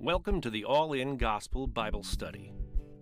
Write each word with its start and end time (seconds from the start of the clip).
Welcome 0.00 0.40
to 0.42 0.50
the 0.50 0.64
All 0.64 0.92
In 0.92 1.16
Gospel 1.16 1.66
Bible 1.66 2.04
Study. 2.04 2.52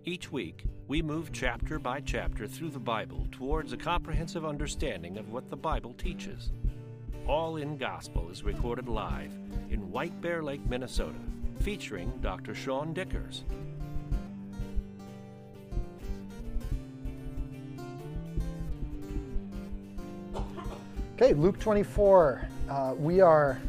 Each 0.03 0.31
week, 0.31 0.63
we 0.87 1.03
move 1.03 1.31
chapter 1.31 1.77
by 1.77 2.01
chapter 2.01 2.47
through 2.47 2.71
the 2.71 2.79
Bible 2.79 3.27
towards 3.31 3.71
a 3.71 3.77
comprehensive 3.77 4.43
understanding 4.43 5.19
of 5.19 5.29
what 5.29 5.51
the 5.51 5.55
Bible 5.55 5.93
teaches. 5.93 6.51
All 7.27 7.57
In 7.57 7.77
Gospel 7.77 8.31
is 8.31 8.41
recorded 8.41 8.89
live 8.89 9.31
in 9.69 9.91
White 9.91 10.19
Bear 10.21 10.41
Lake, 10.41 10.67
Minnesota, 10.67 11.19
featuring 11.59 12.11
Dr. 12.19 12.53
Seann 12.53 12.95
Dikkers. 12.95 13.43
Okay, 21.13 21.35
Luke 21.35 21.59
24. 21.59 22.47
Uh, 22.67 22.95
we 22.97 23.21
are 23.21 23.61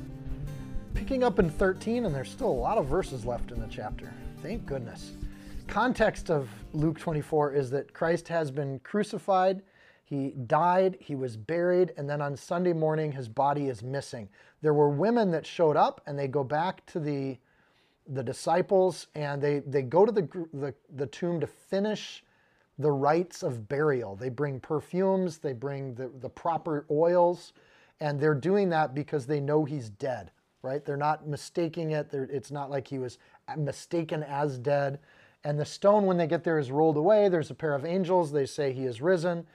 picking 1.08 1.24
up 1.24 1.38
in 1.38 1.48
13, 1.48 2.04
and 2.04 2.14
there's 2.14 2.30
still 2.30 2.50
a 2.50 2.60
lot 2.60 2.76
of 2.76 2.84
verses 2.84 3.24
left 3.24 3.50
in 3.50 3.58
the 3.58 3.66
chapter. 3.68 4.12
Thank 4.42 4.66
goodness. 4.66 5.12
Context 5.66 6.28
of 6.28 6.50
Luke 6.74 6.98
24 6.98 7.54
is 7.54 7.70
that 7.70 7.94
Christ 7.94 8.28
has 8.28 8.50
been 8.50 8.78
crucified, 8.80 9.62
he 10.04 10.32
died, 10.46 10.98
he 11.00 11.14
was 11.14 11.34
buried, 11.34 11.94
and 11.96 12.06
then 12.10 12.20
on 12.20 12.36
Sunday 12.36 12.74
morning, 12.74 13.10
his 13.10 13.26
body 13.26 13.68
is 13.68 13.82
missing. 13.82 14.28
There 14.60 14.74
were 14.74 14.90
women 14.90 15.30
that 15.30 15.46
showed 15.46 15.78
up, 15.78 16.02
and 16.06 16.18
they 16.18 16.28
go 16.28 16.44
back 16.44 16.84
to 16.92 17.00
the 17.00 17.38
the 18.06 18.22
disciples 18.22 19.06
and 19.14 19.40
they, 19.40 19.60
they 19.60 19.82
go 19.82 20.04
to 20.06 20.12
the, 20.12 20.28
the, 20.52 20.74
the 20.96 21.06
tomb 21.06 21.40
to 21.40 21.46
finish 21.46 22.22
the 22.78 22.90
rites 22.90 23.42
of 23.42 23.68
burial. 23.68 24.14
They 24.16 24.30
bring 24.30 24.60
perfumes, 24.60 25.38
they 25.38 25.52
bring 25.54 25.94
the, 25.94 26.10
the 26.20 26.28
proper 26.28 26.86
oils, 26.90 27.52
and 28.00 28.18
they're 28.18 28.34
doing 28.34 28.68
that 28.70 28.94
because 28.94 29.26
they 29.26 29.40
know 29.40 29.64
he's 29.64 29.90
dead, 29.90 30.30
right? 30.62 30.84
They're 30.84 30.96
not 30.96 31.26
mistaking 31.26 31.92
it. 31.92 32.10
They're, 32.10 32.24
it's 32.24 32.50
not 32.50 32.70
like 32.70 32.88
he 32.88 32.98
was 32.98 33.18
mistaken 33.56 34.22
as 34.22 34.58
dead. 34.58 34.98
And 35.44 35.58
the 35.58 35.64
stone, 35.64 36.06
when 36.06 36.16
they 36.16 36.26
get 36.26 36.44
there, 36.44 36.58
is 36.58 36.70
rolled 36.70 36.96
away. 36.96 37.28
There's 37.28 37.50
a 37.50 37.54
pair 37.54 37.74
of 37.74 37.84
angels. 37.84 38.32
They 38.32 38.46
say 38.46 38.72
he 38.72 38.84
is 38.84 39.00
risen. 39.00 39.46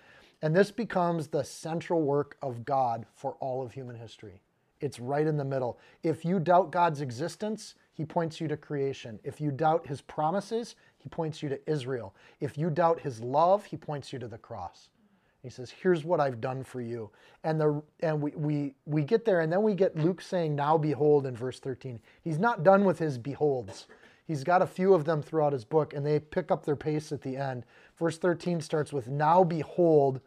And 0.42 0.56
this 0.56 0.72
becomes 0.72 1.28
the 1.28 1.44
central 1.44 2.02
work 2.02 2.38
of 2.42 2.66
God 2.66 3.06
for 3.16 3.34
all 3.40 3.62
of 3.64 3.74
human 3.74 3.96
history. 3.96 4.42
It's 4.82 5.00
right 5.00 5.26
in 5.26 5.38
the 5.38 5.46
middle. 5.46 5.80
If 6.04 6.26
you 6.26 6.40
doubt 6.40 6.72
God's 6.72 7.00
existence, 7.00 7.76
he 7.94 8.04
points 8.04 8.42
you 8.42 8.48
to 8.50 8.58
creation. 8.58 9.20
If 9.24 9.40
you 9.40 9.52
doubt 9.52 9.88
his 9.88 10.02
promises, 10.02 10.76
he 10.98 11.08
points 11.10 11.42
you 11.42 11.50
to 11.50 11.70
Israel. 11.70 12.14
If 12.42 12.58
you 12.58 12.70
doubt 12.70 13.00
his 13.00 13.22
love, 13.22 13.66
he 13.66 13.78
points 13.78 14.12
you 14.12 14.20
to 14.20 14.28
the 14.28 14.38
cross. 14.38 14.90
He 15.44 15.50
says, 15.50 15.70
"Here's 15.70 16.06
what 16.06 16.22
I've 16.22 16.40
done 16.40 16.64
for 16.64 16.80
you." 16.80 17.12
And 17.44 17.60
the 17.60 17.84
and 18.00 18.22
we 18.22 18.32
we 18.32 18.76
we 18.86 19.04
get 19.04 19.26
there 19.26 19.42
and 19.42 19.52
then 19.52 19.62
we 19.62 19.76
get 19.76 19.98
Luke 19.98 20.22
saying, 20.22 20.56
"Now 20.56 20.78
behold" 20.78 21.26
in 21.26 21.36
verse 21.36 21.60
13. 21.60 22.00
He's 22.22 22.40
not 22.40 22.64
done 22.64 22.86
with 22.86 22.98
his 22.98 23.18
beholds. 23.18 23.88
He's 24.26 24.46
got 24.46 24.62
a 24.62 24.68
few 24.68 24.94
of 24.94 25.04
them 25.04 25.22
throughout 25.22 25.52
his 25.52 25.66
book 25.66 25.94
and 25.94 26.06
they 26.06 26.18
pick 26.20 26.50
up 26.50 26.64
their 26.64 26.78
pace 26.78 27.12
at 27.12 27.22
the 27.22 27.36
end. 27.36 27.66
Verse 27.98 28.18
13 28.18 28.62
starts 28.62 28.94
with, 28.94 29.10
"Now 29.10 29.44
behold, 29.44 30.22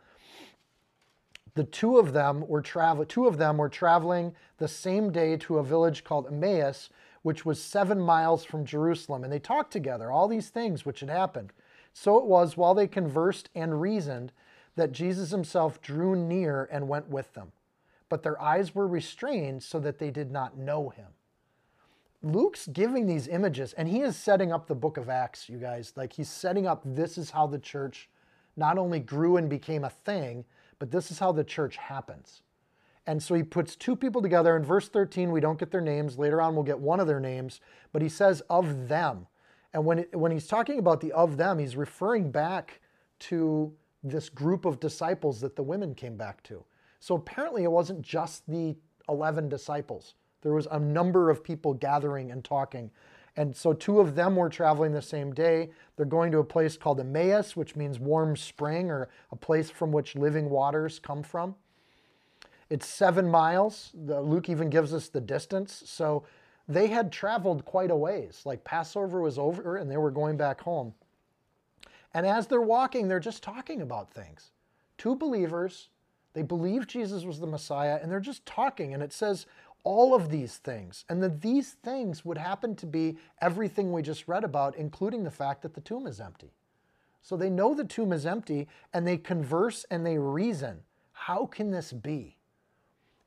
the 1.55 1.65
two 1.65 1.97
of 1.97 2.13
them 2.13 2.47
were 2.47 2.61
travel 2.61 3.07
two 3.07 3.27
of 3.27 3.39
them 3.39 3.57
were 3.57 3.71
traveling 3.71 4.37
the 4.59 4.69
same 4.69 5.11
day 5.11 5.39
to 5.39 5.57
a 5.57 5.65
village 5.65 6.05
called 6.05 6.27
Emmaus, 6.27 6.91
which 7.23 7.47
was 7.47 7.61
seven 7.63 7.99
miles 7.99 8.45
from 8.45 8.67
Jerusalem. 8.67 9.25
And 9.25 9.33
they 9.33 9.39
talked 9.39 9.73
together, 9.73 10.13
all 10.13 10.29
these 10.29 10.51
things 10.51 10.85
which 10.85 11.01
had 11.01 11.09
happened. 11.09 11.55
So 11.95 12.19
it 12.19 12.27
was 12.27 12.59
while 12.59 12.75
they 12.75 12.87
conversed 12.87 13.49
and 13.55 13.81
reasoned 13.81 14.33
that 14.77 14.93
Jesus 14.93 15.31
himself 15.31 15.81
drew 15.81 16.15
near 16.15 16.69
and 16.71 16.89
went 16.89 17.09
with 17.09 17.33
them. 17.35 17.53
But 18.09 18.23
their 18.23 18.41
eyes 18.41 18.75
were 18.75 18.87
restrained 18.87 19.63
so 19.63 19.81
that 19.81 19.99
they 19.99 20.11
did 20.11 20.31
not 20.31 20.57
know 20.57 20.91
him. 20.91 21.09
Luke's 22.23 22.67
giving 22.67 23.07
these 23.07 23.29
images, 23.29 23.73
and 23.73 23.89
he 23.89 24.01
is 24.01 24.17
setting 24.17 24.53
up 24.53 24.67
the 24.67 24.75
book 24.75 24.97
of 24.97 25.09
Acts, 25.09 25.49
you 25.49 25.59
guys. 25.59 25.93
Like 25.97 26.13
he's 26.13 26.29
setting 26.29 26.67
up 26.67 26.83
this 26.85 27.19
is 27.19 27.31
how 27.31 27.47
the 27.47 27.59
church 27.59 28.09
not 28.57 28.79
only 28.79 29.01
grew 29.01 29.37
and 29.37 29.49
became 29.49 29.85
a 29.85 29.91
thing, 29.91 30.45
but 30.79 30.91
this 30.91 31.11
is 31.11 31.19
how 31.19 31.33
the 31.33 31.45
church 31.45 31.77
happens. 31.77 32.43
And 33.07 33.23
so 33.23 33.35
he 33.35 33.43
puts 33.43 33.77
two 33.77 33.95
people 33.95 34.21
together. 34.21 34.57
In 34.57 34.65
verse 34.65 34.89
13, 34.89 35.31
we 35.31 35.41
don't 35.41 35.59
get 35.59 35.71
their 35.71 35.81
names. 35.81 36.19
Later 36.19 36.41
on, 36.41 36.55
we'll 36.55 36.65
get 36.65 36.79
one 36.79 36.99
of 36.99 37.07
their 37.07 37.21
names, 37.21 37.61
but 37.93 38.03
he 38.03 38.09
says 38.09 38.43
of 38.51 38.89
them. 38.89 39.27
And 39.73 39.85
when, 39.85 40.01
it, 40.01 40.17
when 40.17 40.33
he's 40.33 40.47
talking 40.47 40.79
about 40.79 41.01
the 41.01 41.13
of 41.13 41.37
them, 41.37 41.59
he's 41.59 41.77
referring 41.77 42.31
back 42.31 42.81
to 43.21 43.73
this 44.09 44.29
group 44.29 44.65
of 44.65 44.81
disciples 44.81 45.41
that 45.41 45.57
the 45.57 45.63
women 45.63 45.95
came 45.95 46.17
back 46.17 46.43
to. 46.45 46.65
So 47.01 47.15
apparently, 47.15 47.65
it 47.65 47.71
wasn't 47.71 48.03
just 48.03 48.47
the 48.49 48.77
11 49.09 49.49
disciples, 49.49 50.15
there 50.43 50.53
was 50.53 50.67
a 50.71 50.79
number 50.79 51.31
of 51.31 51.43
people 51.43 51.75
gathering 51.75 52.31
and 52.31 52.45
talking. 52.45 52.91
And 53.39 53.55
so, 53.55 53.73
two 53.73 54.01
of 54.01 54.15
them 54.15 54.37
were 54.37 54.49
traveling 54.49 54.93
the 54.93 55.03
same 55.03 55.35
day. 55.35 55.71
They're 55.97 56.07
going 56.07 56.33
to 56.33 56.39
a 56.39 56.45
place 56.45 56.77
called 56.77 57.01
Emmaus, 57.01 57.55
which 57.55 57.77
means 57.77 57.99
warm 57.99 58.37
spring 58.37 58.91
or 58.91 59.09
a 59.31 59.37
place 59.37 59.71
from 59.71 59.93
which 59.93 60.17
living 60.17 60.49
waters 60.49 60.99
come 60.99 61.23
from. 61.23 61.55
It's 62.71 62.87
seven 62.87 63.29
miles. 63.29 63.93
The, 63.95 64.21
Luke 64.21 64.49
even 64.49 64.71
gives 64.71 64.95
us 64.95 65.09
the 65.09 65.21
distance. 65.21 65.83
So 65.87 66.25
they 66.69 66.89
had 66.89 67.13
traveled 67.13 67.65
quite 67.65 67.91
a 67.91 67.97
ways. 67.97 68.43
Like 68.45 68.65
Passover 68.65 69.21
was 69.21 69.39
over 69.39 69.77
and 69.77 69.91
they 69.91 69.97
were 69.97 70.11
going 70.11 70.37
back 70.37 70.61
home. 70.61 70.95
And 72.17 72.27
as 72.27 72.47
they're 72.47 72.63
walking, 72.63 73.09
they're 73.09 73.21
just 73.21 73.43
talking 73.43 73.83
about 73.83 74.11
things. 74.11 74.53
Two 74.97 75.15
believers, 75.15 75.91
they 76.33 76.41
believe 76.41 76.87
Jesus 76.87 77.25
was 77.25 77.41
the 77.41 77.47
Messiah, 77.47 77.99
and 78.01 78.11
they're 78.11 78.21
just 78.21 78.47
talking. 78.47 78.95
And 78.95 79.03
it 79.03 79.13
says 79.13 79.45
all 79.85 80.15
of 80.15 80.31
these 80.31 80.57
things. 80.57 81.05
And 81.11 81.23
that 81.23 81.43
these 81.43 81.73
things 81.73 82.25
would 82.25 82.39
happen 82.39 82.75
to 82.77 82.87
be 82.87 83.19
everything 83.43 83.93
we 83.93 84.01
just 84.01 84.29
read 84.29 84.45
about, 84.45 84.77
including 84.77 85.25
the 85.25 85.31
fact 85.31 85.61
that 85.61 85.75
the 85.75 85.83
tomb 85.83 86.07
is 86.07 86.19
empty. 86.19 86.55
So 87.21 87.37
they 87.37 87.51
know 87.51 87.75
the 87.75 87.85
tomb 87.85 88.15
is 88.15 88.25
empty, 88.25 88.67
and 88.95 89.07
they 89.07 89.19
converse 89.19 89.85
and 89.91 90.07
they 90.07 90.17
reason. 90.17 90.85
How 91.13 91.45
can 91.45 91.71
this 91.71 91.93
be? 91.93 92.39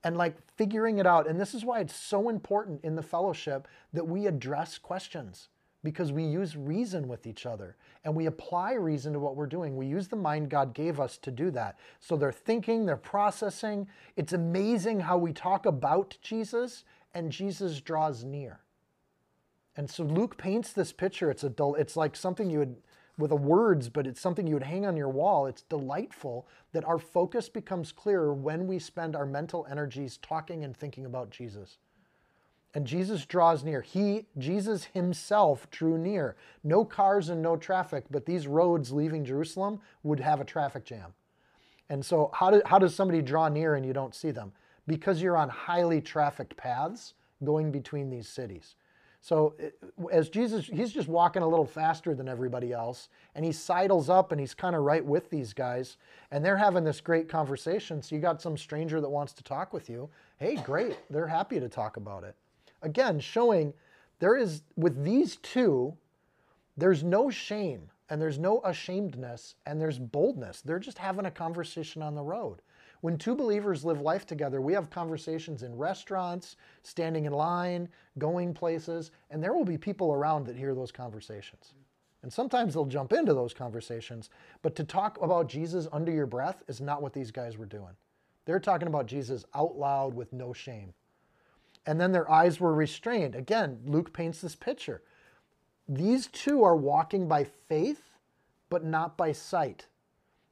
and 0.02 0.16
like 0.16 0.38
figuring 0.56 0.98
it 0.98 1.06
out. 1.06 1.28
And 1.28 1.38
this 1.38 1.54
is 1.54 1.66
why 1.66 1.82
it's 1.82 1.94
so 1.94 2.30
important 2.30 2.86
in 2.86 2.96
the 2.96 3.04
fellowship 3.04 3.68
that 3.92 4.08
we 4.08 4.28
address 4.28 4.78
questions 4.78 5.50
because 5.84 6.12
we 6.12 6.24
use 6.24 6.58
reason 6.58 7.08
with 7.08 7.26
each 7.26 7.46
other 7.46 7.78
and 8.04 8.16
we 8.16 8.26
apply 8.26 8.74
reason 8.74 9.14
to 9.14 9.20
what 9.20 9.36
we're 9.36 9.48
doing. 9.48 9.78
We 9.78 9.88
use 9.88 10.08
the 10.08 10.16
mind 10.16 10.50
God 10.50 10.74
gave 10.74 11.00
us 11.00 11.18
to 11.20 11.32
do 11.32 11.52
that. 11.52 11.78
So 12.00 12.18
they're 12.18 12.32
thinking, 12.32 12.86
they're 12.86 12.98
processing. 12.98 13.88
It's 14.16 14.34
amazing 14.34 15.02
how 15.02 15.18
we 15.18 15.32
talk 15.32 15.66
about 15.66 16.18
Jesus 16.22 16.84
and 17.14 17.32
Jesus 17.32 17.82
draws 17.82 18.24
near. 18.24 18.60
And 19.76 19.90
so 19.90 20.04
Luke 20.04 20.38
paints 20.38 20.74
this 20.74 20.92
picture. 20.92 21.32
It's 21.32 21.44
a 21.44 21.54
it's 21.78 21.96
like 21.96 22.16
something 22.16 22.50
you 22.50 22.60
would 22.60 22.76
with 23.18 23.32
words, 23.32 23.90
but 23.90 24.08
it's 24.08 24.22
something 24.22 24.48
you 24.48 24.54
would 24.54 24.64
hang 24.64 24.86
on 24.86 24.96
your 24.96 25.10
wall. 25.10 25.46
It's 25.46 25.62
delightful 25.64 26.48
that 26.72 26.86
our 26.86 26.98
focus 26.98 27.50
becomes 27.50 27.92
clearer 27.92 28.34
when 28.34 28.66
we 28.66 28.80
spend 28.80 29.16
our 29.16 29.26
mental 29.26 29.68
energies 29.70 30.18
talking 30.18 30.64
and 30.64 30.76
thinking 30.76 31.06
about 31.06 31.30
Jesus. 31.30 31.78
And 32.76 32.86
Jesus 32.86 33.26
draws 33.26 33.64
near. 33.64 33.82
He, 33.82 34.26
Jesus 34.38 34.86
himself 34.86 35.70
drew 35.72 35.98
near. 35.98 36.36
No 36.64 36.86
cars 36.86 37.30
and 37.30 37.42
no 37.42 37.58
traffic, 37.58 38.06
but 38.12 38.26
these 38.26 38.46
roads 38.46 38.92
leaving 38.92 39.26
Jerusalem 39.26 39.80
would 40.04 40.20
have 40.20 40.40
a 40.40 40.46
traffic 40.46 40.86
jam. 40.86 41.14
And 41.90 42.06
so, 42.06 42.30
how, 42.34 42.52
do, 42.52 42.62
how 42.66 42.78
does 42.78 42.94
somebody 42.94 43.24
draw 43.24 43.50
near 43.50 43.74
and 43.74 43.86
you 43.86 43.94
don't 43.94 44.14
see 44.14 44.30
them? 44.30 44.52
Because 44.86 45.22
you're 45.22 45.38
on 45.38 45.50
highly 45.50 46.00
trafficked 46.00 46.56
paths 46.58 47.16
going 47.44 47.72
between 47.72 48.10
these 48.10 48.28
cities. 48.28 48.76
So 49.22 49.56
eh, 49.60 49.70
as 50.12 50.30
Jesus, 50.30 50.66
he's 50.66 50.92
just 50.92 51.08
walking 51.08 51.42
a 51.42 51.48
little 51.48 51.66
faster 51.66 52.16
than 52.16 52.28
everybody 52.28 52.72
else, 52.72 53.10
and 53.36 53.44
he 53.44 53.52
sidles 53.52 54.10
up 54.10 54.32
and 54.32 54.40
he's 54.40 54.54
kind 54.54 54.76
of 54.76 54.84
right 54.84 55.04
with 55.04 55.30
these 55.30 55.54
guys, 55.54 55.98
and 56.32 56.44
they're 56.44 56.58
having 56.58 56.84
this 56.84 57.02
great 57.02 57.28
conversation. 57.28 58.02
So 58.02 58.16
you 58.16 58.22
got 58.22 58.42
some 58.42 58.58
stranger 58.58 59.02
that 59.02 59.10
wants 59.10 59.34
to 59.34 59.44
talk 59.44 59.74
with 59.74 59.90
you. 59.90 60.10
Hey, 60.38 60.56
great, 60.56 60.98
they're 61.10 61.28
happy 61.28 61.60
to 61.60 61.68
talk 61.68 61.98
about 61.98 62.24
it. 62.24 62.36
Again, 62.82 63.20
showing 63.20 63.74
there 64.20 64.36
is 64.36 64.64
with 64.76 65.04
these 65.04 65.38
two, 65.38 65.96
there's 66.78 67.04
no 67.04 67.30
shame 67.30 67.90
and 68.10 68.22
there's 68.22 68.40
no 68.40 68.62
ashamedness 68.62 69.56
and 69.66 69.80
there's 69.80 70.00
boldness. 70.00 70.62
They're 70.62 70.80
just 70.80 70.98
having 70.98 71.26
a 71.26 71.32
conversation 71.32 72.02
on 72.02 72.16
the 72.16 72.24
road. 72.24 72.62
When 73.02 73.18
two 73.18 73.36
believers 73.36 73.86
live 73.86 74.02
life 74.02 74.26
together, 74.26 74.60
we 74.60 74.74
have 74.74 74.90
conversations 74.90 75.64
in 75.64 75.78
restaurants, 75.78 76.58
standing 76.84 77.26
in 77.26 77.32
line, 77.32 77.88
going 78.18 78.54
places, 78.54 79.12
and 79.30 79.42
there 79.42 79.54
will 79.54 79.64
be 79.64 79.78
people 79.78 80.12
around 80.12 80.46
that 80.48 80.58
hear 80.58 80.76
those 80.76 80.92
conversations. 80.92 81.74
And 82.24 82.34
sometimes 82.34 82.74
they'll 82.74 82.86
jump 82.86 83.14
into 83.14 83.34
those 83.34 83.54
conversations, 83.54 84.30
but 84.62 84.76
to 84.76 84.84
talk 84.84 85.22
about 85.22 85.48
Jesus 85.48 85.88
under 85.94 86.12
your 86.12 86.26
breath 86.26 86.64
is 86.68 86.82
not 86.82 87.02
what 87.02 87.14
these 87.14 87.32
guys 87.32 87.58
were 87.58 87.66
doing. 87.66 87.96
They're 88.44 88.60
talking 88.60 88.90
about 88.90 89.06
Jesus 89.06 89.46
out 89.54 89.78
loud 89.78 90.14
with 90.14 90.34
no 90.34 90.52
shame. 90.52 90.94
And 91.90 92.00
then 92.00 92.12
their 92.12 92.30
eyes 92.30 92.60
were 92.60 92.76
restrained. 92.76 93.34
Again, 93.34 93.80
Luke 93.84 94.14
paints 94.14 94.42
this 94.42 94.56
picture. 94.56 95.02
These 95.88 96.28
two 96.28 96.64
are 96.64 96.76
walking 96.76 97.28
by 97.28 97.46
faith, 97.46 98.12
but 98.70 98.84
not 98.84 99.18
by 99.18 99.32
sight 99.32 99.88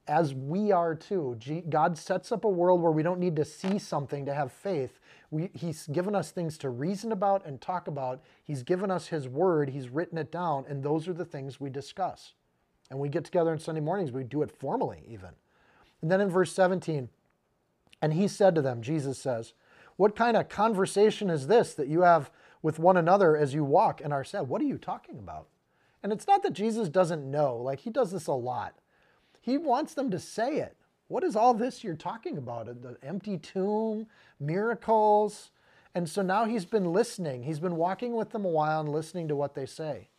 as 0.07 0.33
we 0.33 0.71
are 0.71 0.95
too. 0.95 1.37
God 1.69 1.95
sets 1.95 2.31
up 2.31 2.43
a 2.43 2.49
world 2.49 2.81
where 2.81 2.91
we 2.91 3.03
don't 3.03 3.19
need 3.19 3.35
to 3.35 3.45
see 3.45 3.77
something 3.77 4.25
to 4.25 4.33
have 4.33 4.51
faith. 4.51 4.99
We, 5.29 5.51
he's 5.53 5.85
given 5.85 6.15
us 6.15 6.31
things 6.31 6.57
to 6.59 6.69
reason 6.69 7.11
about 7.11 7.45
and 7.45 7.61
talk 7.61 7.87
about. 7.87 8.23
He's 8.43 8.63
given 8.63 8.89
us 8.89 9.05
His 9.05 9.27
Word. 9.27 9.69
He's 9.69 9.89
written 9.89 10.17
it 10.17 10.31
down, 10.31 10.65
and 10.67 10.81
those 10.81 11.07
are 11.07 11.13
the 11.13 11.23
things 11.23 11.59
we 11.59 11.69
discuss. 11.69 12.33
And 12.89 12.97
we 12.97 13.09
get 13.09 13.25
together 13.25 13.51
on 13.51 13.59
Sunday 13.59 13.81
mornings. 13.81 14.11
We 14.11 14.23
do 14.23 14.41
it 14.41 14.51
formally, 14.51 15.03
even. 15.07 15.29
And 16.01 16.09
then 16.09 16.19
in 16.19 16.29
verse 16.29 16.51
17, 16.51 17.09
and 18.01 18.13
he 18.13 18.27
said 18.27 18.55
to 18.55 18.61
them, 18.63 18.81
Jesus 18.81 19.19
says, 19.19 19.53
What 19.97 20.15
kind 20.15 20.37
of 20.37 20.47
conversation 20.47 21.29
is 21.29 21.47
this 21.47 21.73
that 21.73 21.87
you 21.87 22.01
have 22.01 22.31
with 22.61 22.79
one 22.79 22.97
another 22.97 23.35
as 23.35 23.53
you 23.53 23.63
walk 23.63 23.99
and 24.01 24.13
are 24.13 24.23
said? 24.23 24.41
What 24.41 24.61
are 24.61 24.65
you 24.65 24.77
talking 24.77 25.17
about? 25.19 25.47
And 26.01 26.13
it's 26.13 26.27
not 26.27 26.43
that 26.43 26.53
Jesus 26.53 26.87
doesn't 26.89 27.29
know, 27.29 27.57
like 27.57 27.79
he 27.79 27.89
does 27.89 28.11
this 28.11 28.27
a 28.27 28.33
lot. 28.33 28.75
He 29.41 29.57
wants 29.57 29.93
them 29.93 30.11
to 30.11 30.19
say 30.19 30.57
it. 30.57 30.77
What 31.07 31.23
is 31.23 31.35
all 31.35 31.53
this 31.53 31.83
you're 31.83 31.95
talking 31.95 32.37
about? 32.37 32.65
The 32.81 32.97
empty 33.01 33.37
tomb, 33.37 34.07
miracles. 34.39 35.51
And 35.95 36.07
so 36.07 36.21
now 36.21 36.45
he's 36.45 36.65
been 36.65 36.91
listening. 36.91 37.43
He's 37.43 37.59
been 37.59 37.77
walking 37.77 38.13
with 38.13 38.31
them 38.31 38.45
a 38.45 38.49
while 38.49 38.81
and 38.81 38.89
listening 38.89 39.27
to 39.29 39.35
what 39.35 39.55
they 39.55 39.65
say. 39.65 40.09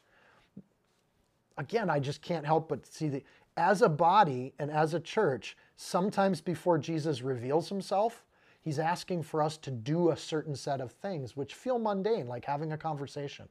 Again, 1.56 1.90
I 1.90 2.00
just 2.00 2.22
can't 2.22 2.46
help 2.46 2.68
but 2.68 2.86
see 2.86 3.08
that 3.08 3.24
as 3.56 3.82
a 3.82 3.88
body 3.88 4.54
and 4.58 4.70
as 4.70 4.94
a 4.94 5.00
church, 5.00 5.56
sometimes 5.76 6.40
before 6.40 6.78
Jesus 6.78 7.22
reveals 7.22 7.68
himself, 7.68 8.24
he's 8.68 8.78
asking 8.78 9.22
for 9.22 9.42
us 9.42 9.56
to 9.56 9.70
do 9.70 10.10
a 10.10 10.16
certain 10.16 10.54
set 10.54 10.82
of 10.82 10.92
things 10.92 11.34
which 11.34 11.54
feel 11.54 11.78
mundane, 11.78 12.26
like 12.26 12.44
having 12.44 12.72
a 12.72 12.76
conversation. 12.76 13.48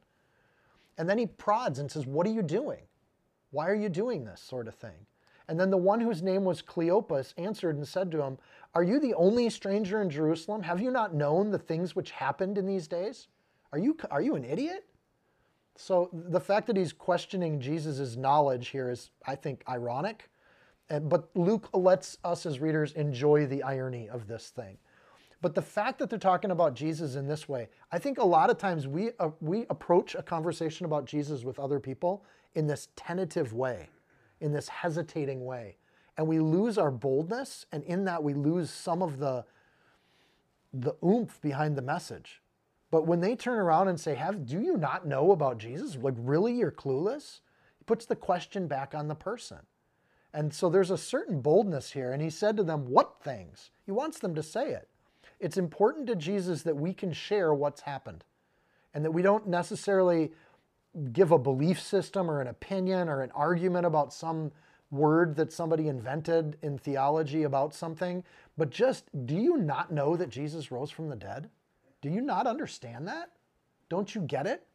And 0.96 1.10
then 1.10 1.18
he 1.18 1.26
prods 1.26 1.80
and 1.80 1.90
says, 1.90 2.06
What 2.06 2.24
are 2.24 2.30
you 2.30 2.40
doing? 2.40 2.82
Why 3.50 3.68
are 3.68 3.74
you 3.74 3.88
doing 3.88 4.24
this 4.24 4.40
sort 4.40 4.68
of 4.68 4.76
thing? 4.76 5.06
And 5.48 5.58
then 5.58 5.70
the 5.70 5.76
one 5.76 6.00
whose 6.00 6.22
name 6.22 6.44
was 6.44 6.62
Cleopas 6.62 7.34
answered 7.36 7.74
and 7.74 7.88
said 7.88 8.12
to 8.12 8.22
him, 8.22 8.38
Are 8.76 8.84
you 8.84 9.00
the 9.00 9.14
only 9.14 9.50
stranger 9.50 10.00
in 10.00 10.08
Jerusalem? 10.08 10.62
Have 10.62 10.80
you 10.80 10.92
not 10.92 11.14
known 11.14 11.50
the 11.50 11.58
things 11.58 11.96
which 11.96 12.12
happened 12.12 12.56
in 12.56 12.64
these 12.64 12.86
days? 12.86 13.26
Are 13.72 13.78
you, 13.78 13.96
are 14.12 14.22
you 14.22 14.36
an 14.36 14.44
idiot? 14.44 14.86
So 15.74 16.10
the 16.12 16.38
fact 16.38 16.68
that 16.68 16.76
he's 16.76 16.92
questioning 16.92 17.60
Jesus' 17.60 18.14
knowledge 18.14 18.68
here 18.68 18.88
is, 18.88 19.10
I 19.26 19.34
think, 19.34 19.64
ironic. 19.68 20.30
But 20.88 21.28
Luke 21.34 21.70
lets 21.72 22.18
us 22.22 22.46
as 22.46 22.60
readers 22.60 22.92
enjoy 22.92 23.46
the 23.46 23.64
irony 23.64 24.08
of 24.08 24.28
this 24.28 24.50
thing. 24.50 24.78
But 25.40 25.54
the 25.54 25.62
fact 25.62 25.98
that 25.98 26.10
they're 26.10 26.18
talking 26.18 26.50
about 26.50 26.74
Jesus 26.74 27.14
in 27.14 27.28
this 27.28 27.48
way, 27.48 27.68
I 27.92 27.98
think 27.98 28.18
a 28.18 28.24
lot 28.24 28.50
of 28.50 28.58
times 28.58 28.88
we, 28.88 29.10
uh, 29.20 29.30
we 29.40 29.66
approach 29.70 30.14
a 30.14 30.22
conversation 30.22 30.84
about 30.84 31.04
Jesus 31.04 31.44
with 31.44 31.60
other 31.60 31.78
people 31.78 32.24
in 32.54 32.66
this 32.66 32.88
tentative 32.96 33.52
way, 33.52 33.88
in 34.40 34.52
this 34.52 34.68
hesitating 34.68 35.44
way. 35.44 35.76
And 36.16 36.26
we 36.26 36.40
lose 36.40 36.76
our 36.76 36.90
boldness, 36.90 37.66
and 37.70 37.84
in 37.84 38.04
that 38.06 38.24
we 38.24 38.34
lose 38.34 38.70
some 38.70 39.02
of 39.02 39.18
the, 39.18 39.44
the 40.72 40.94
oomph 41.04 41.40
behind 41.40 41.76
the 41.76 41.82
message. 41.82 42.42
But 42.90 43.06
when 43.06 43.20
they 43.20 43.36
turn 43.36 43.58
around 43.58 43.88
and 43.88 44.00
say, 44.00 44.16
"Have 44.16 44.46
do 44.46 44.60
you 44.60 44.76
not 44.76 45.06
know 45.06 45.30
about 45.30 45.58
Jesus? 45.58 45.96
Like 45.96 46.14
really 46.16 46.54
you're 46.54 46.72
clueless?" 46.72 47.40
He 47.78 47.84
puts 47.84 48.06
the 48.06 48.16
question 48.16 48.66
back 48.66 48.94
on 48.94 49.06
the 49.06 49.14
person. 49.14 49.58
And 50.32 50.52
so 50.52 50.68
there's 50.68 50.90
a 50.90 50.98
certain 50.98 51.40
boldness 51.40 51.92
here 51.92 52.12
and 52.12 52.20
he 52.20 52.30
said 52.30 52.56
to 52.56 52.64
them, 52.64 52.86
"What 52.86 53.22
things?" 53.22 53.70
He 53.84 53.92
wants 53.92 54.18
them 54.18 54.34
to 54.34 54.42
say 54.42 54.70
it. 54.72 54.88
It's 55.40 55.56
important 55.56 56.06
to 56.08 56.16
Jesus 56.16 56.62
that 56.62 56.76
we 56.76 56.92
can 56.92 57.12
share 57.12 57.54
what's 57.54 57.82
happened 57.82 58.24
and 58.94 59.04
that 59.04 59.12
we 59.12 59.22
don't 59.22 59.46
necessarily 59.46 60.32
give 61.12 61.30
a 61.30 61.38
belief 61.38 61.80
system 61.80 62.30
or 62.30 62.40
an 62.40 62.48
opinion 62.48 63.08
or 63.08 63.22
an 63.22 63.30
argument 63.32 63.86
about 63.86 64.12
some 64.12 64.50
word 64.90 65.36
that 65.36 65.52
somebody 65.52 65.88
invented 65.88 66.56
in 66.62 66.78
theology 66.78 67.42
about 67.42 67.74
something, 67.74 68.24
but 68.56 68.70
just 68.70 69.04
do 69.26 69.34
you 69.34 69.56
not 69.56 69.92
know 69.92 70.16
that 70.16 70.30
Jesus 70.30 70.72
rose 70.72 70.90
from 70.90 71.08
the 71.08 71.16
dead? 71.16 71.50
Do 72.00 72.08
you 72.08 72.20
not 72.20 72.46
understand 72.46 73.06
that? 73.08 73.30
Don't 73.88 74.14
you 74.14 74.22
get 74.22 74.46
it? 74.46 74.66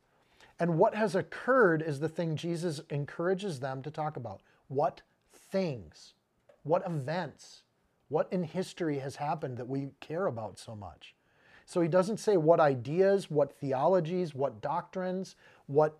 And 0.60 0.78
what 0.78 0.96
has 0.96 1.16
occurred 1.16 1.82
is 1.82 2.00
the 2.00 2.10
thing 2.10 2.36
Jesus 2.36 2.80
encourages 2.90 3.60
them 3.60 3.82
to 3.82 3.92
talk 3.92 4.18
about. 4.18 4.42
What 4.68 5.02
things, 5.34 6.14
what 6.64 6.86
events, 6.86 7.64
what 8.14 8.32
in 8.32 8.44
history 8.44 9.00
has 9.00 9.16
happened 9.16 9.58
that 9.58 9.68
we 9.68 9.90
care 10.00 10.28
about 10.28 10.60
so 10.60 10.76
much? 10.76 11.16
So 11.66 11.82
he 11.82 11.88
doesn't 11.88 12.20
say 12.20 12.38
what 12.38 12.60
ideas, 12.60 13.32
what 13.32 13.58
theologies, 13.58 14.36
what 14.36 14.62
doctrines, 14.62 15.36
what 15.66 15.98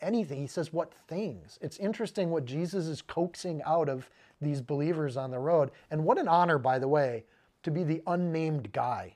anything. 0.00 0.40
He 0.40 0.48
says 0.48 0.72
what 0.72 0.92
things. 1.06 1.56
It's 1.62 1.78
interesting 1.78 2.30
what 2.30 2.46
Jesus 2.46 2.86
is 2.86 3.00
coaxing 3.00 3.62
out 3.64 3.88
of 3.88 4.10
these 4.40 4.60
believers 4.60 5.16
on 5.16 5.30
the 5.30 5.38
road. 5.38 5.70
And 5.88 6.02
what 6.02 6.18
an 6.18 6.26
honor, 6.26 6.58
by 6.58 6.80
the 6.80 6.88
way, 6.88 7.22
to 7.62 7.70
be 7.70 7.84
the 7.84 8.02
unnamed 8.08 8.72
guy 8.72 9.14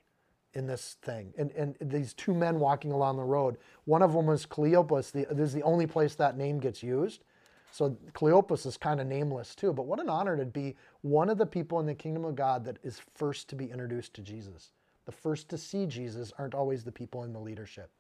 in 0.55 0.69
this 0.69 0.99
thing. 1.03 1.35
And, 1.37 1.51
and 1.51 1.75
these 1.81 2.15
two 2.15 2.33
men 2.33 2.61
walking 2.61 2.93
along 2.93 3.17
the 3.17 3.25
road, 3.25 3.57
one 3.87 4.03
of 4.03 4.13
them 4.13 4.27
was 4.27 4.47
Cleopas. 4.47 5.11
The, 5.11 5.27
this 5.35 5.49
is 5.49 5.55
the 5.55 5.63
only 5.63 5.89
place 5.89 6.15
that 6.15 6.37
name 6.37 6.61
gets 6.61 6.81
used. 6.81 7.25
So 7.73 7.97
Cleopas 8.13 8.67
is 8.67 8.77
kind 8.77 9.01
of 9.01 9.07
nameless 9.07 9.55
too. 9.55 9.73
But 9.73 9.87
what 9.87 10.01
an 10.01 10.09
honor 10.09 10.37
to 10.37 10.45
be 10.45 10.77
one 11.03 11.31
of 11.31 11.39
the 11.39 11.47
people 11.47 11.81
in 11.81 11.87
the 11.87 11.95
kingdom 11.95 12.25
of 12.25 12.35
God 12.35 12.65
that 12.65 12.79
is 12.83 13.01
first 13.15 13.49
to 13.51 13.55
be 13.55 13.71
introduced 13.71 14.15
to 14.15 14.23
Jesus. 14.23 14.71
The 15.07 15.13
first 15.13 15.49
to 15.51 15.59
see 15.59 15.87
Jesus 15.87 16.33
aren't 16.39 16.55
always 16.55 16.85
the 16.85 16.93
people 16.93 17.25
in 17.25 17.33
the 17.33 17.39
leadership. 17.39 17.91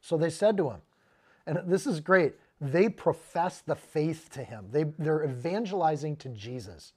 So 0.00 0.16
they 0.16 0.30
said 0.30 0.56
to 0.58 0.70
him, 0.70 0.80
and 1.46 1.60
this 1.66 1.86
is 1.86 2.00
great, 2.00 2.34
they 2.60 2.88
profess 2.88 3.60
the 3.60 3.74
faith 3.74 4.28
to 4.32 4.44
him. 4.44 4.66
They, 4.70 4.84
they're 4.98 5.24
evangelizing 5.24 6.16
to 6.16 6.28
Jesus. 6.30 6.92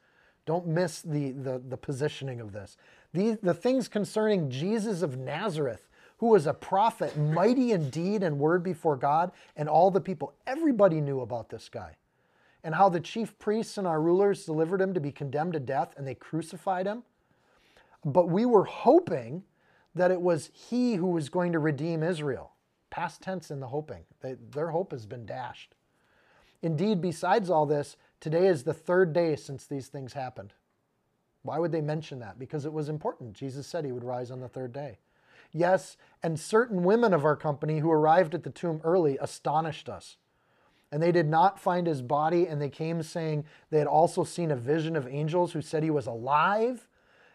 Don't 0.45 0.67
miss 0.67 1.01
the, 1.01 1.31
the, 1.31 1.61
the 1.69 1.77
positioning 1.77 2.41
of 2.41 2.51
this. 2.51 2.77
The, 3.13 3.37
the 3.41 3.53
things 3.53 3.87
concerning 3.87 4.49
Jesus 4.49 5.01
of 5.01 5.17
Nazareth, 5.17 5.87
who 6.21 6.27
was 6.27 6.45
a 6.45 6.53
prophet, 6.53 7.18
mighty 7.18 7.71
in 7.71 7.89
deed 7.89 8.21
and 8.21 8.38
word 8.38 8.62
before 8.62 8.95
God 8.95 9.31
and 9.57 9.68
all 9.68 9.89
the 9.89 10.00
people. 10.00 10.35
Everybody 10.45 11.01
knew 11.01 11.19
about 11.19 11.50
this 11.50 11.68
guy. 11.68 11.95
And 12.63 12.75
how 12.75 12.89
the 12.89 13.00
chief 13.00 13.38
priests 13.39 13.79
and 13.79 13.88
our 13.88 14.00
rulers 14.00 14.45
delivered 14.45 14.81
him 14.81 14.94
to 14.94 15.00
be 15.00 15.12
condemned 15.12 15.53
to 15.53 15.59
death 15.59 15.95
and 15.97 16.07
they 16.07 16.13
crucified 16.13 16.85
him. 16.85 17.01
But 18.06 18.29
we 18.29 18.45
were 18.45 18.65
hoping 18.65 19.41
that 19.95 20.12
it 20.12 20.21
was 20.21 20.51
he 20.53 20.94
who 20.94 21.07
was 21.07 21.27
going 21.27 21.53
to 21.53 21.59
redeem 21.59 22.03
Israel. 22.03 22.51
Past 22.91 23.23
tense 23.23 23.50
in 23.50 23.59
the 23.59 23.69
hoping. 23.69 24.03
They, 24.21 24.35
their 24.51 24.69
hope 24.69 24.91
has 24.91 25.07
been 25.07 25.25
dashed. 25.25 25.73
Indeed, 26.62 27.01
besides 27.01 27.50
all 27.50 27.65
this, 27.65 27.97
today 28.19 28.45
is 28.45 28.63
the 28.63 28.75
third 28.75 29.12
day 29.12 29.35
since 29.35 29.65
these 29.65 29.88
things 29.88 30.13
happened. 30.13 30.53
Why 31.41 31.57
would 31.57 31.71
they 31.71 31.81
mention 31.81 32.19
that? 32.19 32.38
Because 32.38 32.65
it 32.65 32.73
was 32.73 32.89
important. 32.89 33.33
Jesus 33.33 33.65
said 33.65 33.85
he 33.85 33.91
would 33.91 34.03
rise 34.03 34.29
on 34.29 34.39
the 34.39 34.47
third 34.47 34.71
day. 34.71 35.00
Yes, 35.51 35.98
and 36.24 36.39
certain 36.39 36.83
women 36.83 37.13
of 37.13 37.25
our 37.25 37.36
company 37.36 37.80
who 37.80 37.92
arrived 37.92 38.33
at 38.33 38.44
the 38.44 38.50
tomb 38.50 38.81
early 38.83 39.18
astonished 39.19 39.89
us. 39.89 40.18
And 40.92 41.02
they 41.02 41.11
did 41.11 41.28
not 41.28 41.59
find 41.59 41.87
his 41.87 42.02
body, 42.02 42.47
and 42.47 42.61
they 42.61 42.69
came 42.69 43.02
saying 43.02 43.45
they 43.69 43.80
had 43.80 43.87
also 43.87 44.23
seen 44.23 44.52
a 44.52 44.56
vision 44.56 44.95
of 44.95 45.07
angels 45.07 45.54
who 45.54 45.61
said 45.61 45.83
he 45.83 45.90
was 45.90 46.07
alive. 46.07 46.87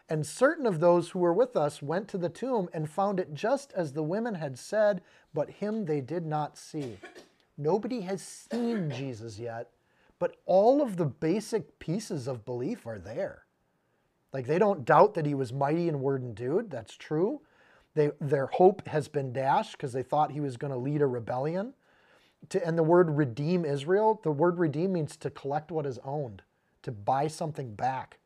And 0.09 0.25
certain 0.25 0.65
of 0.65 0.79
those 0.79 1.09
who 1.09 1.19
were 1.19 1.33
with 1.33 1.55
us 1.55 1.81
went 1.81 2.07
to 2.09 2.17
the 2.17 2.29
tomb 2.29 2.69
and 2.71 2.89
found 2.89 3.19
it 3.19 3.33
just 3.33 3.73
as 3.73 3.93
the 3.93 4.03
women 4.03 4.35
had 4.35 4.57
said, 4.57 5.01
but 5.33 5.49
him 5.49 5.85
they 5.85 6.01
did 6.01 6.25
not 6.25 6.57
see. 6.57 6.97
Nobody 7.57 8.01
has 8.01 8.21
seen 8.21 8.91
Jesus 8.91 9.39
yet, 9.39 9.71
but 10.19 10.35
all 10.45 10.81
of 10.81 10.97
the 10.97 11.05
basic 11.05 11.79
pieces 11.79 12.27
of 12.27 12.45
belief 12.45 12.85
are 12.85 12.99
there. 12.99 13.43
Like 14.31 14.45
they 14.45 14.59
don't 14.59 14.85
doubt 14.85 15.15
that 15.15 15.25
he 15.25 15.33
was 15.33 15.51
mighty 15.51 15.87
in 15.87 15.99
word 15.99 16.21
and 16.21 16.35
deed. 16.35 16.69
That's 16.69 16.95
true. 16.95 17.41
They, 17.97 18.11
their 18.21 18.45
hope 18.45 18.87
has 18.87 19.07
been 19.07 19.33
dashed 19.33 19.71
because 19.71 19.91
they 19.91 20.03
thought 20.03 20.31
he 20.31 20.39
was 20.39 20.55
going 20.55 20.71
to 20.71 20.77
lead 20.77 21.01
a 21.01 21.07
rebellion. 21.07 21.73
To, 22.49 22.63
and 22.63 22.77
the 22.77 22.83
word 22.83 23.17
redeem 23.17 23.65
Israel, 23.65 24.19
the 24.23 24.29
word 24.29 24.59
redeem 24.59 24.93
means 24.93 25.17
to 25.17 25.31
collect 25.31 25.71
what 25.71 25.87
is 25.87 25.97
owned, 26.05 26.43
to 26.83 26.91
buy 26.91 27.27
something 27.27 27.73
back. 27.73 28.19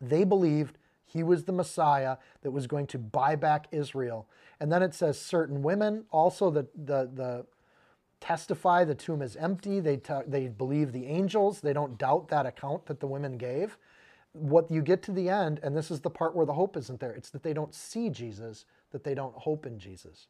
They 0.00 0.24
believed 0.24 0.78
he 1.04 1.22
was 1.22 1.44
the 1.44 1.52
Messiah 1.52 2.16
that 2.42 2.50
was 2.50 2.66
going 2.66 2.88
to 2.88 2.98
buy 2.98 3.36
back 3.36 3.68
Israel. 3.70 4.26
And 4.58 4.72
then 4.72 4.82
it 4.82 4.94
says 4.94 5.16
certain 5.16 5.62
women 5.62 6.04
also 6.10 6.50
the, 6.50 6.66
the, 6.74 7.08
the 7.14 7.46
testify 8.18 8.82
the 8.82 8.96
tomb 8.96 9.22
is 9.22 9.36
empty. 9.36 9.78
They, 9.78 9.98
t- 9.98 10.26
they 10.26 10.48
believe 10.48 10.90
the 10.90 11.06
angels. 11.06 11.60
They 11.60 11.72
don't 11.72 11.96
doubt 11.96 12.30
that 12.30 12.46
account 12.46 12.86
that 12.86 12.98
the 12.98 13.06
women 13.06 13.38
gave 13.38 13.78
what 14.36 14.70
you 14.70 14.82
get 14.82 15.02
to 15.04 15.12
the 15.12 15.28
end, 15.28 15.60
and 15.62 15.76
this 15.76 15.90
is 15.90 16.00
the 16.00 16.10
part 16.10 16.36
where 16.36 16.46
the 16.46 16.52
hope 16.52 16.76
isn't 16.76 17.00
there, 17.00 17.12
it's 17.12 17.30
that 17.30 17.42
they 17.42 17.52
don't 17.52 17.74
see 17.74 18.10
Jesus, 18.10 18.64
that 18.92 19.04
they 19.04 19.14
don't 19.14 19.34
hope 19.34 19.66
in 19.66 19.78
Jesus. 19.78 20.28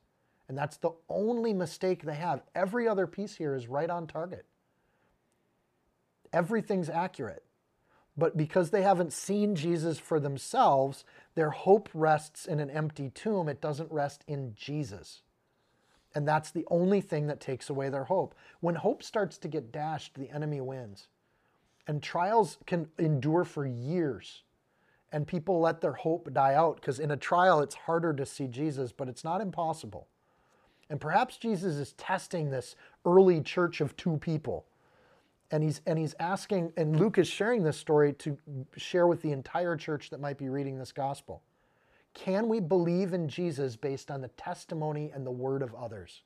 And 0.49 0.57
that's 0.57 0.77
the 0.77 0.93
only 1.09 1.53
mistake 1.53 2.03
they 2.03 2.15
have. 2.15 2.43
Every 2.55 2.87
other 2.87 3.07
piece 3.07 3.37
here 3.37 3.55
is 3.55 3.67
right 3.67 3.91
on 3.91 4.07
target. 4.07 4.47
Everything's 6.33 6.89
accurate. 6.89 7.43
But 8.17 8.37
because 8.37 8.71
they 8.71 8.83
haven't 8.83 9.13
seen 9.13 9.55
Jesus 9.55 9.99
for 9.99 10.19
themselves, 10.19 11.05
their 11.35 11.51
hope 11.51 11.89
rests 11.93 12.47
in 12.47 12.61
an 12.61 12.71
empty 12.71 13.11
tomb. 13.11 13.49
It 13.49 13.61
doesn't 13.61 13.93
rest 13.93 14.25
in 14.27 14.55
Jesus. 14.55 15.23
And 16.15 16.27
that's 16.27 16.51
the 16.51 16.65
only 16.71 17.03
thing 17.03 17.27
that 17.27 17.41
takes 17.41 17.69
away 17.69 17.91
their 17.91 18.05
hope. 18.05 18.35
When 18.61 18.77
hope 18.77 19.03
starts 19.03 19.37
to 19.39 19.49
get 19.49 19.71
dashed, 19.71 20.15
the 20.15 20.31
enemy 20.31 20.63
wins. 20.63 21.09
And 21.87 22.03
trials 22.03 22.59
can 22.67 22.89
endure 22.99 23.45
for 23.45 23.67
years. 23.67 24.43
and 25.13 25.27
people 25.27 25.61
let 25.61 25.81
their 25.81 25.93
hope 25.93 26.33
die 26.33 26.55
out 26.55 26.77
because 26.77 26.99
in 26.99 27.11
a 27.11 27.17
trial 27.17 27.61
it's 27.61 27.75
harder 27.75 28.13
to 28.13 28.27
see 28.27 28.47
Jesus, 28.47 28.93
but 28.93 29.09
it's 29.09 29.25
not 29.25 29.41
impossible. 29.41 30.09
And 30.91 31.01
perhaps 31.01 31.37
Jesus 31.37 31.77
is 31.77 31.93
testing 31.95 32.51
this 32.51 32.77
early 33.05 33.41
church 33.41 33.81
of 33.81 33.97
two 33.97 34.19
people. 34.19 34.67
And 35.51 35.63
he's, 35.63 35.81
and 35.87 35.99
he's 35.99 36.15
asking, 36.21 36.73
and 36.77 36.99
Luke 36.99 37.19
is 37.19 37.29
sharing 37.29 37.63
this 37.65 37.77
story 37.77 38.13
to 38.15 38.37
share 38.77 39.07
with 39.07 39.23
the 39.23 39.33
entire 39.33 39.77
church 39.77 40.11
that 40.11 40.21
might 40.21 40.39
be 40.39 40.49
reading 40.49 40.79
this 40.79 40.93
gospel. 40.93 41.43
Can 42.15 42.49
we 42.49 42.61
believe 42.61 43.15
in 43.15 43.29
Jesus 43.29 43.77
based 43.77 44.11
on 44.11 44.23
the 44.23 44.29
testimony 44.29 45.13
and 45.15 45.27
the 45.27 45.31
word 45.31 45.63
of 45.63 45.75
others? 45.75 46.23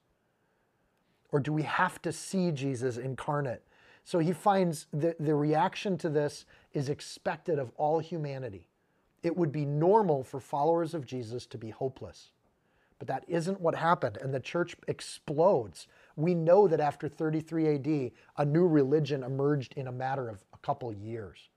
Or 1.33 1.41
do 1.41 1.53
we 1.53 1.63
have 1.65 2.03
to 2.03 2.13
see 2.13 2.51
Jesus 2.53 2.97
incarnate? 2.99 3.63
So 4.05 4.19
he 4.19 4.33
finds 4.33 4.87
that 4.93 5.17
the 5.19 5.35
reaction 5.35 5.97
to 5.99 6.09
this 6.09 6.45
is 6.73 6.89
expected 6.89 7.59
of 7.59 7.71
all 7.77 7.99
humanity. 7.99 8.69
It 9.23 9.37
would 9.37 9.53
be 9.53 9.65
normal 9.65 10.25
for 10.25 10.41
followers 10.41 10.95
of 10.95 11.07
Jesus 11.07 11.47
to 11.47 11.59
be 11.59 11.71
hopeless. 11.71 12.31
But 12.99 13.09
that 13.09 13.25
isn't 13.29 13.61
what 13.61 13.75
happened, 13.75 14.19
and 14.21 14.33
the 14.33 14.41
church 14.41 14.77
explodes. 14.87 15.87
We 16.17 16.35
know 16.35 16.69
that 16.69 16.81
after 16.81 17.09
33 17.09 17.75
AD, 17.75 18.11
a 18.37 18.45
new 18.45 18.67
religion 18.67 19.23
emerged 19.23 19.73
in 19.75 19.87
a 19.87 19.93
matter 19.93 20.29
of 20.29 20.45
a 20.53 20.59
couple 20.59 20.93
years. 20.93 21.49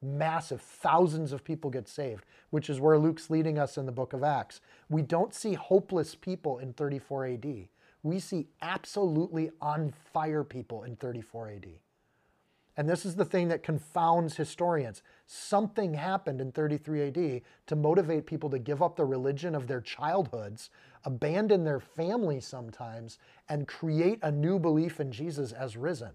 Massive, 0.00 0.62
thousands 0.62 1.32
of 1.32 1.44
people 1.44 1.70
get 1.70 1.88
saved, 1.88 2.24
which 2.50 2.70
is 2.70 2.80
where 2.80 2.98
Luke's 2.98 3.28
leading 3.28 3.58
us 3.58 3.76
in 3.76 3.84
the 3.84 3.92
book 3.92 4.14
of 4.14 4.22
Acts. 4.22 4.60
We 4.88 5.02
don't 5.02 5.34
see 5.34 5.54
hopeless 5.54 6.14
people 6.14 6.58
in 6.58 6.72
34 6.72 7.26
AD. 7.26 7.68
We 8.08 8.20
see 8.20 8.48
absolutely 8.62 9.50
on 9.60 9.92
fire 10.14 10.42
people 10.42 10.84
in 10.84 10.96
34 10.96 11.50
AD. 11.50 11.66
And 12.78 12.88
this 12.88 13.04
is 13.04 13.16
the 13.16 13.24
thing 13.24 13.48
that 13.48 13.62
confounds 13.62 14.36
historians. 14.36 15.02
Something 15.26 15.92
happened 15.92 16.40
in 16.40 16.50
33 16.50 17.08
AD 17.08 17.42
to 17.66 17.76
motivate 17.76 18.24
people 18.24 18.48
to 18.48 18.58
give 18.58 18.82
up 18.82 18.96
the 18.96 19.04
religion 19.04 19.54
of 19.54 19.66
their 19.66 19.82
childhoods, 19.82 20.70
abandon 21.04 21.64
their 21.64 21.80
family 21.80 22.40
sometimes, 22.40 23.18
and 23.46 23.68
create 23.68 24.20
a 24.22 24.32
new 24.32 24.58
belief 24.58 25.00
in 25.00 25.12
Jesus 25.12 25.52
as 25.52 25.76
risen. 25.76 26.12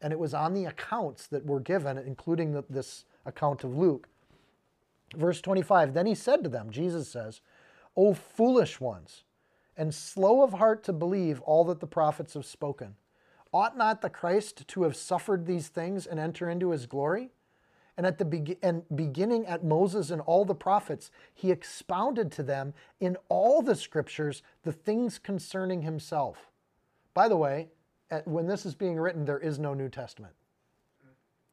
And 0.00 0.12
it 0.12 0.18
was 0.18 0.34
on 0.34 0.52
the 0.52 0.64
accounts 0.64 1.28
that 1.28 1.46
were 1.46 1.60
given, 1.60 1.96
including 1.96 2.54
the, 2.54 2.64
this 2.68 3.04
account 3.24 3.62
of 3.62 3.76
Luke. 3.76 4.08
Verse 5.14 5.40
25 5.40 5.94
Then 5.94 6.06
he 6.06 6.16
said 6.16 6.42
to 6.42 6.48
them, 6.48 6.70
Jesus 6.70 7.08
says, 7.08 7.40
O 7.96 8.14
foolish 8.14 8.80
ones, 8.80 9.22
and 9.80 9.94
slow 9.94 10.42
of 10.42 10.52
heart 10.52 10.84
to 10.84 10.92
believe 10.92 11.40
all 11.40 11.64
that 11.64 11.80
the 11.80 11.86
prophets 11.86 12.34
have 12.34 12.44
spoken. 12.44 12.96
Ought 13.50 13.78
not 13.78 14.02
the 14.02 14.10
Christ 14.10 14.68
to 14.68 14.82
have 14.82 14.94
suffered 14.94 15.46
these 15.46 15.68
things 15.68 16.06
and 16.06 16.20
enter 16.20 16.50
into 16.50 16.68
his 16.68 16.84
glory? 16.84 17.30
And 17.96 18.04
at 18.04 18.18
the 18.18 18.26
be- 18.26 18.58
and 18.62 18.82
beginning 18.94 19.46
at 19.46 19.64
Moses 19.64 20.10
and 20.10 20.20
all 20.20 20.44
the 20.44 20.54
prophets, 20.54 21.10
he 21.32 21.50
expounded 21.50 22.30
to 22.32 22.42
them 22.42 22.74
in 23.00 23.16
all 23.30 23.62
the 23.62 23.74
scriptures 23.74 24.42
the 24.64 24.72
things 24.72 25.18
concerning 25.18 25.80
himself. 25.80 26.50
By 27.14 27.28
the 27.28 27.38
way, 27.38 27.68
at, 28.10 28.28
when 28.28 28.46
this 28.46 28.66
is 28.66 28.74
being 28.74 28.98
written, 28.98 29.24
there 29.24 29.38
is 29.38 29.58
no 29.58 29.72
New 29.72 29.88
Testament. 29.88 30.34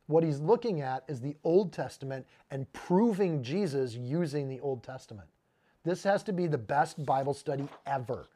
What 0.08 0.26
he's 0.26 0.42
looking 0.42 0.82
at 0.82 1.06
is 1.08 1.22
the 1.22 1.38
Old 1.46 1.72
Testament 1.72 2.28
and 2.52 2.72
proving 2.74 3.42
Jesus 3.42 3.96
using 3.96 4.50
the 4.50 4.60
Old 4.60 4.84
Testament. 4.84 5.30
This 5.84 6.04
has 6.04 6.24
to 6.24 6.34
be 6.34 6.48
the 6.48 6.58
best 6.58 7.06
Bible 7.06 7.34
study 7.34 7.68
ever 7.86 8.28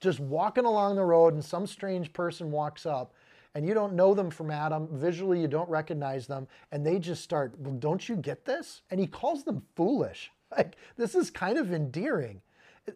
just 0.00 0.20
walking 0.20 0.64
along 0.64 0.96
the 0.96 1.04
road 1.04 1.34
and 1.34 1.44
some 1.44 1.66
strange 1.66 2.12
person 2.12 2.50
walks 2.50 2.86
up 2.86 3.12
and 3.54 3.66
you 3.66 3.74
don't 3.74 3.94
know 3.94 4.14
them 4.14 4.30
from 4.30 4.50
Adam, 4.50 4.88
visually 4.92 5.40
you 5.40 5.48
don't 5.48 5.68
recognize 5.68 6.26
them, 6.26 6.46
and 6.70 6.86
they 6.86 6.98
just 6.98 7.24
start, 7.24 7.58
well, 7.58 7.74
don't 7.74 8.08
you 8.08 8.14
get 8.14 8.44
this? 8.44 8.82
And 8.90 9.00
he 9.00 9.06
calls 9.06 9.44
them 9.44 9.62
foolish. 9.74 10.30
Like, 10.56 10.76
this 10.96 11.14
is 11.14 11.30
kind 11.30 11.58
of 11.58 11.74
endearing. 11.74 12.40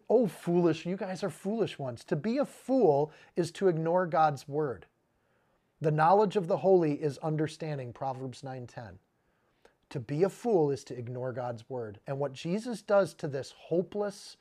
Oh, 0.09 0.25
foolish, 0.25 0.87
you 0.87 0.97
guys 0.97 1.23
are 1.23 1.29
foolish 1.29 1.77
ones. 1.77 2.03
To 2.05 2.15
be 2.15 2.39
a 2.39 2.45
fool 2.45 3.11
is 3.35 3.51
to 3.51 3.67
ignore 3.67 4.07
God's 4.07 4.47
word. 4.47 4.87
The 5.79 5.91
knowledge 5.91 6.35
of 6.35 6.47
the 6.47 6.57
holy 6.57 6.93
is 6.93 7.19
understanding, 7.19 7.93
Proverbs 7.93 8.41
9:10. 8.41 8.97
To 9.93 9.99
be 9.99 10.23
a 10.23 10.29
fool 10.29 10.71
is 10.71 10.83
to 10.85 10.97
ignore 10.97 11.31
God's 11.31 11.69
word. 11.69 11.99
And 12.07 12.17
what 12.17 12.33
Jesus 12.33 12.81
does 12.81 13.13
to 13.13 13.27
this 13.27 13.53
hopeless, 13.55 14.37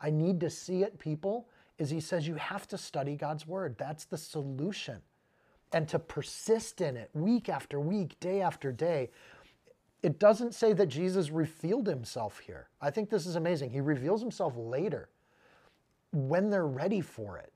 I 0.00 0.10
need 0.10 0.40
to 0.40 0.50
see 0.50 0.82
it 0.82 0.98
people, 0.98 1.48
is 1.78 1.90
he 1.90 2.00
says 2.00 2.26
you 2.26 2.34
have 2.34 2.66
to 2.66 2.76
study 2.76 3.14
God's 3.14 3.46
word. 3.46 3.76
That's 3.78 4.04
the 4.04 4.18
solution. 4.18 5.00
And 5.72 5.88
to 5.90 6.00
persist 6.00 6.80
in 6.80 6.96
it 6.96 7.10
week 7.14 7.48
after 7.48 7.78
week, 7.78 8.18
day 8.18 8.40
after 8.40 8.72
day. 8.72 9.10
It 10.02 10.18
doesn't 10.18 10.54
say 10.54 10.72
that 10.72 10.86
Jesus 10.86 11.30
revealed 11.30 11.86
himself 11.86 12.40
here. 12.40 12.68
I 12.80 12.90
think 12.90 13.08
this 13.08 13.26
is 13.26 13.36
amazing. 13.36 13.70
He 13.70 13.80
reveals 13.80 14.20
himself 14.20 14.54
later 14.56 15.08
when 16.10 16.50
they're 16.50 16.66
ready 16.66 17.00
for 17.00 17.38
it. 17.38 17.52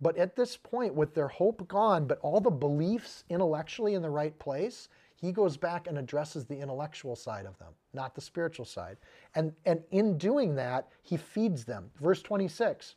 But 0.00 0.16
at 0.16 0.36
this 0.36 0.56
point, 0.56 0.94
with 0.94 1.12
their 1.12 1.26
hope 1.26 1.66
gone, 1.66 2.06
but 2.06 2.20
all 2.20 2.40
the 2.40 2.50
beliefs 2.50 3.24
intellectually 3.30 3.94
in 3.94 4.02
the 4.02 4.10
right 4.10 4.38
place, 4.38 4.88
he 5.24 5.32
goes 5.32 5.56
back 5.56 5.86
and 5.86 5.98
addresses 5.98 6.44
the 6.44 6.58
intellectual 6.58 7.16
side 7.16 7.46
of 7.46 7.58
them, 7.58 7.72
not 7.92 8.14
the 8.14 8.20
spiritual 8.20 8.64
side. 8.64 8.96
And, 9.34 9.52
and 9.64 9.82
in 9.90 10.18
doing 10.18 10.54
that, 10.56 10.88
he 11.02 11.16
feeds 11.16 11.64
them. 11.64 11.90
Verse 12.00 12.22
26 12.22 12.96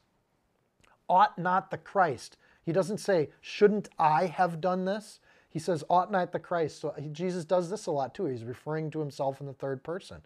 ought 1.10 1.38
not 1.40 1.72
the 1.72 1.78
Christ? 1.78 2.38
He 2.64 2.74
doesn't 2.74 2.98
say, 2.98 3.30
shouldn't 3.40 3.88
I 3.98 4.26
have 4.26 4.60
done 4.60 4.84
this? 4.84 5.22
He 5.50 5.60
says, 5.60 5.84
ought 5.90 6.12
not 6.12 6.34
the 6.34 6.40
Christ. 6.40 6.82
So 6.82 6.94
Jesus 7.14 7.46
does 7.46 7.70
this 7.70 7.86
a 7.86 7.92
lot 7.92 8.14
too. 8.14 8.26
He's 8.26 8.44
referring 8.44 8.92
to 8.92 9.00
himself 9.00 9.40
in 9.40 9.48
the 9.48 9.54
third 9.54 9.84
person. 9.84 10.22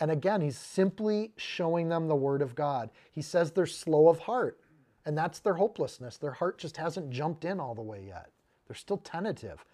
And 0.00 0.10
again, 0.10 0.40
he's 0.40 0.58
simply 0.58 1.32
showing 1.36 1.88
them 1.88 2.08
the 2.08 2.16
word 2.16 2.42
of 2.42 2.54
God. 2.54 2.90
He 3.12 3.22
says 3.22 3.52
they're 3.52 3.66
slow 3.66 4.08
of 4.08 4.18
heart, 4.18 4.58
and 5.04 5.16
that's 5.16 5.38
their 5.38 5.54
hopelessness. 5.54 6.16
Their 6.16 6.32
heart 6.32 6.58
just 6.58 6.78
hasn't 6.78 7.10
jumped 7.10 7.44
in 7.44 7.60
all 7.60 7.74
the 7.74 7.82
way 7.82 8.04
yet, 8.06 8.30
they're 8.66 8.74
still 8.74 8.96
tentative. 8.98 9.64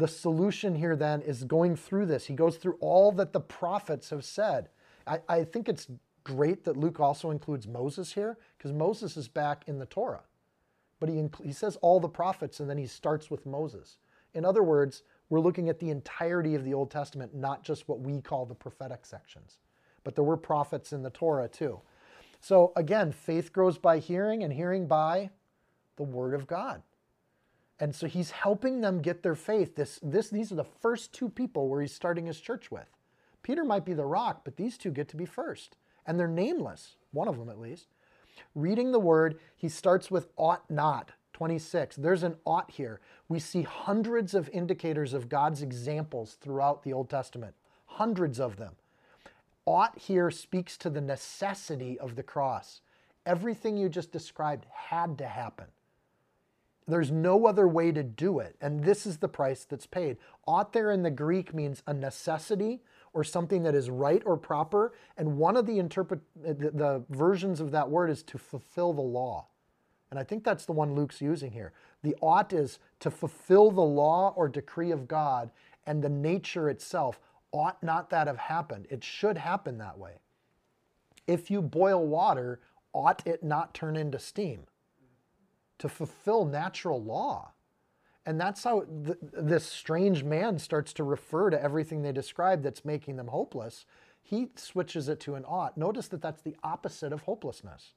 The 0.00 0.08
solution 0.08 0.74
here 0.74 0.96
then 0.96 1.20
is 1.20 1.44
going 1.44 1.76
through 1.76 2.06
this. 2.06 2.24
He 2.24 2.32
goes 2.32 2.56
through 2.56 2.78
all 2.80 3.12
that 3.12 3.34
the 3.34 3.40
prophets 3.40 4.08
have 4.08 4.24
said. 4.24 4.70
I, 5.06 5.20
I 5.28 5.44
think 5.44 5.68
it's 5.68 5.88
great 6.24 6.64
that 6.64 6.78
Luke 6.78 7.00
also 7.00 7.30
includes 7.30 7.68
Moses 7.68 8.14
here 8.14 8.38
because 8.56 8.72
Moses 8.72 9.18
is 9.18 9.28
back 9.28 9.64
in 9.66 9.78
the 9.78 9.84
Torah. 9.84 10.22
But 11.00 11.10
he, 11.10 11.28
he 11.44 11.52
says 11.52 11.76
all 11.82 12.00
the 12.00 12.08
prophets 12.08 12.60
and 12.60 12.70
then 12.70 12.78
he 12.78 12.86
starts 12.86 13.30
with 13.30 13.44
Moses. 13.44 13.98
In 14.32 14.46
other 14.46 14.62
words, 14.62 15.02
we're 15.28 15.38
looking 15.38 15.68
at 15.68 15.78
the 15.78 15.90
entirety 15.90 16.54
of 16.54 16.64
the 16.64 16.72
Old 16.72 16.90
Testament, 16.90 17.34
not 17.34 17.62
just 17.62 17.86
what 17.86 18.00
we 18.00 18.22
call 18.22 18.46
the 18.46 18.54
prophetic 18.54 19.04
sections. 19.04 19.58
But 20.02 20.14
there 20.14 20.24
were 20.24 20.38
prophets 20.38 20.94
in 20.94 21.02
the 21.02 21.10
Torah 21.10 21.46
too. 21.46 21.78
So 22.40 22.72
again, 22.74 23.12
faith 23.12 23.52
grows 23.52 23.76
by 23.76 23.98
hearing 23.98 24.44
and 24.44 24.52
hearing 24.54 24.86
by 24.86 25.28
the 25.96 26.04
Word 26.04 26.32
of 26.32 26.46
God. 26.46 26.80
And 27.80 27.94
so 27.94 28.06
he's 28.06 28.30
helping 28.30 28.82
them 28.82 29.00
get 29.00 29.22
their 29.22 29.34
faith. 29.34 29.74
This, 29.74 29.98
this, 30.02 30.28
these 30.28 30.52
are 30.52 30.56
the 30.56 30.64
first 30.64 31.12
two 31.14 31.30
people 31.30 31.68
where 31.68 31.80
he's 31.80 31.94
starting 31.94 32.26
his 32.26 32.38
church 32.38 32.70
with. 32.70 32.88
Peter 33.42 33.64
might 33.64 33.86
be 33.86 33.94
the 33.94 34.04
rock, 34.04 34.42
but 34.44 34.56
these 34.56 34.76
two 34.76 34.90
get 34.90 35.08
to 35.08 35.16
be 35.16 35.24
first 35.24 35.76
and 36.06 36.18
they're 36.18 36.28
nameless, 36.28 36.96
one 37.12 37.28
of 37.28 37.38
them 37.38 37.48
at 37.48 37.60
least. 37.60 37.86
Reading 38.54 38.92
the 38.92 38.98
word, 38.98 39.38
he 39.56 39.68
starts 39.68 40.10
with 40.10 40.28
ought 40.36 40.68
not, 40.70 41.12
26. 41.34 41.96
There's 41.96 42.22
an 42.22 42.36
ought 42.44 42.70
here. 42.70 43.00
We 43.28 43.38
see 43.38 43.62
hundreds 43.62 44.34
of 44.34 44.48
indicators 44.50 45.14
of 45.14 45.28
God's 45.28 45.62
examples 45.62 46.36
throughout 46.40 46.82
the 46.82 46.92
Old 46.92 47.08
Testament, 47.08 47.54
hundreds 47.86 48.40
of 48.40 48.56
them. 48.56 48.74
Ought 49.66 49.98
here 49.98 50.30
speaks 50.30 50.76
to 50.78 50.90
the 50.90 51.00
necessity 51.00 51.98
of 51.98 52.16
the 52.16 52.22
cross. 52.22 52.80
Everything 53.26 53.76
you 53.76 53.88
just 53.88 54.10
described 54.10 54.66
had 54.72 55.16
to 55.18 55.26
happen. 55.26 55.66
There's 56.90 57.10
no 57.10 57.46
other 57.46 57.68
way 57.68 57.92
to 57.92 58.02
do 58.02 58.38
it, 58.38 58.56
and 58.60 58.84
this 58.84 59.06
is 59.06 59.18
the 59.18 59.28
price 59.28 59.64
that's 59.64 59.86
paid. 59.86 60.16
Ought 60.46 60.72
there 60.72 60.90
in 60.90 61.02
the 61.02 61.10
Greek 61.10 61.54
means 61.54 61.82
a 61.86 61.94
necessity 61.94 62.80
or 63.12 63.24
something 63.24 63.62
that 63.64 63.74
is 63.74 63.90
right 63.90 64.22
or 64.24 64.36
proper. 64.36 64.92
And 65.16 65.36
one 65.36 65.56
of 65.56 65.66
the 65.66 65.78
interpret 65.78 66.20
the, 66.36 66.54
the 66.54 67.04
versions 67.10 67.60
of 67.60 67.70
that 67.72 67.90
word 67.90 68.10
is 68.10 68.22
to 68.24 68.38
fulfill 68.38 68.92
the 68.92 69.00
law. 69.00 69.46
And 70.10 70.18
I 70.18 70.24
think 70.24 70.42
that's 70.42 70.64
the 70.66 70.72
one 70.72 70.94
Luke's 70.94 71.20
using 71.20 71.52
here. 71.52 71.72
The 72.02 72.16
ought 72.20 72.52
is 72.52 72.78
to 73.00 73.10
fulfill 73.10 73.70
the 73.70 73.80
law 73.80 74.32
or 74.36 74.48
decree 74.48 74.90
of 74.90 75.06
God, 75.06 75.50
and 75.86 76.02
the 76.02 76.08
nature 76.08 76.68
itself 76.68 77.20
ought 77.52 77.82
not 77.82 78.10
that 78.10 78.26
have 78.26 78.38
happened. 78.38 78.86
It 78.90 79.04
should 79.04 79.38
happen 79.38 79.78
that 79.78 79.98
way. 79.98 80.14
If 81.26 81.50
you 81.50 81.62
boil 81.62 82.06
water, 82.06 82.60
ought 82.92 83.26
it 83.26 83.42
not 83.44 83.74
turn 83.74 83.96
into 83.96 84.18
steam? 84.18 84.64
To 85.80 85.88
fulfill 85.88 86.44
natural 86.44 87.02
law. 87.02 87.52
And 88.26 88.40
that's 88.40 88.64
how 88.64 88.82
th- 88.82 89.18
this 89.32 89.64
strange 89.64 90.22
man 90.22 90.58
starts 90.58 90.92
to 90.94 91.04
refer 91.04 91.50
to 91.50 91.60
everything 91.60 92.02
they 92.02 92.12
describe 92.12 92.62
that's 92.62 92.84
making 92.84 93.16
them 93.16 93.28
hopeless. 93.28 93.86
He 94.22 94.48
switches 94.54 95.08
it 95.08 95.20
to 95.20 95.34
an 95.34 95.44
ought. 95.44 95.76
Notice 95.76 96.08
that 96.08 96.22
that's 96.22 96.42
the 96.42 96.54
opposite 96.62 97.12
of 97.12 97.22
hopelessness. 97.22 97.94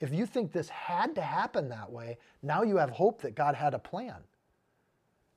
If 0.00 0.12
you 0.12 0.26
think 0.26 0.52
this 0.52 0.68
had 0.68 1.14
to 1.14 1.22
happen 1.22 1.68
that 1.68 1.90
way, 1.90 2.18
now 2.42 2.62
you 2.62 2.76
have 2.76 2.90
hope 2.90 3.22
that 3.22 3.34
God 3.34 3.54
had 3.54 3.72
a 3.72 3.78
plan. 3.78 4.16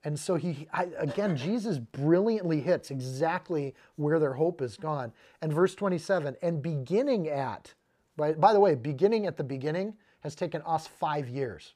And 0.03 0.19
so 0.19 0.35
he, 0.35 0.67
I, 0.73 0.87
again, 0.97 1.37
Jesus 1.37 1.79
brilliantly 1.79 2.61
hits 2.61 2.91
exactly 2.91 3.73
where 3.95 4.19
their 4.19 4.33
hope 4.33 4.61
is 4.61 4.77
gone. 4.77 5.13
And 5.41 5.53
verse 5.53 5.73
27, 5.75 6.35
and 6.41 6.61
beginning 6.61 7.27
at, 7.27 7.73
by, 8.17 8.33
by 8.33 8.53
the 8.53 8.59
way, 8.59 8.75
beginning 8.75 9.25
at 9.25 9.37
the 9.37 9.43
beginning 9.43 9.95
has 10.25 10.35
taken 10.35 10.61
us 10.65 10.87
five 10.87 11.29
years. 11.29 11.75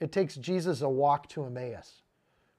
It 0.00 0.12
takes 0.12 0.34
Jesus 0.34 0.82
a 0.82 0.88
walk 0.88 1.28
to 1.30 1.44
Emmaus, 1.44 2.02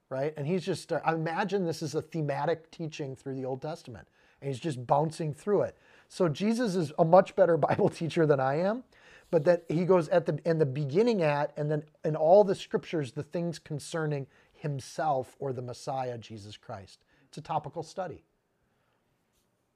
right? 0.10 0.34
And 0.38 0.48
he's 0.48 0.66
just, 0.66 0.92
I 0.92 1.14
imagine 1.14 1.66
this 1.66 1.82
is 1.82 1.94
a 1.94 2.02
thematic 2.02 2.72
teaching 2.72 3.16
through 3.16 3.36
the 3.36 3.46
Old 3.46 3.62
Testament. 3.62 4.08
And 4.42 4.50
he's 4.50 4.60
just 4.60 4.88
bouncing 4.88 5.34
through 5.34 5.64
it. 5.64 5.78
So 6.08 6.30
Jesus 6.30 6.76
is 6.76 6.92
a 6.98 7.06
much 7.06 7.36
better 7.36 7.58
Bible 7.70 7.90
teacher 7.90 8.26
than 8.26 8.40
I 8.40 8.60
am 8.60 8.84
but 9.32 9.44
that 9.44 9.66
he 9.68 9.86
goes 9.86 10.08
at 10.10 10.26
the 10.26 10.40
in 10.46 10.60
the 10.60 10.66
beginning 10.66 11.22
at 11.22 11.52
and 11.58 11.70
then 11.70 11.84
in 12.04 12.16
all 12.16 12.44
the 12.44 12.56
scriptures 12.56 13.12
the 13.12 13.24
things 13.24 13.60
concerning 13.60 14.28
himself 14.54 15.36
or 15.40 15.52
the 15.52 15.62
Messiah, 15.62 16.18
Jesus 16.18 16.58
Christ. 16.58 17.04
It's 17.28 17.38
a 17.38 17.42
topical 17.42 17.84
study. 17.84 18.24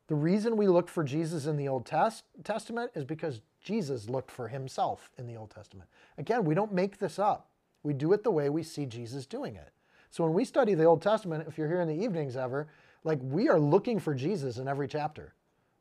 The 0.09 0.15
reason 0.15 0.57
we 0.57 0.67
look 0.67 0.89
for 0.89 1.03
Jesus 1.03 1.45
in 1.45 1.55
the 1.55 1.67
Old 1.67 1.85
Test- 1.85 2.23
Testament 2.43 2.89
is 2.95 3.05
because 3.05 3.41
Jesus 3.61 4.09
looked 4.09 4.31
for 4.31 4.47
himself 4.47 5.11
in 5.19 5.27
the 5.27 5.35
Old 5.35 5.51
Testament. 5.51 5.87
Again, 6.17 6.45
we 6.45 6.55
don't 6.55 6.73
make 6.73 6.97
this 6.97 7.19
up. 7.19 7.51
We 7.83 7.93
do 7.93 8.11
it 8.13 8.23
the 8.23 8.31
way 8.31 8.49
we 8.49 8.63
see 8.63 8.87
Jesus 8.87 9.27
doing 9.27 9.55
it. 9.55 9.69
So 10.09 10.23
when 10.23 10.33
we 10.33 10.45
study 10.45 10.73
the 10.73 10.85
Old 10.85 11.03
Testament, 11.03 11.45
if 11.47 11.59
you're 11.59 11.67
here 11.67 11.81
in 11.81 11.87
the 11.87 12.03
evenings 12.03 12.35
ever, 12.35 12.67
like 13.03 13.19
we 13.21 13.49
are 13.49 13.59
looking 13.59 13.99
for 13.99 14.15
Jesus 14.15 14.57
in 14.57 14.67
every 14.67 14.87
chapter. 14.87 15.35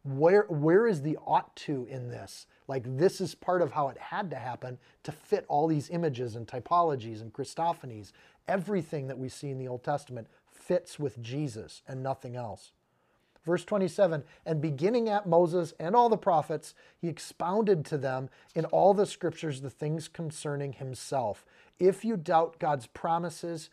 Where, 0.04 0.44
where 0.50 0.86
is 0.86 1.00
the 1.00 1.16
ought 1.26 1.56
to 1.56 1.86
in 1.90 2.08
this? 2.08 2.46
Like 2.68 2.84
this 2.98 3.22
is 3.22 3.34
part 3.34 3.62
of 3.62 3.72
how 3.72 3.88
it 3.88 3.96
had 3.96 4.28
to 4.28 4.36
happen 4.36 4.76
to 5.04 5.12
fit 5.12 5.46
all 5.48 5.66
these 5.66 5.88
images 5.88 6.36
and 6.36 6.46
typologies 6.46 7.22
and 7.22 7.32
Christophanies 7.32 8.12
everything 8.46 9.06
that 9.06 9.18
we 9.18 9.30
see 9.30 9.48
in 9.48 9.58
the 9.58 9.68
Old 9.68 9.84
Testament 9.84 10.26
fits 10.50 10.98
with 10.98 11.22
Jesus 11.22 11.80
and 11.88 12.02
nothing 12.02 12.36
else. 12.36 12.72
Verse 13.44 13.64
27 13.64 14.24
And 14.44 14.60
beginning 14.60 15.08
at 15.08 15.26
Moses 15.26 15.74
and 15.78 15.94
all 15.94 16.08
the 16.08 16.16
prophets, 16.16 16.74
he 17.00 17.08
expounded 17.08 17.84
to 17.86 17.98
them 17.98 18.28
in 18.54 18.64
all 18.66 18.94
the 18.94 19.06
scriptures 19.06 19.60
the 19.60 19.70
things 19.70 20.08
concerning 20.08 20.74
himself. 20.74 21.44
If 21.78 22.04
you 22.04 22.16
doubt 22.16 22.58
God's 22.58 22.86
promises, 22.86 23.70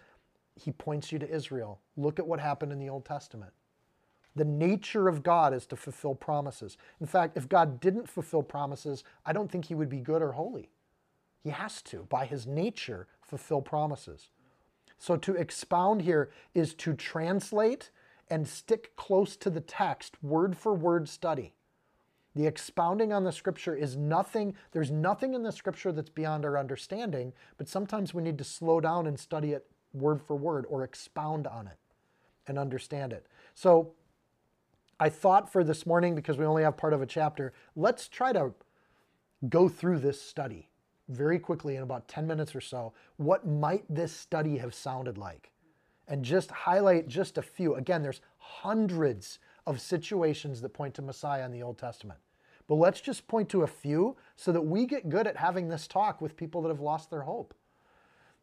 he 0.56 0.72
points 0.72 1.12
you 1.12 1.20
to 1.20 1.30
Israel. 1.30 1.80
Look 1.98 2.20
at 2.20 2.28
what 2.28 2.40
happened 2.40 2.72
in 2.72 2.80
the 2.80 2.90
Old 2.90 3.06
Testament. 3.06 3.52
The 4.36 4.46
nature 4.46 5.08
of 5.08 5.24
God 5.24 5.54
is 5.54 5.66
to 5.68 5.76
fulfill 5.76 6.14
promises. 6.14 6.78
In 7.00 7.08
fact, 7.08 7.38
if 7.38 7.48
God 7.48 7.80
didn't 7.80 8.10
fulfill 8.10 8.44
promises, 8.44 9.04
I 9.26 9.32
don't 9.32 9.50
think 9.50 9.66
he 9.66 9.76
would 9.76 9.90
be 9.90 10.00
good 10.00 10.22
or 10.22 10.34
holy. 10.34 10.70
He 11.42 11.52
has 11.52 11.82
to, 11.84 12.06
by 12.10 12.26
his 12.26 12.46
nature, 12.46 13.08
fulfill 13.22 13.62
promises. 13.62 14.30
So 14.98 15.16
to 15.18 15.36
expound 15.36 16.02
here 16.02 16.32
is 16.54 16.74
to 16.76 16.94
translate 16.94 17.92
and 18.29 18.48
stick 18.48 18.96
close 18.96 19.36
to 19.38 19.50
the 19.50 19.62
text, 19.62 20.22
word 20.24 20.58
for 20.58 20.74
word 20.74 21.08
study. 21.08 21.53
The 22.36 22.48
expounding 22.48 23.13
on 23.13 23.24
the 23.24 23.32
scripture 23.32 23.75
is 23.75 23.96
nothing, 23.96 24.55
there's 24.72 24.91
nothing 24.91 25.34
in 25.34 25.44
the 25.44 25.51
scripture 25.51 25.91
that's 25.91 26.10
beyond 26.10 26.44
our 26.44 26.58
understanding, 26.58 27.34
but 27.58 27.70
sometimes 27.70 28.13
we 28.13 28.24
need 28.24 28.38
to 28.38 28.44
slow 28.44 28.82
down 28.82 29.08
and 29.08 29.17
study 29.17 29.53
it 29.53 29.67
word 29.94 30.22
for 30.22 30.36
word 30.36 30.65
or 30.67 30.84
expound 30.84 31.48
on 31.48 31.67
it 31.67 31.77
and 32.48 32.60
understand 32.60 33.13
it. 33.13 33.25
So 33.53 33.94
I 35.00 35.10
thought 35.10 35.51
for 35.51 35.63
this 35.63 35.86
morning, 35.86 36.13
because 36.13 36.38
we 36.38 36.46
only 36.46 36.63
have 36.63 36.75
part 36.75 36.94
of 36.94 37.01
a 37.01 37.05
chapter, 37.05 37.53
let's 37.75 38.10
try 38.10 38.34
to 38.34 38.53
go 39.48 39.70
through 39.70 40.00
this 40.00 40.22
study 40.22 40.70
very 41.10 41.39
quickly 41.39 41.75
in 41.75 41.84
about 41.84 42.08
10 42.08 42.25
minutes 42.25 42.55
or 42.55 42.62
so 42.62 42.94
what 43.17 43.46
might 43.46 43.84
this 43.89 44.12
study 44.12 44.58
have 44.58 44.74
sounded 44.74 45.17
like 45.17 45.51
and 46.08 46.24
just 46.24 46.52
highlight 46.52 47.08
just 47.08 47.38
a 47.38 47.42
few. 47.42 47.76
Again 47.76 48.04
there's 48.04 48.22
hundreds 48.38 49.40
of 49.66 49.82
situations 49.82 50.62
that 50.62 50.74
point 50.74 50.94
to 50.96 51.02
messiah 51.02 51.46
in 51.46 51.52
the 51.52 51.64
old 51.64 51.78
testament. 51.78 52.20
But 52.68 52.76
let's 52.76 53.02
just 53.02 53.28
point 53.28 53.50
to 53.50 53.62
a 53.62 53.68
few 53.68 54.16
so 54.36 54.52
that 54.52 54.62
we 54.62 54.86
get 54.86 55.10
good 55.10 55.28
at 55.28 55.38
having 55.38 55.70
this 55.70 55.88
talk 55.88 56.22
with 56.22 56.38
people 56.38 56.62
that 56.64 56.70
have 56.70 56.80
lost 56.80 57.10
their 57.10 57.22
hope. 57.22 57.54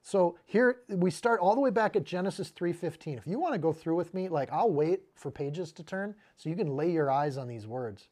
So 0.04 0.36
here 0.44 0.78
we 0.88 1.10
start 1.10 1.40
all 1.40 1.54
the 1.54 1.60
way 1.60 1.70
back 1.70 1.94
at 1.94 2.04
genesis 2.04 2.50
3.15 2.50 3.18
if 3.18 3.26
you 3.26 3.38
want 3.38 3.54
to 3.54 3.58
go 3.58 3.72
through 3.72 3.94
with 3.94 4.12
me 4.12 4.28
like 4.28 4.50
i'll 4.50 4.72
wait 4.72 5.02
for 5.14 5.30
pages 5.30 5.70
to 5.70 5.84
turn 5.84 6.16
so 6.36 6.48
you 6.48 6.56
can 6.56 6.74
lay 6.76 6.90
your 6.90 7.08
eyes 7.08 7.36
on 7.36 7.46
these 7.46 7.68
words 7.68 8.08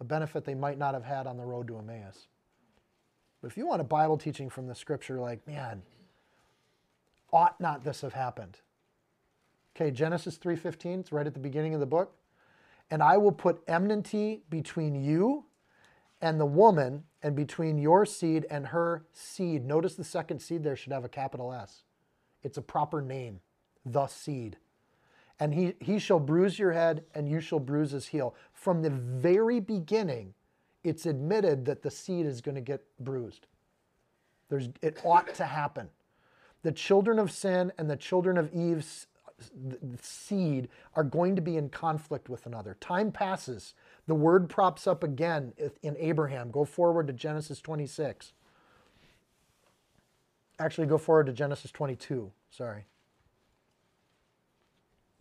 a 0.00 0.04
benefit 0.04 0.44
they 0.44 0.54
might 0.54 0.78
not 0.78 0.94
have 0.94 1.04
had 1.04 1.26
on 1.26 1.36
the 1.36 1.44
road 1.44 1.66
to 1.68 1.78
emmaus. 1.78 2.28
But 3.40 3.50
if 3.50 3.56
you 3.56 3.66
want 3.66 3.80
a 3.80 3.84
Bible 3.84 4.18
teaching 4.18 4.50
from 4.50 4.66
the 4.66 4.74
scripture, 4.74 5.18
like, 5.20 5.46
man, 5.46 5.82
ought 7.32 7.60
not 7.60 7.84
this 7.84 8.00
have 8.00 8.14
happened? 8.14 8.58
Okay, 9.80 9.92
Genesis 9.92 10.36
3:15, 10.38 10.98
it's 10.98 11.12
right 11.12 11.26
at 11.26 11.34
the 11.34 11.40
beginning 11.40 11.72
of 11.72 11.78
the 11.78 11.86
book. 11.86 12.16
And 12.90 13.00
I 13.00 13.16
will 13.16 13.30
put 13.30 13.62
enmity 13.68 14.42
between 14.50 14.96
you 14.96 15.44
and 16.20 16.40
the 16.40 16.46
woman, 16.46 17.04
and 17.22 17.36
between 17.36 17.78
your 17.78 18.04
seed 18.04 18.44
and 18.50 18.66
her 18.66 19.04
seed. 19.12 19.64
Notice 19.64 19.94
the 19.94 20.02
second 20.02 20.40
seed 20.40 20.64
there 20.64 20.74
should 20.74 20.92
have 20.92 21.04
a 21.04 21.08
capital 21.08 21.52
S. 21.52 21.84
It's 22.42 22.58
a 22.58 22.62
proper 22.62 23.00
name, 23.00 23.38
the 23.86 24.08
seed. 24.08 24.56
And 25.38 25.54
he, 25.54 25.74
he 25.78 26.00
shall 26.00 26.18
bruise 26.18 26.58
your 26.58 26.72
head, 26.72 27.04
and 27.14 27.28
you 27.28 27.40
shall 27.40 27.60
bruise 27.60 27.92
his 27.92 28.08
heel. 28.08 28.34
From 28.52 28.82
the 28.82 28.90
very 28.90 29.60
beginning, 29.60 30.34
it's 30.82 31.06
admitted 31.06 31.66
that 31.66 31.82
the 31.82 31.90
seed 31.90 32.26
is 32.26 32.40
going 32.40 32.56
to 32.56 32.60
get 32.60 32.82
bruised. 32.98 33.46
There's, 34.48 34.70
it 34.82 35.00
ought 35.04 35.32
to 35.34 35.44
happen. 35.44 35.88
The 36.62 36.72
children 36.72 37.20
of 37.20 37.30
sin 37.30 37.70
and 37.78 37.88
the 37.88 37.96
children 37.96 38.38
of 38.38 38.52
Eve's 38.52 39.06
seed 40.00 40.68
are 40.94 41.04
going 41.04 41.36
to 41.36 41.42
be 41.42 41.56
in 41.56 41.68
conflict 41.68 42.28
with 42.28 42.46
another. 42.46 42.76
Time 42.80 43.12
passes. 43.12 43.74
The 44.06 44.14
word 44.14 44.48
props 44.48 44.86
up 44.86 45.04
again 45.04 45.52
in 45.82 45.96
Abraham. 45.98 46.50
Go 46.50 46.64
forward 46.64 47.06
to 47.06 47.12
Genesis 47.12 47.60
26. 47.60 48.32
Actually, 50.58 50.86
go 50.86 50.98
forward 50.98 51.26
to 51.26 51.32
Genesis 51.32 51.70
22. 51.70 52.32
Sorry. 52.50 52.84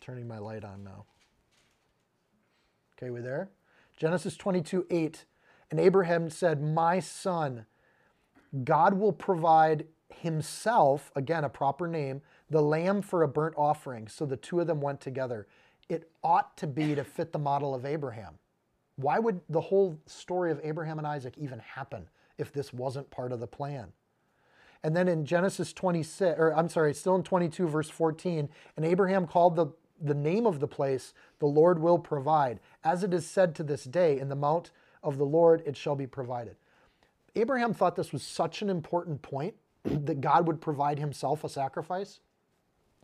Turning 0.01 0.27
my 0.27 0.39
light 0.39 0.63
on 0.63 0.83
now. 0.83 1.05
Okay, 2.97 3.11
we 3.11 3.21
there? 3.21 3.49
Genesis 3.95 4.35
22 4.35 4.87
8 4.89 5.25
and 5.69 5.79
Abraham 5.79 6.29
said, 6.29 6.61
My 6.61 6.99
son, 6.99 7.65
God 8.63 8.93
will 8.93 9.11
provide 9.11 9.85
himself, 10.09 11.11
again, 11.15 11.43
a 11.43 11.49
proper 11.49 11.87
name, 11.87 12.21
the 12.49 12.61
lamb 12.61 13.01
for 13.01 13.23
a 13.23 13.27
burnt 13.27 13.55
offering. 13.57 14.07
So 14.07 14.25
the 14.25 14.37
two 14.37 14.59
of 14.59 14.67
them 14.67 14.81
went 14.81 15.01
together. 15.01 15.47
It 15.89 16.09
ought 16.23 16.57
to 16.57 16.67
be 16.67 16.95
to 16.95 17.03
fit 17.03 17.31
the 17.31 17.39
model 17.39 17.73
of 17.73 17.85
Abraham. 17.85 18.35
Why 18.95 19.19
would 19.19 19.41
the 19.49 19.61
whole 19.61 19.99
story 20.05 20.51
of 20.51 20.59
Abraham 20.63 20.97
and 20.97 21.07
Isaac 21.07 21.35
even 21.37 21.59
happen 21.59 22.09
if 22.37 22.51
this 22.51 22.73
wasn't 22.73 23.09
part 23.11 23.31
of 23.31 23.39
the 23.39 23.47
plan? 23.47 23.93
And 24.83 24.95
then 24.95 25.07
in 25.07 25.25
Genesis 25.25 25.73
26, 25.73 26.39
or 26.39 26.55
I'm 26.55 26.69
sorry, 26.69 26.93
still 26.93 27.15
in 27.15 27.23
22, 27.23 27.67
verse 27.67 27.89
14, 27.89 28.49
and 28.75 28.85
Abraham 28.85 29.27
called 29.27 29.55
the, 29.55 29.67
the 30.01 30.13
name 30.13 30.45
of 30.45 30.59
the 30.59 30.67
place, 30.67 31.13
the 31.39 31.47
Lord 31.47 31.79
will 31.79 31.99
provide, 31.99 32.59
as 32.83 33.03
it 33.03 33.13
is 33.13 33.25
said 33.25 33.55
to 33.55 33.63
this 33.63 33.83
day, 33.83 34.19
in 34.19 34.29
the 34.29 34.35
Mount 34.35 34.71
of 35.03 35.17
the 35.17 35.25
Lord 35.25 35.63
it 35.65 35.75
shall 35.75 35.95
be 35.95 36.07
provided. 36.07 36.55
Abraham 37.35 37.73
thought 37.73 37.95
this 37.95 38.11
was 38.11 38.23
such 38.23 38.61
an 38.61 38.69
important 38.69 39.21
point 39.21 39.55
that 39.83 40.21
God 40.21 40.47
would 40.47 40.61
provide 40.61 40.99
himself 40.99 41.43
a 41.43 41.49
sacrifice. 41.49 42.19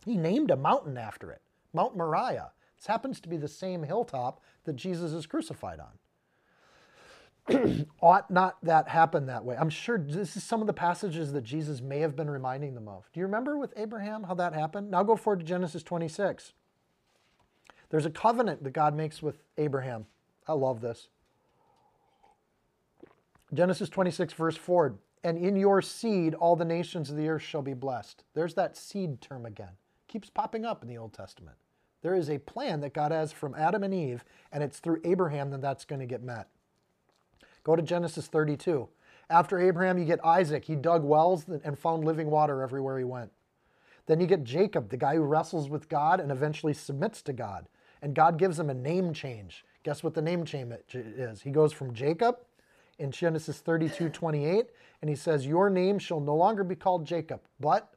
He 0.04 0.16
named 0.16 0.50
a 0.50 0.56
mountain 0.56 0.98
after 0.98 1.30
it, 1.30 1.40
Mount 1.72 1.96
Moriah. 1.96 2.50
This 2.76 2.86
happens 2.86 3.20
to 3.20 3.28
be 3.28 3.36
the 3.36 3.48
same 3.48 3.82
hilltop 3.82 4.40
that 4.64 4.76
Jesus 4.76 5.12
is 5.12 5.26
crucified 5.26 5.80
on. 5.80 5.98
Ought 8.00 8.30
not 8.30 8.56
that 8.62 8.88
happen 8.88 9.26
that 9.26 9.44
way? 9.44 9.56
I'm 9.58 9.70
sure 9.70 9.98
this 9.98 10.36
is 10.36 10.44
some 10.44 10.60
of 10.60 10.66
the 10.66 10.72
passages 10.72 11.32
that 11.32 11.44
Jesus 11.44 11.80
may 11.80 12.00
have 12.00 12.16
been 12.16 12.30
reminding 12.30 12.74
them 12.74 12.88
of. 12.88 13.08
Do 13.12 13.20
you 13.20 13.26
remember 13.26 13.58
with 13.58 13.72
Abraham 13.76 14.24
how 14.24 14.34
that 14.34 14.54
happened? 14.54 14.90
Now 14.90 15.02
go 15.02 15.16
forward 15.16 15.40
to 15.40 15.46
Genesis 15.46 15.82
26. 15.82 16.52
There's 17.90 18.06
a 18.06 18.10
covenant 18.10 18.64
that 18.64 18.72
God 18.72 18.94
makes 18.94 19.22
with 19.22 19.42
Abraham. 19.58 20.06
I 20.48 20.54
love 20.54 20.80
this. 20.80 21.08
Genesis 23.52 23.88
26, 23.88 24.32
verse 24.32 24.56
4 24.56 24.94
And 25.22 25.38
in 25.38 25.56
your 25.56 25.82
seed 25.82 26.34
all 26.34 26.56
the 26.56 26.64
nations 26.64 27.10
of 27.10 27.16
the 27.16 27.28
earth 27.28 27.42
shall 27.42 27.62
be 27.62 27.74
blessed. 27.74 28.24
There's 28.34 28.54
that 28.54 28.76
seed 28.76 29.20
term 29.20 29.46
again. 29.46 29.76
Keeps 30.14 30.30
popping 30.30 30.64
up 30.64 30.80
in 30.80 30.88
the 30.88 30.96
Old 30.96 31.12
Testament. 31.12 31.56
There 32.02 32.14
is 32.14 32.30
a 32.30 32.38
plan 32.38 32.82
that 32.82 32.94
God 32.94 33.10
has 33.10 33.32
from 33.32 33.52
Adam 33.56 33.82
and 33.82 33.92
Eve, 33.92 34.24
and 34.52 34.62
it's 34.62 34.78
through 34.78 35.00
Abraham 35.02 35.50
that 35.50 35.60
that's 35.60 35.84
going 35.84 35.98
to 35.98 36.06
get 36.06 36.22
met. 36.22 36.46
Go 37.64 37.74
to 37.74 37.82
Genesis 37.82 38.28
32. 38.28 38.88
After 39.28 39.58
Abraham, 39.58 39.98
you 39.98 40.04
get 40.04 40.24
Isaac. 40.24 40.66
He 40.66 40.76
dug 40.76 41.02
wells 41.02 41.46
and 41.48 41.76
found 41.76 42.04
living 42.04 42.30
water 42.30 42.62
everywhere 42.62 42.96
he 42.96 43.02
went. 43.02 43.32
Then 44.06 44.20
you 44.20 44.28
get 44.28 44.44
Jacob, 44.44 44.88
the 44.88 44.96
guy 44.96 45.16
who 45.16 45.22
wrestles 45.22 45.68
with 45.68 45.88
God 45.88 46.20
and 46.20 46.30
eventually 46.30 46.74
submits 46.74 47.20
to 47.22 47.32
God. 47.32 47.66
And 48.00 48.14
God 48.14 48.38
gives 48.38 48.56
him 48.56 48.70
a 48.70 48.74
name 48.74 49.14
change. 49.14 49.64
Guess 49.82 50.04
what 50.04 50.14
the 50.14 50.22
name 50.22 50.44
change 50.44 50.72
is? 50.92 51.42
He 51.42 51.50
goes 51.50 51.72
from 51.72 51.92
Jacob 51.92 52.36
in 53.00 53.10
Genesis 53.10 53.58
32 53.58 54.10
28, 54.10 54.66
and 55.02 55.10
he 55.10 55.16
says, 55.16 55.44
Your 55.44 55.70
name 55.70 55.98
shall 55.98 56.20
no 56.20 56.36
longer 56.36 56.62
be 56.62 56.76
called 56.76 57.04
Jacob, 57.04 57.40
but 57.58 57.96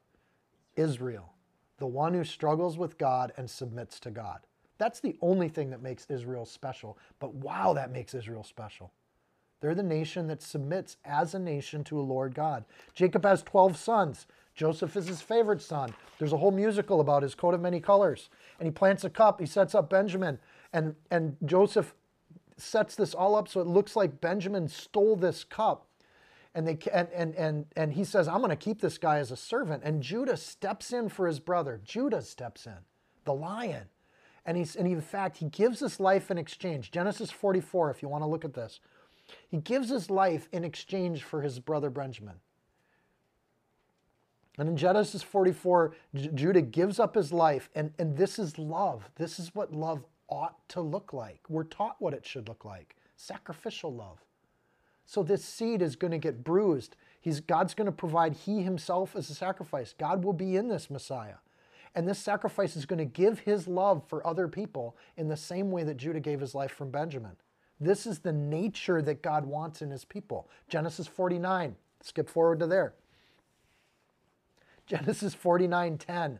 Israel. 0.74 1.34
The 1.78 1.86
one 1.86 2.14
who 2.14 2.24
struggles 2.24 2.76
with 2.76 2.98
God 2.98 3.32
and 3.36 3.48
submits 3.48 3.98
to 4.00 4.10
God. 4.10 4.40
That's 4.78 5.00
the 5.00 5.16
only 5.20 5.48
thing 5.48 5.70
that 5.70 5.82
makes 5.82 6.06
Israel 6.08 6.44
special. 6.44 6.98
But 7.18 7.34
wow, 7.34 7.72
that 7.74 7.92
makes 7.92 8.14
Israel 8.14 8.44
special. 8.44 8.92
They're 9.60 9.74
the 9.74 9.82
nation 9.82 10.28
that 10.28 10.42
submits 10.42 10.96
as 11.04 11.34
a 11.34 11.38
nation 11.38 11.82
to 11.84 11.98
a 11.98 12.02
Lord 12.02 12.34
God. 12.34 12.64
Jacob 12.94 13.24
has 13.24 13.42
12 13.42 13.76
sons. 13.76 14.26
Joseph 14.54 14.96
is 14.96 15.08
his 15.08 15.20
favorite 15.20 15.62
son. 15.62 15.94
There's 16.18 16.32
a 16.32 16.36
whole 16.36 16.52
musical 16.52 17.00
about 17.00 17.22
his 17.22 17.34
coat 17.34 17.54
of 17.54 17.60
many 17.60 17.80
colors. 17.80 18.30
And 18.60 18.66
he 18.66 18.70
plants 18.70 19.04
a 19.04 19.10
cup. 19.10 19.40
He 19.40 19.46
sets 19.46 19.74
up 19.74 19.90
Benjamin. 19.90 20.38
And, 20.72 20.94
and 21.10 21.36
Joseph 21.44 21.94
sets 22.56 22.94
this 22.94 23.14
all 23.14 23.34
up 23.34 23.48
so 23.48 23.60
it 23.60 23.66
looks 23.66 23.96
like 23.96 24.20
Benjamin 24.20 24.68
stole 24.68 25.16
this 25.16 25.42
cup. 25.42 25.87
And, 26.58 26.66
they, 26.66 26.76
and, 26.92 27.08
and, 27.14 27.36
and, 27.36 27.66
and 27.76 27.92
he 27.92 28.02
says, 28.02 28.26
I'm 28.26 28.38
going 28.38 28.50
to 28.50 28.56
keep 28.56 28.80
this 28.80 28.98
guy 28.98 29.18
as 29.18 29.30
a 29.30 29.36
servant. 29.36 29.84
And 29.84 30.02
Judah 30.02 30.36
steps 30.36 30.92
in 30.92 31.08
for 31.08 31.28
his 31.28 31.38
brother. 31.38 31.80
Judah 31.84 32.20
steps 32.20 32.66
in, 32.66 32.78
the 33.24 33.32
lion. 33.32 33.84
And, 34.44 34.56
he's, 34.56 34.74
and 34.74 34.88
in 34.88 35.00
fact, 35.00 35.36
he 35.36 35.46
gives 35.50 35.78
his 35.78 36.00
life 36.00 36.32
in 36.32 36.36
exchange. 36.36 36.90
Genesis 36.90 37.30
44, 37.30 37.92
if 37.92 38.02
you 38.02 38.08
want 38.08 38.24
to 38.24 38.26
look 38.26 38.44
at 38.44 38.54
this. 38.54 38.80
He 39.46 39.58
gives 39.58 39.88
his 39.88 40.10
life 40.10 40.48
in 40.50 40.64
exchange 40.64 41.22
for 41.22 41.42
his 41.42 41.60
brother 41.60 41.90
Benjamin. 41.90 42.40
And 44.58 44.68
in 44.68 44.76
Genesis 44.76 45.22
44, 45.22 45.94
J- 46.16 46.30
Judah 46.34 46.62
gives 46.62 46.98
up 46.98 47.14
his 47.14 47.32
life, 47.32 47.70
and, 47.76 47.92
and 48.00 48.16
this 48.16 48.36
is 48.36 48.58
love. 48.58 49.08
This 49.14 49.38
is 49.38 49.54
what 49.54 49.72
love 49.72 50.04
ought 50.28 50.68
to 50.70 50.80
look 50.80 51.12
like. 51.12 51.38
We're 51.48 51.62
taught 51.62 51.94
what 52.00 52.14
it 52.14 52.26
should 52.26 52.48
look 52.48 52.64
like 52.64 52.96
sacrificial 53.14 53.94
love. 53.94 54.18
So 55.08 55.22
this 55.22 55.42
seed 55.42 55.80
is 55.80 55.96
going 55.96 56.10
to 56.10 56.18
get 56.18 56.44
bruised. 56.44 56.94
He's, 57.18 57.40
God's 57.40 57.72
going 57.72 57.86
to 57.86 57.92
provide 57.92 58.34
He 58.34 58.60
Himself 58.60 59.16
as 59.16 59.30
a 59.30 59.34
sacrifice. 59.34 59.94
God 59.98 60.22
will 60.22 60.34
be 60.34 60.54
in 60.54 60.68
this 60.68 60.90
Messiah. 60.90 61.36
And 61.94 62.06
this 62.06 62.18
sacrifice 62.18 62.76
is 62.76 62.84
going 62.84 62.98
to 62.98 63.06
give 63.06 63.38
His 63.38 63.66
love 63.66 64.02
for 64.06 64.24
other 64.26 64.48
people 64.48 64.98
in 65.16 65.28
the 65.28 65.36
same 65.36 65.70
way 65.70 65.82
that 65.82 65.96
Judah 65.96 66.20
gave 66.20 66.40
his 66.40 66.54
life 66.54 66.72
from 66.72 66.90
Benjamin. 66.90 67.36
This 67.80 68.06
is 68.06 68.18
the 68.18 68.34
nature 68.34 69.00
that 69.00 69.22
God 69.22 69.46
wants 69.46 69.80
in 69.80 69.90
His 69.90 70.04
people. 70.04 70.46
Genesis 70.68 71.06
49, 71.06 71.74
skip 72.02 72.28
forward 72.28 72.58
to 72.58 72.66
there. 72.66 72.92
Genesis 74.86 75.32
49 75.32 75.96
10. 75.96 76.38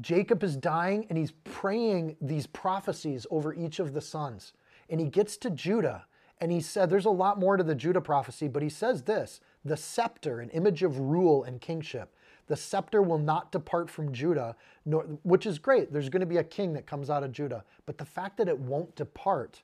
Jacob 0.00 0.42
is 0.42 0.56
dying 0.56 1.04
and 1.10 1.18
he's 1.18 1.32
praying 1.44 2.16
these 2.18 2.46
prophecies 2.46 3.26
over 3.30 3.52
each 3.52 3.78
of 3.78 3.92
the 3.92 4.00
sons. 4.00 4.54
And 4.88 5.00
he 5.00 5.06
gets 5.06 5.36
to 5.38 5.50
Judah 5.50 6.06
and 6.40 6.52
he 6.52 6.60
said, 6.60 6.90
There's 6.90 7.06
a 7.06 7.10
lot 7.10 7.38
more 7.38 7.56
to 7.56 7.64
the 7.64 7.74
Judah 7.74 8.00
prophecy, 8.00 8.48
but 8.48 8.62
he 8.62 8.68
says 8.68 9.02
this 9.02 9.40
the 9.64 9.76
scepter, 9.76 10.40
an 10.40 10.50
image 10.50 10.82
of 10.82 10.98
rule 10.98 11.44
and 11.44 11.60
kingship. 11.60 12.14
The 12.46 12.56
scepter 12.56 13.02
will 13.02 13.18
not 13.18 13.50
depart 13.50 13.90
from 13.90 14.12
Judah, 14.12 14.54
nor, 14.84 15.02
which 15.24 15.46
is 15.46 15.58
great. 15.58 15.92
There's 15.92 16.08
going 16.08 16.20
to 16.20 16.26
be 16.26 16.36
a 16.36 16.44
king 16.44 16.72
that 16.74 16.86
comes 16.86 17.10
out 17.10 17.24
of 17.24 17.32
Judah. 17.32 17.64
But 17.86 17.98
the 17.98 18.04
fact 18.04 18.36
that 18.36 18.48
it 18.48 18.58
won't 18.58 18.94
depart, 18.94 19.62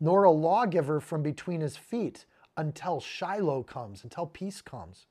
nor 0.00 0.24
a 0.24 0.30
lawgiver 0.30 1.00
from 1.00 1.22
between 1.22 1.60
his 1.60 1.76
feet 1.76 2.24
until 2.56 3.00
Shiloh 3.00 3.62
comes, 3.62 4.02
until 4.02 4.26
peace 4.26 4.60
comes 4.60 5.06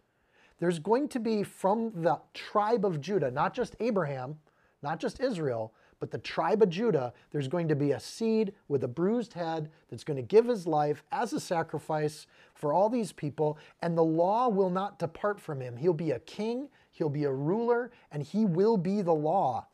there's 0.60 0.80
going 0.80 1.08
to 1.10 1.20
be 1.20 1.44
from 1.44 1.92
the 1.96 2.20
tribe 2.34 2.86
of 2.86 3.02
Judah, 3.02 3.32
not 3.32 3.54
just 3.54 3.76
Abraham, 3.80 4.38
not 4.84 5.00
just 5.00 5.20
Israel, 5.20 5.74
but 6.00 6.12
the 6.12 6.18
tribe 6.18 6.62
of 6.62 6.70
Judah, 6.70 7.14
there's 7.32 7.48
going 7.48 7.68
to 7.68 7.76
be 7.76 7.92
a 7.92 8.00
seed 8.00 8.54
with 8.68 8.84
a 8.84 8.88
bruised 8.88 9.34
head 9.34 9.70
that's 9.90 10.04
going 10.04 10.18
to 10.18 10.24
give 10.24 10.46
his 10.46 10.66
life 10.66 11.04
as 11.12 11.34
a 11.34 11.40
sacrifice 11.40 12.26
for 12.56 12.74
all 12.74 12.90
these 12.90 13.12
people, 13.12 13.58
and 13.82 13.98
the 13.98 14.04
law 14.04 14.48
will 14.48 14.70
not 14.70 15.00
depart 15.00 15.40
from 15.40 15.60
him. 15.60 15.76
He'll 15.78 15.94
be 15.94 16.12
a 16.12 16.20
king, 16.20 16.70
he'll 16.92 17.10
be 17.10 17.26
a 17.26 17.32
ruler, 17.32 17.92
and 18.12 18.24
he 18.24 18.46
will 18.46 18.78
be 18.78 19.02
the 19.02 19.14
law. 19.14 19.68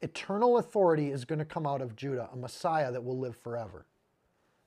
Eternal 0.00 0.58
authority 0.58 1.10
is 1.10 1.24
going 1.24 1.40
to 1.40 1.44
come 1.44 1.66
out 1.66 1.82
of 1.82 1.96
Judah, 1.96 2.28
a 2.32 2.36
Messiah 2.36 2.92
that 2.92 3.04
will 3.04 3.18
live 3.18 3.36
forever. 3.36 3.84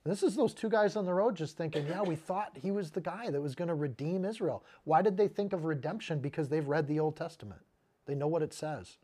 This 0.04 0.24
is 0.24 0.34
those 0.34 0.52
two 0.52 0.68
guys 0.68 0.96
on 0.96 1.06
the 1.06 1.14
road 1.14 1.36
just 1.36 1.56
thinking, 1.56 1.86
yeah, 1.86 2.02
we 2.02 2.16
thought 2.16 2.56
he 2.60 2.72
was 2.72 2.90
the 2.90 3.00
guy 3.00 3.30
that 3.30 3.40
was 3.40 3.54
going 3.54 3.68
to 3.68 3.74
redeem 3.74 4.24
Israel. 4.24 4.64
Why 4.82 5.00
did 5.00 5.16
they 5.16 5.28
think 5.28 5.52
of 5.52 5.64
redemption? 5.64 6.18
Because 6.18 6.48
they've 6.48 6.66
read 6.66 6.88
the 6.88 6.98
Old 6.98 7.16
Testament, 7.16 7.60
they 8.06 8.16
know 8.16 8.26
what 8.26 8.42
it 8.42 8.52
says. 8.52 8.98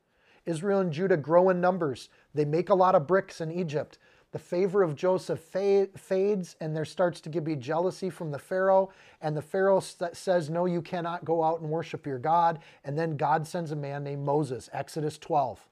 Israel 0.48 0.80
and 0.80 0.92
Judah 0.92 1.16
grow 1.16 1.50
in 1.50 1.60
numbers, 1.60 2.08
they 2.34 2.44
make 2.44 2.70
a 2.70 2.74
lot 2.74 2.94
of 2.94 3.06
bricks 3.06 3.40
in 3.40 3.52
Egypt. 3.52 3.98
The 4.30 4.38
favor 4.38 4.82
of 4.82 4.94
Joseph 4.94 5.40
fades, 5.40 6.56
and 6.60 6.76
there 6.76 6.84
starts 6.84 7.20
to 7.22 7.40
be 7.40 7.56
jealousy 7.56 8.10
from 8.10 8.30
the 8.30 8.38
Pharaoh. 8.38 8.90
And 9.22 9.34
the 9.34 9.42
Pharaoh 9.42 9.80
says, 9.80 10.50
No, 10.50 10.66
you 10.66 10.82
cannot 10.82 11.24
go 11.24 11.42
out 11.42 11.60
and 11.60 11.70
worship 11.70 12.06
your 12.06 12.18
God. 12.18 12.58
And 12.84 12.98
then 12.98 13.16
God 13.16 13.46
sends 13.46 13.72
a 13.72 13.76
man 13.76 14.04
named 14.04 14.26
Moses, 14.26 14.68
Exodus 14.72 15.16
12. 15.16 15.66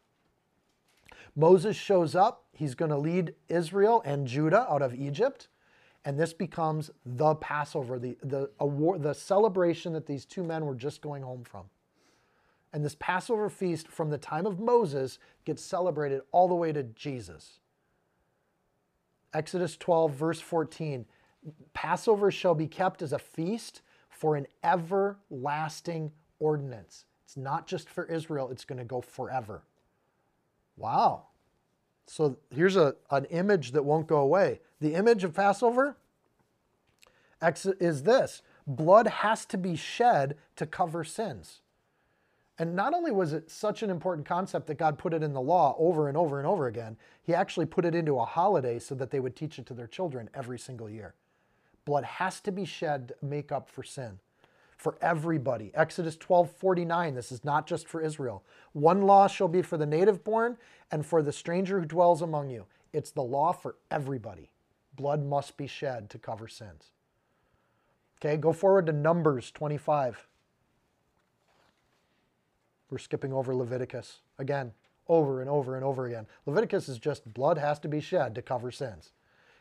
Moses 1.35 1.77
shows 1.77 2.15
up. 2.15 2.45
He's 2.53 2.75
going 2.75 2.91
to 2.91 2.97
lead 2.97 3.35
Israel 3.51 4.03
and 4.07 4.27
Judah 4.27 4.67
out 4.71 4.81
of 4.81 4.95
Egypt. 4.95 5.49
And 6.07 6.19
this 6.19 6.33
becomes 6.33 6.91
the 7.05 7.35
Passover, 7.35 7.99
the, 7.99 8.17
the, 8.23 8.51
award, 8.59 9.03
the 9.03 9.12
celebration 9.12 9.93
that 9.93 10.07
these 10.07 10.25
two 10.25 10.45
men 10.45 10.65
were 10.65 10.75
just 10.75 11.03
going 11.03 11.23
home 11.23 11.45
from. 11.45 11.65
And 12.77 12.85
this 12.85 12.97
Passover 12.99 13.49
feast 13.49 13.89
from 13.89 14.11
the 14.11 14.19
time 14.19 14.45
of 14.45 14.61
Moses 14.61 15.19
gets 15.47 15.62
celebrated 15.62 16.21
all 16.31 16.47
the 16.47 16.55
way 16.55 16.75
to 16.75 16.83
Jesus. 16.83 17.59
Exodus 19.33 19.79
12, 19.79 20.12
verse 20.12 20.41
14 20.43 21.07
Passover 21.73 22.31
shall 22.31 22.55
be 22.55 22.67
kept 22.67 23.01
as 23.01 23.15
a 23.15 23.19
feast 23.19 23.81
for 24.11 24.37
an 24.37 24.47
everlasting 24.62 26.12
ordinance. 26.39 27.07
It's 27.25 27.39
not 27.39 27.67
just 27.67 27.89
for 27.89 28.05
Israel, 28.05 28.51
it's 28.51 28.67
going 28.67 28.79
to 28.79 28.85
go 28.85 29.01
forever. 29.01 29.62
Wow. 30.77 31.29
So 32.07 32.37
here's 32.51 32.77
a, 32.77 32.95
an 33.11 33.25
image 33.31 33.73
that 33.73 33.87
won't 33.87 34.07
go 34.07 34.19
away. 34.19 34.61
The 34.83 34.93
image 34.93 35.25
of 35.25 35.33
Passover 35.33 35.97
is 37.41 38.03
this 38.03 38.43
blood 38.67 39.07
has 39.07 39.47
to 39.47 39.57
be 39.57 39.77
shed 39.77 40.37
to 40.57 40.67
cover 40.67 41.05
sins. 41.05 41.62
And 42.59 42.75
not 42.75 42.95
only 42.95 43.12
was 43.12 43.33
it 43.33 43.51
such 43.51 43.83
an 43.83 43.90
important 43.90 44.27
concept 44.27 44.66
that 44.66 44.79
God 44.79 44.99
put 44.99 45.12
it 45.12 45.23
in 45.23 45.35
the 45.35 45.40
law 45.40 45.77
over 45.79 46.09
and 46.09 46.16
over 46.16 46.38
and 46.38 46.47
over 46.47 46.66
again, 46.66 46.97
He 47.23 47.35
actually 47.35 47.66
put 47.66 47.85
it 47.85 47.95
into 47.95 48.19
a 48.19 48.25
holiday 48.25 48.79
so 48.79 48.95
that 48.95 49.11
they 49.11 49.21
would 49.21 49.37
teach 49.37 49.59
it 49.59 49.66
to 49.66 49.75
their 49.75 49.87
children 49.87 50.31
every 50.35 50.59
single 50.59 50.88
year. 50.88 51.14
Blood 51.85 52.05
has 52.05 52.40
to 52.40 52.53
be 52.53 52.64
shed 52.64 53.09
to 53.09 53.27
make 53.27 53.53
up 53.53 53.69
for 53.69 53.83
sin 53.83 54.19
for 54.77 54.97
everybody. 55.01 55.73
Exodus 55.75 56.16
12 56.16 56.51
49, 56.51 57.14
this 57.14 57.33
is 57.33 57.45
not 57.45 57.66
just 57.66 57.88
for 57.88 58.01
Israel. 58.01 58.45
One 58.73 59.03
law 59.03 59.27
shall 59.27 59.49
be 59.49 59.62
for 59.62 59.77
the 59.77 59.87
native 59.87 60.23
born 60.23 60.59
and 60.90 61.05
for 61.05 61.23
the 61.23 61.33
stranger 61.33 61.81
who 61.81 61.87
dwells 61.87 62.23
among 62.23 62.51
you. 62.51 62.66
It's 62.92 63.11
the 63.11 63.23
law 63.23 63.53
for 63.53 63.77
everybody. 63.90 64.51
Blood 64.95 65.25
must 65.25 65.57
be 65.57 65.66
shed 65.66 66.09
to 66.11 66.19
cover 66.19 66.49
sins. 66.49 66.90
Okay, 68.19 68.37
go 68.37 68.53
forward 68.53 68.87
to 68.87 68.92
Numbers 68.92 69.51
25. 69.51 70.27
We're 72.90 72.99
skipping 72.99 73.33
over 73.33 73.55
Leviticus. 73.55 74.20
Again, 74.38 74.72
over 75.09 75.40
and 75.40 75.51
over 75.51 75.77
and 75.77 75.85
over 75.85 76.07
again. 76.07 76.27
Leviticus 76.46 76.88
is 76.88 76.99
just 76.99 77.33
blood 77.33 77.59
has 77.59 77.79
to 77.81 77.88
be 77.88 78.01
shed 78.01 78.35
to 78.35 78.42
cover 78.42 78.70
sins. 78.70 79.12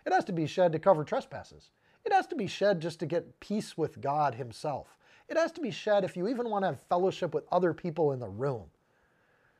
It 0.05 0.13
has 0.13 0.25
to 0.25 0.33
be 0.33 0.47
shed 0.47 0.71
to 0.73 0.79
cover 0.79 1.03
trespasses. 1.03 1.69
It 2.03 2.13
has 2.13 2.27
to 2.27 2.35
be 2.35 2.47
shed 2.47 2.79
just 2.79 2.99
to 2.99 3.05
get 3.05 3.39
peace 3.39 3.77
with 3.77 4.01
God 4.01 4.35
Himself. 4.35 4.97
It 5.27 5.37
has 5.37 5.51
to 5.53 5.61
be 5.61 5.71
shed 5.71 6.03
if 6.03 6.15
you 6.15 6.27
even 6.27 6.49
want 6.49 6.63
to 6.63 6.67
have 6.67 6.79
fellowship 6.81 7.33
with 7.33 7.45
other 7.51 7.73
people 7.73 8.11
in 8.11 8.19
the 8.19 8.29
room. 8.29 8.65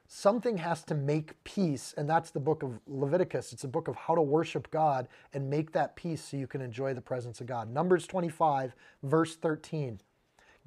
Something 0.08 0.58
has 0.60 0.84
to 0.84 0.94
make 0.94 1.44
peace, 1.44 1.96
and 1.98 2.08
that's 2.08 2.30
the 2.30 2.40
book 2.40 2.62
of 2.62 2.80
Leviticus. 2.86 3.52
It's 3.52 3.64
a 3.64 3.68
book 3.68 3.88
of 3.88 3.96
how 3.96 4.14
to 4.14 4.22
worship 4.22 4.70
God 4.70 5.08
and 5.34 5.50
make 5.50 5.72
that 5.72 5.96
peace 5.96 6.24
so 6.24 6.38
you 6.38 6.46
can 6.46 6.62
enjoy 6.62 6.94
the 6.94 7.02
presence 7.02 7.42
of 7.42 7.48
God. 7.48 7.74
Numbers 7.74 8.06
25, 8.06 8.76
verse 9.02 9.36
13. 9.36 10.00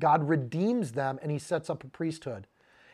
God 0.00 0.28
redeems 0.28 0.92
them 0.92 1.20
and 1.22 1.30
he 1.30 1.38
sets 1.38 1.70
up 1.70 1.84
a 1.84 1.88
priesthood. 1.88 2.48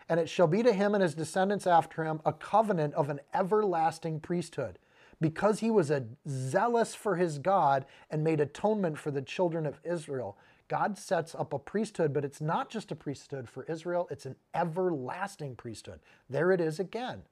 And 0.09 0.21
it 0.21 0.29
shall 0.29 0.47
be 0.47 0.63
to 0.63 0.73
him 0.73 0.95
and 0.95 1.03
his 1.03 1.15
descendants 1.15 1.67
after 1.67 2.05
him 2.05 2.21
a 2.25 2.33
covenant 2.33 2.95
of 2.95 3.09
an 3.09 3.21
everlasting 3.33 4.21
priesthood, 4.21 4.79
because 5.21 5.61
he 5.61 5.71
was 5.71 5.91
a 5.91 6.05
zealous 6.29 6.95
for 6.95 7.17
his 7.17 7.39
God 7.39 7.87
and 8.11 8.23
made 8.23 8.41
atonement 8.41 8.99
for 8.99 9.11
the 9.11 9.23
children 9.23 9.65
of 9.67 9.81
Israel. 9.85 10.37
God 10.69 10.99
sets 10.99 11.35
up 11.35 11.53
a 11.53 11.59
priesthood, 11.59 12.13
but 12.13 12.25
it's 12.25 12.41
not 12.41 12.71
just 12.71 12.91
a 12.91 12.97
priesthood 12.97 13.49
for 13.49 13.65
Israel, 13.65 14.09
it's 14.11 14.27
an 14.27 14.37
everlasting 14.55 15.57
priesthood. 15.57 16.01
There 16.29 16.53
it 16.53 16.61
is 16.61 16.81
again. 16.81 17.23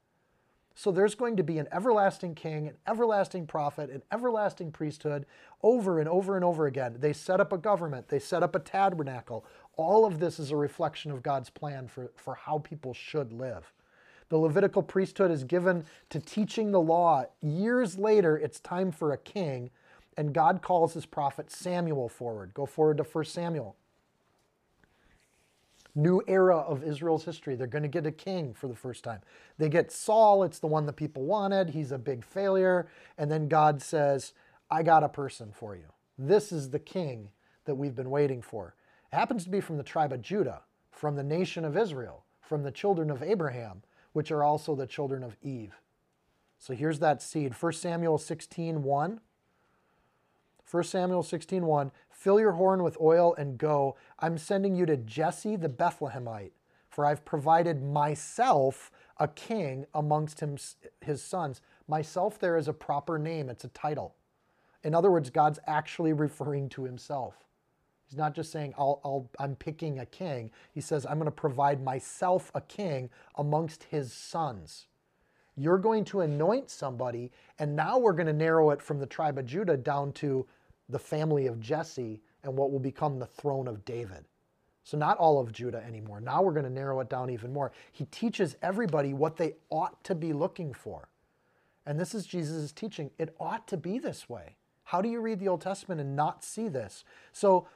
So 0.74 0.90
there's 0.90 1.14
going 1.14 1.36
to 1.36 1.42
be 1.42 1.58
an 1.58 1.68
everlasting 1.72 2.34
king, 2.34 2.68
an 2.68 2.74
everlasting 2.86 3.46
prophet, 3.46 3.90
an 3.90 4.02
everlasting 4.10 4.72
priesthood 4.72 5.26
over 5.62 5.98
and 5.98 6.08
over 6.08 6.36
and 6.36 6.44
over 6.44 6.66
again. 6.66 6.96
They 6.98 7.12
set 7.12 7.40
up 7.40 7.52
a 7.52 7.58
government, 7.58 8.08
they 8.08 8.18
set 8.18 8.42
up 8.42 8.54
a 8.54 8.60
tabernacle. 8.60 9.44
All 9.76 10.04
of 10.04 10.20
this 10.20 10.38
is 10.38 10.50
a 10.50 10.56
reflection 10.56 11.10
of 11.10 11.22
God's 11.22 11.50
plan 11.50 11.88
for, 11.88 12.10
for 12.16 12.34
how 12.34 12.58
people 12.58 12.94
should 12.94 13.32
live. 13.32 13.72
The 14.28 14.38
Levitical 14.38 14.82
priesthood 14.82 15.30
is 15.30 15.44
given 15.44 15.84
to 16.10 16.18
teaching 16.18 16.72
the 16.72 16.80
law. 16.80 17.26
Years 17.42 17.98
later, 17.98 18.36
it's 18.36 18.60
time 18.60 18.90
for 18.90 19.12
a 19.12 19.18
king 19.18 19.70
and 20.16 20.34
God 20.34 20.62
calls 20.62 20.94
his 20.94 21.06
prophet 21.06 21.50
Samuel 21.50 22.08
forward. 22.08 22.54
Go 22.54 22.66
forward 22.66 22.98
to 22.98 23.02
1 23.04 23.24
Samuel. 23.24 23.76
New 25.94 26.22
era 26.26 26.56
of 26.56 26.82
Israel's 26.82 27.24
history. 27.24 27.54
They're 27.54 27.66
going 27.66 27.82
to 27.82 27.88
get 27.88 28.06
a 28.06 28.12
king 28.12 28.54
for 28.54 28.68
the 28.68 28.74
first 28.74 29.04
time. 29.04 29.20
They 29.58 29.68
get 29.68 29.92
Saul, 29.92 30.42
it's 30.42 30.58
the 30.58 30.66
one 30.66 30.86
that 30.86 30.94
people 30.94 31.24
wanted. 31.24 31.70
He's 31.70 31.92
a 31.92 31.98
big 31.98 32.24
failure. 32.24 32.88
And 33.18 33.30
then 33.30 33.48
God 33.48 33.82
says, 33.82 34.32
I 34.70 34.82
got 34.82 35.04
a 35.04 35.08
person 35.08 35.52
for 35.52 35.76
you. 35.76 35.86
This 36.18 36.52
is 36.52 36.70
the 36.70 36.78
king 36.78 37.28
that 37.64 37.74
we've 37.74 37.94
been 37.94 38.10
waiting 38.10 38.42
for. 38.42 38.74
It 39.12 39.16
happens 39.16 39.44
to 39.44 39.50
be 39.50 39.60
from 39.60 39.76
the 39.76 39.82
tribe 39.82 40.12
of 40.12 40.22
Judah, 40.22 40.62
from 40.90 41.16
the 41.16 41.22
nation 41.22 41.64
of 41.64 41.76
Israel, 41.76 42.24
from 42.40 42.62
the 42.62 42.70
children 42.70 43.10
of 43.10 43.22
Abraham, 43.22 43.82
which 44.12 44.30
are 44.30 44.42
also 44.42 44.74
the 44.74 44.86
children 44.86 45.22
of 45.22 45.36
Eve. 45.42 45.74
So 46.58 46.74
here's 46.74 47.00
that 47.00 47.20
seed. 47.20 47.54
1 47.58 47.72
Samuel 47.72 48.18
16 48.18 48.82
1. 48.82 49.20
1 50.72 50.84
Samuel 50.84 51.22
16 51.22 51.66
1. 51.66 51.92
Fill 52.10 52.40
your 52.40 52.52
horn 52.52 52.82
with 52.82 52.96
oil 52.98 53.34
and 53.34 53.58
go. 53.58 53.94
I'm 54.18 54.38
sending 54.38 54.74
you 54.74 54.86
to 54.86 54.96
Jesse 54.96 55.54
the 55.56 55.68
Bethlehemite, 55.68 56.52
for 56.88 57.04
I've 57.04 57.26
provided 57.26 57.82
myself 57.82 58.90
a 59.18 59.28
king 59.28 59.84
amongst 59.92 60.40
him, 60.40 60.56
his 61.02 61.22
sons. 61.22 61.60
Myself 61.86 62.38
there 62.38 62.56
is 62.56 62.68
a 62.68 62.72
proper 62.72 63.18
name, 63.18 63.50
it's 63.50 63.64
a 63.64 63.68
title. 63.68 64.14
In 64.82 64.94
other 64.94 65.10
words, 65.10 65.28
God's 65.28 65.58
actually 65.66 66.14
referring 66.14 66.70
to 66.70 66.84
himself. 66.84 67.34
He's 68.06 68.16
not 68.16 68.34
just 68.34 68.50
saying, 68.50 68.72
I'll, 68.78 69.30
i 69.38 69.44
am 69.44 69.56
picking 69.56 69.98
a 69.98 70.06
king. 70.06 70.50
He 70.72 70.80
says, 70.80 71.04
I'm 71.04 71.18
going 71.18 71.26
to 71.26 71.30
provide 71.30 71.84
myself 71.84 72.50
a 72.54 72.62
king 72.62 73.10
amongst 73.36 73.84
his 73.84 74.10
sons. 74.10 74.86
You're 75.54 75.78
going 75.78 76.04
to 76.06 76.20
anoint 76.20 76.70
somebody, 76.70 77.30
and 77.58 77.76
now 77.76 77.98
we're 77.98 78.14
going 78.14 78.26
to 78.26 78.32
narrow 78.32 78.70
it 78.70 78.80
from 78.80 78.98
the 78.98 79.06
tribe 79.06 79.38
of 79.38 79.44
Judah 79.44 79.76
down 79.76 80.12
to 80.14 80.46
the 80.88 80.98
family 80.98 81.46
of 81.46 81.60
Jesse 81.60 82.20
and 82.42 82.56
what 82.56 82.72
will 82.72 82.78
become 82.78 83.18
the 83.18 83.26
throne 83.26 83.68
of 83.68 83.84
David. 83.84 84.24
So, 84.84 84.98
not 84.98 85.16
all 85.18 85.38
of 85.38 85.52
Judah 85.52 85.82
anymore. 85.86 86.20
Now 86.20 86.42
we're 86.42 86.52
going 86.52 86.64
to 86.64 86.70
narrow 86.70 86.98
it 87.00 87.08
down 87.08 87.30
even 87.30 87.52
more. 87.52 87.70
He 87.92 88.06
teaches 88.06 88.56
everybody 88.62 89.14
what 89.14 89.36
they 89.36 89.54
ought 89.70 90.02
to 90.04 90.14
be 90.14 90.32
looking 90.32 90.74
for. 90.74 91.08
And 91.86 92.00
this 92.00 92.14
is 92.14 92.26
Jesus' 92.26 92.72
teaching. 92.72 93.10
It 93.18 93.34
ought 93.38 93.68
to 93.68 93.76
be 93.76 93.98
this 93.98 94.28
way. 94.28 94.56
How 94.84 95.00
do 95.00 95.08
you 95.08 95.20
read 95.20 95.38
the 95.38 95.48
Old 95.48 95.60
Testament 95.60 96.00
and 96.00 96.16
not 96.16 96.42
see 96.42 96.68
this? 96.68 97.04
So, 97.32 97.68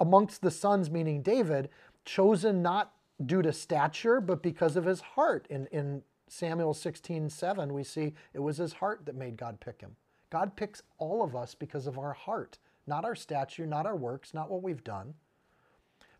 amongst 0.00 0.40
the 0.40 0.50
sons, 0.50 0.90
meaning 0.90 1.22
David, 1.22 1.68
chosen 2.04 2.62
not 2.62 2.92
due 3.24 3.42
to 3.42 3.52
stature, 3.52 4.20
but 4.20 4.42
because 4.42 4.76
of 4.76 4.84
his 4.84 5.00
heart. 5.00 5.46
In, 5.50 5.66
in 5.66 6.02
Samuel 6.28 6.74
16, 6.74 7.30
7, 7.30 7.72
we 7.72 7.84
see 7.84 8.14
it 8.34 8.40
was 8.40 8.56
his 8.56 8.74
heart 8.74 9.04
that 9.04 9.14
made 9.14 9.36
God 9.36 9.60
pick 9.60 9.80
him. 9.80 9.96
God 10.36 10.54
picks 10.54 10.82
all 10.98 11.22
of 11.22 11.34
us 11.34 11.54
because 11.54 11.86
of 11.86 11.98
our 11.98 12.12
heart, 12.12 12.58
not 12.86 13.06
our 13.06 13.14
stature, 13.14 13.64
not 13.64 13.86
our 13.86 13.96
works, 13.96 14.34
not 14.34 14.50
what 14.50 14.62
we've 14.62 14.84
done. 14.84 15.14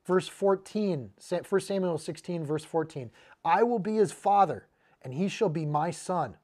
Verse 0.06 0.26
14, 0.26 1.10
1 1.46 1.60
Samuel 1.60 1.98
16, 1.98 2.42
verse 2.42 2.64
14 2.64 3.10
I 3.44 3.62
will 3.62 3.78
be 3.78 3.96
his 3.96 4.12
father, 4.12 4.68
and 5.02 5.12
he 5.12 5.28
shall 5.28 5.50
be 5.50 5.66
my 5.66 5.90
son. 5.90 6.38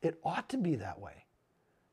It 0.00 0.18
ought 0.24 0.48
to 0.48 0.56
be 0.56 0.76
that 0.76 0.98
way. 0.98 1.26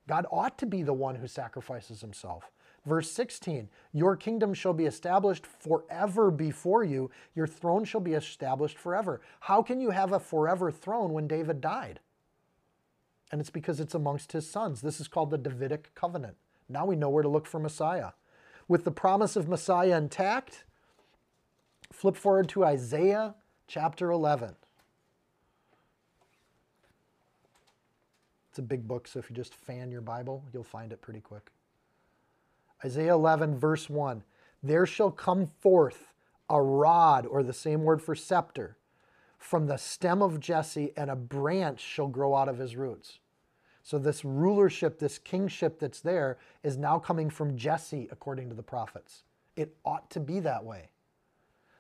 God 0.07 0.25
ought 0.31 0.57
to 0.59 0.65
be 0.65 0.81
the 0.81 0.93
one 0.93 1.15
who 1.15 1.27
sacrifices 1.27 1.99
himself. 1.99 2.49
Verse 2.85 3.11
16, 3.11 3.67
Your 3.91 4.15
kingdom 4.15 4.53
shall 4.53 4.71
be 4.71 4.85
established 4.85 5.45
forever 5.45 6.31
before 6.31 6.85
you, 6.85 7.11
your 7.35 7.47
throne 7.47 7.83
shall 7.83 7.99
be 7.99 8.13
established 8.13 8.77
forever. 8.77 9.19
How 9.41 9.61
can 9.61 9.81
you 9.81 9.89
have 9.89 10.13
a 10.13 10.21
forever 10.21 10.71
throne 10.71 11.11
when 11.11 11.27
David 11.27 11.59
died? 11.59 11.99
And 13.31 13.41
it's 13.41 13.49
because 13.49 13.79
it's 13.79 13.95
amongst 13.95 14.31
his 14.31 14.49
sons. 14.49 14.81
This 14.81 15.01
is 15.01 15.07
called 15.07 15.31
the 15.31 15.37
Davidic 15.37 15.93
covenant. 15.95 16.37
Now 16.69 16.85
we 16.85 16.95
know 16.95 17.09
where 17.09 17.23
to 17.23 17.29
look 17.29 17.45
for 17.45 17.59
Messiah. 17.59 18.11
With 18.67 18.83
the 18.83 18.91
promise 18.91 19.35
of 19.35 19.47
Messiah 19.47 19.97
intact, 19.97 20.65
flip 21.91 22.15
forward 22.15 22.49
to 22.49 22.65
Isaiah 22.65 23.35
chapter 23.67 24.11
11. 24.11 24.55
It's 28.49 28.59
a 28.59 28.61
big 28.63 28.87
book, 28.87 29.07
so 29.07 29.19
if 29.19 29.29
you 29.29 29.35
just 29.35 29.53
fan 29.53 29.91
your 29.91 30.01
Bible, 30.01 30.43
you'll 30.51 30.63
find 30.63 30.91
it 30.91 31.01
pretty 31.01 31.19
quick. 31.19 31.51
Isaiah 32.83 33.13
11, 33.13 33.57
verse 33.57 33.89
1 33.89 34.23
There 34.63 34.85
shall 34.85 35.11
come 35.11 35.51
forth 35.59 36.13
a 36.49 36.61
rod, 36.61 37.25
or 37.25 37.43
the 37.43 37.53
same 37.53 37.83
word 37.83 38.01
for 38.01 38.15
scepter, 38.15 38.76
from 39.37 39.67
the 39.67 39.77
stem 39.77 40.21
of 40.21 40.39
Jesse, 40.39 40.91
and 40.97 41.09
a 41.09 41.15
branch 41.15 41.79
shall 41.79 42.07
grow 42.07 42.35
out 42.35 42.49
of 42.49 42.57
his 42.57 42.75
roots. 42.75 43.19
So, 43.83 43.97
this 43.97 44.25
rulership, 44.25 44.99
this 44.99 45.17
kingship 45.17 45.79
that's 45.79 46.01
there, 46.01 46.37
is 46.63 46.77
now 46.77 46.99
coming 46.99 47.29
from 47.29 47.55
Jesse, 47.55 48.09
according 48.11 48.49
to 48.49 48.55
the 48.55 48.63
prophets. 48.63 49.23
It 49.55 49.75
ought 49.85 50.09
to 50.11 50.19
be 50.19 50.39
that 50.41 50.65
way. 50.65 50.89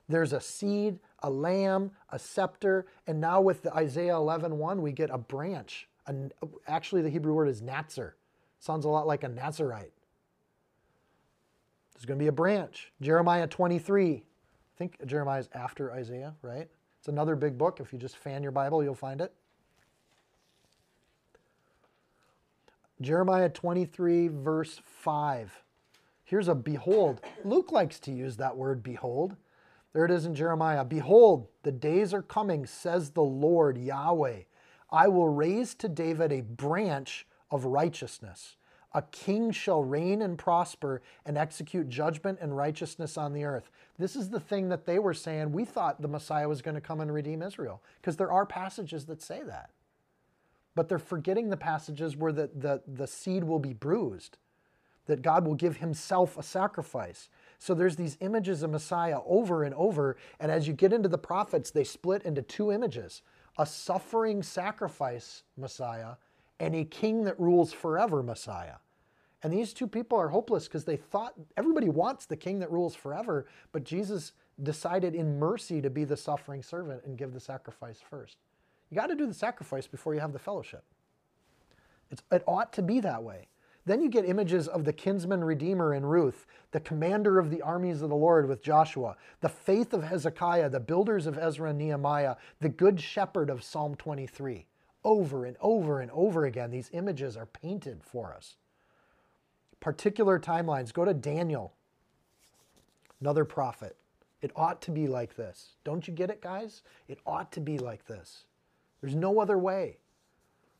There's 0.07 0.31
a 0.31 0.39
seed, 0.39 0.99
a 1.19 1.29
lamb, 1.29 1.91
a 2.09 2.17
scepter, 2.17 2.85
and 3.07 3.19
now 3.19 3.41
with 3.41 3.61
the 3.61 3.73
Isaiah 3.73 4.15
11 4.15 4.57
1, 4.57 4.81
we 4.81 4.91
get 4.91 5.09
a 5.09 5.17
branch. 5.17 5.89
actually, 6.67 7.01
the 7.01 7.09
Hebrew 7.09 7.33
word 7.33 7.49
is 7.49 7.61
natzer. 7.61 8.13
Sounds 8.59 8.85
a 8.85 8.89
lot 8.89 9.05
like 9.05 9.23
a 9.23 9.29
Nazarite. 9.29 9.91
There's 11.93 12.05
going 12.05 12.17
to 12.17 12.23
be 12.23 12.29
a 12.29 12.31
branch. 12.31 12.93
Jeremiah 13.01 13.47
23. 13.47 14.13
I 14.13 14.23
think 14.77 15.05
Jeremiah 15.05 15.39
is 15.39 15.49
after 15.53 15.91
Isaiah, 15.91 16.35
right? 16.41 16.69
It's 17.07 17.13
another 17.13 17.37
big 17.37 17.57
book. 17.57 17.79
If 17.79 17.93
you 17.93 17.99
just 17.99 18.17
fan 18.17 18.43
your 18.43 18.51
Bible, 18.51 18.83
you'll 18.83 18.93
find 18.93 19.21
it. 19.21 19.31
Jeremiah 22.99 23.47
23, 23.47 24.27
verse 24.27 24.81
5. 24.83 25.63
Here's 26.25 26.49
a 26.49 26.55
behold. 26.55 27.21
Luke 27.45 27.71
likes 27.71 27.97
to 28.01 28.11
use 28.11 28.35
that 28.35 28.57
word 28.57 28.83
behold. 28.83 29.37
There 29.93 30.03
it 30.03 30.11
is 30.11 30.25
in 30.25 30.35
Jeremiah. 30.35 30.83
Behold, 30.83 31.47
the 31.63 31.71
days 31.71 32.13
are 32.13 32.21
coming, 32.21 32.65
says 32.65 33.11
the 33.11 33.23
Lord 33.23 33.77
Yahweh. 33.77 34.41
I 34.91 35.07
will 35.07 35.29
raise 35.29 35.75
to 35.75 35.87
David 35.87 36.33
a 36.33 36.41
branch 36.41 37.25
of 37.49 37.63
righteousness 37.63 38.57
a 38.97 39.03
king 39.11 39.51
shall 39.51 39.83
reign 39.83 40.23
and 40.23 40.39
prosper 40.39 41.03
and 41.23 41.37
execute 41.37 41.87
judgment 41.87 42.39
and 42.41 42.57
righteousness 42.57 43.15
on 43.15 43.31
the 43.31 43.43
earth. 43.43 43.69
This 43.99 44.15
is 44.15 44.31
the 44.31 44.39
thing 44.39 44.69
that 44.69 44.87
they 44.87 44.97
were 44.97 45.13
saying. 45.13 45.51
We 45.51 45.65
thought 45.65 46.01
the 46.01 46.07
Messiah 46.07 46.49
was 46.49 46.63
going 46.63 46.73
to 46.73 46.81
come 46.81 46.99
and 46.99 47.13
redeem 47.13 47.43
Israel 47.43 47.83
because 48.01 48.17
there 48.17 48.31
are 48.31 48.43
passages 48.43 49.05
that 49.05 49.21
say 49.21 49.43
that. 49.45 49.69
But 50.73 50.89
they're 50.89 50.97
forgetting 50.97 51.51
the 51.51 51.57
passages 51.57 52.17
where 52.17 52.31
the, 52.31 52.49
the, 52.55 52.81
the 52.87 53.05
seed 53.05 53.43
will 53.43 53.59
be 53.59 53.73
bruised, 53.73 54.39
that 55.05 55.21
God 55.21 55.45
will 55.45 55.53
give 55.53 55.77
himself 55.77 56.35
a 56.35 56.41
sacrifice. 56.41 57.29
So 57.59 57.75
there's 57.75 57.97
these 57.97 58.17
images 58.19 58.63
of 58.63 58.71
Messiah 58.71 59.19
over 59.27 59.63
and 59.63 59.75
over. 59.75 60.17
And 60.39 60.51
as 60.51 60.67
you 60.67 60.73
get 60.73 60.91
into 60.91 61.07
the 61.07 61.19
prophets, 61.19 61.69
they 61.69 61.83
split 61.83 62.23
into 62.23 62.41
two 62.41 62.71
images 62.71 63.21
a 63.59 63.65
suffering 63.67 64.41
sacrifice 64.41 65.43
Messiah 65.55 66.13
and 66.59 66.75
a 66.75 66.83
king 66.83 67.25
that 67.25 67.39
rules 67.39 67.71
forever 67.71 68.23
Messiah. 68.23 68.77
And 69.47 69.57
these 69.57 69.71
two 69.71 69.87
people 69.87 70.19
are 70.19 70.27
hopeless 70.27 70.67
because 70.67 70.83
they 70.83 70.97
thought 70.97 71.33
everybody 71.55 71.87
wants 71.87 72.25
the 72.25 72.35
king 72.35 72.59
that 72.59 72.69
rules 72.69 72.95
forever, 72.95 73.45
but 73.71 73.85
Jesus 73.85 74.33
decided 74.61 75.15
in 75.15 75.39
mercy 75.39 75.81
to 75.81 75.89
be 75.89 76.03
the 76.03 76.17
suffering 76.17 76.61
servant 76.61 77.03
and 77.05 77.17
give 77.17 77.31
the 77.31 77.39
sacrifice 77.39 78.01
first. 78.09 78.35
You 78.89 78.95
got 78.95 79.07
to 79.07 79.15
do 79.15 79.25
the 79.25 79.33
sacrifice 79.33 79.87
before 79.87 80.13
you 80.13 80.19
have 80.19 80.33
the 80.33 80.37
fellowship. 80.37 80.83
It's, 82.11 82.21
it 82.29 82.43
ought 82.45 82.73
to 82.73 82.81
be 82.81 82.99
that 82.99 83.23
way. 83.23 83.47
Then 83.85 84.01
you 84.01 84.09
get 84.09 84.25
images 84.27 84.67
of 84.67 84.83
the 84.83 84.91
kinsman 84.91 85.45
redeemer 85.45 85.93
in 85.93 86.05
Ruth, 86.05 86.45
the 86.71 86.81
commander 86.81 87.39
of 87.39 87.49
the 87.49 87.61
armies 87.61 88.01
of 88.01 88.09
the 88.09 88.17
Lord 88.17 88.49
with 88.49 88.61
Joshua, 88.61 89.15
the 89.39 89.47
faith 89.47 89.93
of 89.93 90.03
Hezekiah, 90.03 90.71
the 90.71 90.81
builders 90.81 91.25
of 91.25 91.37
Ezra 91.37 91.69
and 91.69 91.79
Nehemiah, 91.79 92.35
the 92.59 92.67
good 92.67 92.99
shepherd 92.99 93.49
of 93.49 93.63
Psalm 93.63 93.95
23. 93.95 94.65
Over 95.05 95.45
and 95.45 95.55
over 95.61 96.01
and 96.01 96.11
over 96.11 96.43
again, 96.43 96.69
these 96.69 96.89
images 96.91 97.37
are 97.37 97.45
painted 97.45 98.03
for 98.03 98.33
us 98.33 98.57
particular 99.87 100.37
timelines. 100.37 100.91
Go 100.91 101.05
to 101.05 101.13
Daniel, 101.13 101.71
another 103.21 103.45
prophet. 103.45 103.95
It 104.41 104.51
ought 104.53 104.81
to 104.81 104.91
be 104.91 105.07
like 105.07 105.37
this. 105.37 105.75
Don't 105.85 106.09
you 106.09 106.13
get 106.13 106.29
it, 106.29 106.41
guys? 106.41 106.83
It 107.07 107.19
ought 107.25 107.53
to 107.53 107.61
be 107.61 107.77
like 107.77 108.05
this. 108.05 108.43
There's 108.99 109.15
no 109.15 109.39
other 109.39 109.57
way. 109.57 109.99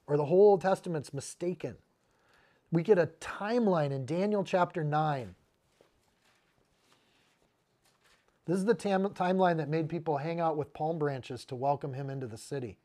Or 0.08 0.18
the 0.18 0.26
whole 0.26 0.50
Old 0.50 0.62
Testament's 0.62 1.14
mistaken. 1.14 1.78
We 2.70 2.84
get 2.84 3.00
a 3.00 3.10
timeline 3.22 3.92
in 3.92 4.06
Daniel 4.06 4.44
chapter 4.44 4.84
9. 4.84 5.36
This 8.46 8.58
is 8.58 8.66
the 8.66 8.74
tam- 8.74 9.08
timeline 9.12 9.56
that 9.56 9.70
made 9.70 9.88
people 9.88 10.18
hang 10.18 10.42
out 10.42 10.58
with 10.58 10.74
palm 10.74 11.00
branches 11.00 11.46
to 11.46 11.56
welcome 11.56 11.94
him 11.94 12.10
into 12.10 12.28
the 12.28 12.38
city. 12.38 12.78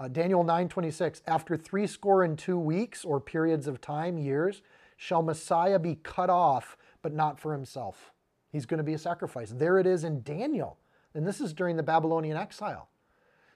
Uh, 0.00 0.08
Daniel 0.08 0.42
9:26 0.42 1.22
After 1.28 1.56
three 1.56 1.86
score 1.86 2.24
and 2.24 2.36
two 2.36 2.58
weeks 2.58 3.04
or 3.04 3.20
periods 3.20 3.68
of 3.68 3.80
time, 3.80 4.18
years, 4.18 4.60
shall 4.96 5.22
Messiah 5.22 5.78
be 5.78 5.96
cut 5.96 6.30
off, 6.30 6.76
but 7.02 7.12
not 7.12 7.38
for 7.38 7.52
himself. 7.52 8.12
He's 8.50 8.66
going 8.66 8.78
to 8.78 8.84
be 8.84 8.94
a 8.94 8.98
sacrifice. 8.98 9.50
There 9.50 9.78
it 9.78 9.86
is 9.86 10.04
in 10.04 10.22
Daniel. 10.22 10.78
And 11.14 11.26
this 11.26 11.40
is 11.40 11.52
during 11.52 11.76
the 11.76 11.82
Babylonian 11.82 12.36
exile. 12.36 12.88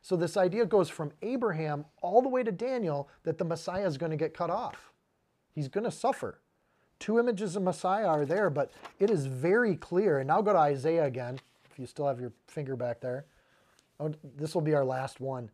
So 0.03 0.17
this 0.17 0.37
idea 0.37 0.65
goes 0.65 0.89
from 0.89 1.13
Abraham 1.23 1.85
all 2.03 2.23
the 2.23 2.29
way 2.29 2.43
to 2.43 2.53
Daniel 2.53 3.09
that 3.25 3.39
the 3.39 3.45
Messiah 3.45 3.87
is 3.87 3.99
going 3.99 4.11
to 4.11 4.17
get 4.17 4.35
cut 4.35 4.51
off. 4.51 4.93
He's 5.55 5.69
going 5.69 5.85
to 5.85 5.91
suffer. 5.91 6.41
Two 6.99 7.19
images 7.19 7.57
of 7.57 7.63
Messiah 7.63 8.07
are 8.07 8.25
there, 8.25 8.51
but 8.51 8.73
it 8.99 9.11
is 9.11 9.27
very 9.27 9.77
clear. 9.77 10.19
And 10.19 10.29
now 10.29 10.41
go 10.41 10.53
to 10.53 10.59
Isaiah 10.59 11.05
again. 11.05 11.39
if 11.71 11.79
you 11.79 11.87
still 11.87 12.07
have 12.07 12.21
your 12.21 12.33
finger 12.47 12.77
back 12.77 13.01
there. 13.01 13.27
Oh, 14.01 14.13
this 14.37 14.55
will 14.55 14.63
be 14.63 14.75
our 14.75 14.85
last 14.85 15.21
one. 15.21 15.51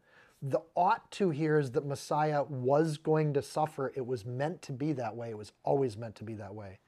The 0.46 0.60
ought 0.74 1.10
to 1.12 1.30
here 1.30 1.58
is 1.58 1.70
that 1.70 1.86
Messiah 1.86 2.42
was 2.42 2.98
going 2.98 3.32
to 3.32 3.40
suffer. 3.40 3.90
It 3.96 4.06
was 4.06 4.26
meant 4.26 4.60
to 4.62 4.72
be 4.72 4.92
that 4.92 5.16
way. 5.16 5.30
It 5.30 5.38
was 5.38 5.52
always 5.62 5.96
meant 5.96 6.16
to 6.16 6.24
be 6.24 6.34
that 6.34 6.54
way. 6.54 6.80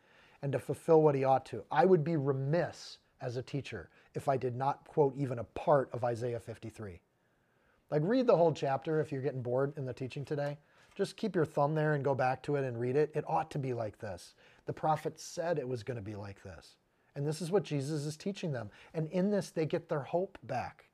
And 0.42 0.52
to 0.52 0.58
fulfill 0.58 1.00
what 1.00 1.14
he 1.14 1.24
ought 1.24 1.46
to. 1.46 1.64
I 1.70 1.86
would 1.86 2.04
be 2.04 2.16
remiss 2.16 2.98
as 3.22 3.38
a 3.38 3.42
teacher 3.42 3.88
if 4.14 4.28
I 4.28 4.36
did 4.36 4.56
not 4.56 4.86
quote 4.86 5.14
even 5.16 5.38
a 5.38 5.44
part 5.44 5.88
of 5.94 6.04
Isaiah 6.04 6.38
53. 6.38 7.00
Like, 7.90 8.02
read 8.04 8.26
the 8.26 8.36
whole 8.36 8.52
chapter 8.52 9.00
if 9.00 9.10
you're 9.10 9.22
getting 9.22 9.40
bored 9.40 9.72
in 9.78 9.86
the 9.86 9.94
teaching 9.94 10.26
today. 10.26 10.58
Just 10.94 11.16
keep 11.16 11.34
your 11.34 11.46
thumb 11.46 11.74
there 11.74 11.94
and 11.94 12.04
go 12.04 12.14
back 12.14 12.42
to 12.42 12.56
it 12.56 12.64
and 12.64 12.78
read 12.78 12.94
it. 12.96 13.10
It 13.14 13.24
ought 13.26 13.50
to 13.52 13.58
be 13.58 13.72
like 13.72 13.98
this. 13.98 14.34
The 14.66 14.74
prophet 14.74 15.18
said 15.18 15.58
it 15.58 15.66
was 15.66 15.82
going 15.82 15.96
to 15.96 16.02
be 16.02 16.14
like 16.14 16.42
this. 16.42 16.76
And 17.14 17.26
this 17.26 17.40
is 17.40 17.50
what 17.50 17.62
Jesus 17.62 18.04
is 18.04 18.18
teaching 18.18 18.52
them. 18.52 18.68
And 18.92 19.10
in 19.12 19.30
this, 19.30 19.48
they 19.48 19.64
get 19.64 19.88
their 19.88 20.00
hope 20.00 20.36
back. 20.42 20.90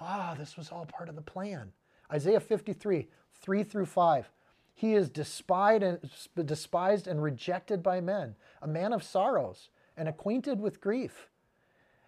Ah, 0.00 0.34
this 0.38 0.56
was 0.56 0.70
all 0.70 0.86
part 0.86 1.08
of 1.08 1.14
the 1.14 1.22
plan. 1.22 1.72
Isaiah 2.10 2.40
53, 2.40 3.08
3 3.34 3.62
through 3.62 3.86
5. 3.86 4.30
He 4.74 4.94
is 4.94 5.10
despised 5.10 5.82
and, 5.82 5.98
despised 6.46 7.06
and 7.06 7.22
rejected 7.22 7.82
by 7.82 8.00
men, 8.00 8.34
a 8.62 8.66
man 8.66 8.92
of 8.94 9.02
sorrows 9.02 9.68
and 9.96 10.08
acquainted 10.08 10.60
with 10.60 10.80
grief. 10.80 11.28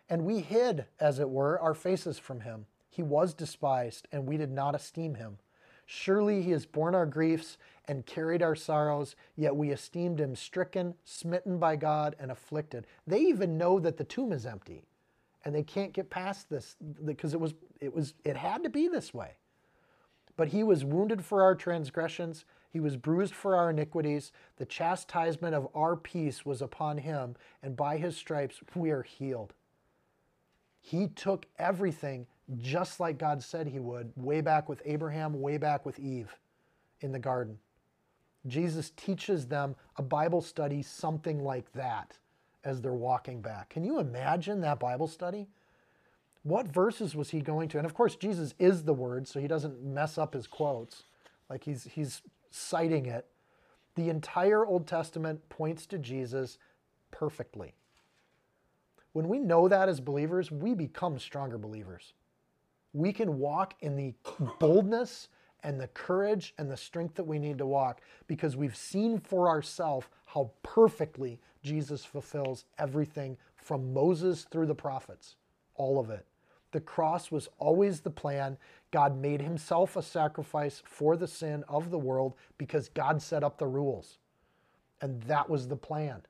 And 0.09 0.24
we 0.24 0.40
hid, 0.40 0.87
as 0.98 1.18
it 1.18 1.28
were, 1.28 1.61
our 1.61 1.74
faces 1.74 2.18
from 2.18 2.40
him. 2.40 2.66
He 2.88 3.02
was 3.02 3.35
despised, 3.35 4.09
and 4.11 4.26
we 4.26 4.38
did 4.38 4.50
not 4.50 4.74
esteem 4.74 5.16
him. 5.16 5.38
Surely 5.85 6.42
he 6.42 6.52
has 6.52 6.64
borne 6.64 6.94
our 6.94 7.07
griefs 7.07 7.59
and 7.87 8.07
carried 8.07 8.42
our 8.42 8.55
sorrows, 8.55 9.14
yet 9.37 9.55
we 9.55 9.70
esteemed 9.70 10.20
him 10.20 10.35
stricken, 10.35 10.94
smitten 11.05 11.59
by 11.59 11.76
God, 11.76 12.16
and 12.18 12.31
afflicted. 12.31 12.87
They 13.07 13.20
even 13.20 13.59
know 13.59 13.78
that 13.81 13.98
the 13.98 14.05
tomb 14.05 14.33
is 14.33 14.46
empty, 14.46 14.85
and 15.44 15.55
they 15.55 15.62
can't 15.62 15.92
get 15.92 16.11
past 16.11 16.48
this 16.48 16.76
because 17.05 17.35
it 17.35 17.40
was 17.40 17.55
it 17.81 17.94
was 17.94 18.14
it 18.24 18.37
had 18.37 18.62
to 18.64 18.70
be 18.70 18.88
this 18.88 19.12
way. 19.12 19.33
But 20.37 20.48
he 20.48 20.62
was 20.62 20.85
wounded 20.85 21.24
for 21.24 21.42
our 21.42 21.55
transgressions, 21.55 22.44
he 22.70 22.81
was 22.81 22.96
bruised 22.96 23.35
for 23.35 23.55
our 23.55 23.70
iniquities. 23.70 24.33
The 24.57 24.64
chastisement 24.64 25.55
of 25.55 25.68
our 25.74 25.94
peace 25.94 26.46
was 26.46 26.62
upon 26.62 26.98
him, 26.98 27.37
and 27.62 27.76
by 27.76 27.98
his 27.98 28.16
stripes 28.16 28.61
we 28.74 28.90
are 28.90 29.02
healed. 29.02 29.52
He 30.81 31.09
took 31.09 31.46
everything 31.59 32.26
just 32.59 32.98
like 32.98 33.18
God 33.18 33.42
said 33.42 33.68
he 33.68 33.78
would, 33.78 34.12
way 34.16 34.40
back 34.40 34.68
with 34.68 34.83
Abraham, 34.85 35.40
way 35.40 35.59
back 35.59 35.87
with 35.87 35.98
Eve 35.98 36.35
in 37.00 37.12
the 37.12 37.18
garden. 37.18 37.59
Jesus 38.46 38.90
teaches 38.90 39.46
them 39.46 39.76
a 39.96 40.02
Bible 40.02 40.40
study, 40.40 40.83
something 40.83 41.44
like 41.44 41.72
that, 41.72 42.18
as 42.64 42.81
they're 42.81 42.92
walking 42.92 43.40
back. 43.40 43.70
Can 43.70 43.85
you 43.85 43.98
imagine 43.98 44.61
that 44.61 44.81
Bible 44.81 45.09
study? 45.09 45.48
What 46.42 46.66
verses 46.66 47.14
was 47.14 47.31
he 47.31 47.40
going 47.40 47.68
to? 47.70 47.79
And 47.79 47.87
of 47.87 47.94
course, 47.94 48.16
Jesus 48.16 48.55
is 48.59 48.83
the 48.83 48.94
Word, 48.94 49.29
so 49.29 49.40
he 49.40 49.46
doesn't 49.46 49.83
mess 49.83 50.18
up 50.18 50.35
his 50.35 50.46
quotes. 50.46 51.05
Like 51.48 51.64
he's, 51.64 51.85
he's 51.85 52.22
citing 52.51 53.07
it. 53.07 53.27
The 53.94 54.09
entire 54.09 54.66
Old 54.66 54.87
Testament 54.87 55.48
points 55.48 55.87
to 55.87 55.98
Jesus 55.98 56.59
perfectly. 57.11 57.75
When 59.12 59.29
we 59.29 59.38
know 59.38 59.68
that 59.68 59.88
as 59.88 60.01
believers, 60.01 60.51
we 60.51 60.75
become 60.75 61.18
stronger 61.18 61.59
believers. 61.59 62.14
We 62.92 63.12
can 63.12 63.38
walk 63.38 63.75
in 63.81 63.96
the 63.96 64.14
boldness 64.59 65.29
and 65.62 65.81
the 65.81 65.88
courage 65.88 66.55
and 66.59 66.70
the 66.70 66.77
strength 66.77 67.14
that 67.14 67.27
we 67.27 67.38
need 67.38 67.59
to 67.59 67.66
walk 67.66 68.01
because 68.27 68.57
we've 68.57 68.77
seen 68.77 69.18
for 69.18 69.48
ourselves 69.48 70.07
how 70.27 70.51
perfectly 70.62 71.38
Jesus 71.62 72.05
fulfills 72.05 72.64
everything 72.79 73.37
from 73.57 73.92
Moses 73.92 74.44
through 74.51 74.66
the 74.66 74.75
prophets, 74.75 75.37
all 75.75 75.98
of 75.98 76.11
it. 76.11 76.27
The 76.72 76.81
cross 76.81 77.31
was 77.31 77.48
always 77.59 78.01
the 78.01 78.11
plan. 78.11 78.57
God 78.90 79.16
made 79.16 79.42
himself 79.42 79.94
a 79.96 80.03
sacrifice 80.03 80.83
for 80.85 81.16
the 81.16 81.29
sin 81.29 81.64
of 81.68 81.90
the 81.90 81.98
world 81.98 82.35
because 82.59 82.88
God 82.88 83.22
set 83.22 83.44
up 83.44 83.59
the 83.59 83.66
rules. 83.66 84.18
And 85.01 85.22
that 85.22 85.48
was 85.48 85.68
the 85.68 85.77
plan 85.77 86.22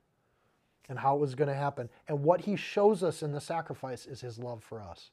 and 0.89 0.99
how 0.99 1.15
it 1.15 1.19
was 1.19 1.35
going 1.35 1.47
to 1.47 1.55
happen. 1.55 1.89
And 2.07 2.23
what 2.23 2.41
he 2.41 2.55
shows 2.55 3.03
us 3.03 3.23
in 3.23 3.31
the 3.31 3.41
sacrifice 3.41 4.05
is 4.05 4.21
his 4.21 4.37
love 4.37 4.63
for 4.63 4.81
us. 4.81 5.11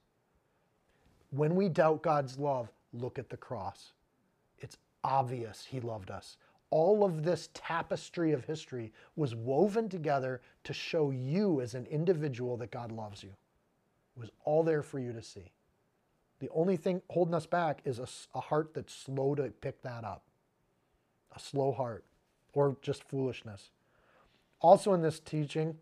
When 1.31 1.55
we 1.55 1.69
doubt 1.69 2.03
God's 2.03 2.39
love, 2.39 2.73
look 2.93 3.19
at 3.19 3.31
the 3.31 3.37
cross. 3.37 3.93
It's 4.59 4.77
obvious 5.05 5.65
he 5.65 5.81
loved 5.81 6.11
us. 6.11 6.37
All 6.71 7.05
of 7.05 7.25
this 7.25 7.49
tapestry 7.53 8.33
of 8.33 8.45
history 8.45 8.93
was 9.17 9.35
woven 9.35 9.89
together 9.89 10.41
to 10.65 10.73
show 10.73 11.11
you 11.11 11.61
as 11.61 11.75
an 11.75 11.87
individual 11.87 12.57
that 12.59 12.71
God 12.71 12.93
loves 12.93 13.23
you. 13.23 13.31
It 14.17 14.21
was 14.21 14.31
all 14.45 14.63
there 14.63 14.83
for 14.83 14.99
you 14.99 15.13
to 15.13 15.23
see. 15.23 15.53
The 16.39 16.49
only 16.51 16.77
thing 16.77 17.03
holding 17.11 17.35
us 17.35 17.47
back 17.47 17.83
is 17.85 17.99
a, 17.99 18.09
a 18.37 18.41
heart 18.41 18.73
that's 18.75 18.95
slow 18.95 19.35
to 19.35 19.51
pick 19.61 19.83
that 19.83 20.05
up, 20.05 20.23
a 21.35 21.41
slow 21.41 21.73
heart, 21.73 22.05
or 22.53 22.77
just 22.83 23.05
foolishness. 23.05 23.71
Also, 24.61 24.95
in 24.95 25.03
this 25.03 25.21
teaching, 25.21 25.77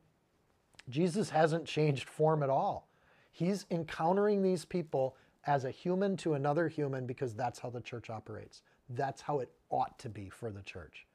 Jesus 0.88 1.30
hasn't 1.30 1.66
changed 1.66 2.08
form 2.08 2.42
at 2.42 2.50
all. 2.50 2.88
He's 3.30 3.66
encountering 3.70 4.42
these 4.42 4.64
people 4.64 5.16
as 5.46 5.64
a 5.64 5.70
human 5.70 6.16
to 6.18 6.34
another 6.34 6.68
human 6.68 7.06
because 7.06 7.34
that's 7.34 7.58
how 7.58 7.70
the 7.70 7.80
church 7.80 8.10
operates. 8.10 8.62
That's 8.90 9.20
how 9.20 9.40
it 9.40 9.50
ought 9.70 9.98
to 10.00 10.08
be 10.08 10.28
for 10.28 10.50
the 10.50 10.62
church. 10.62 11.06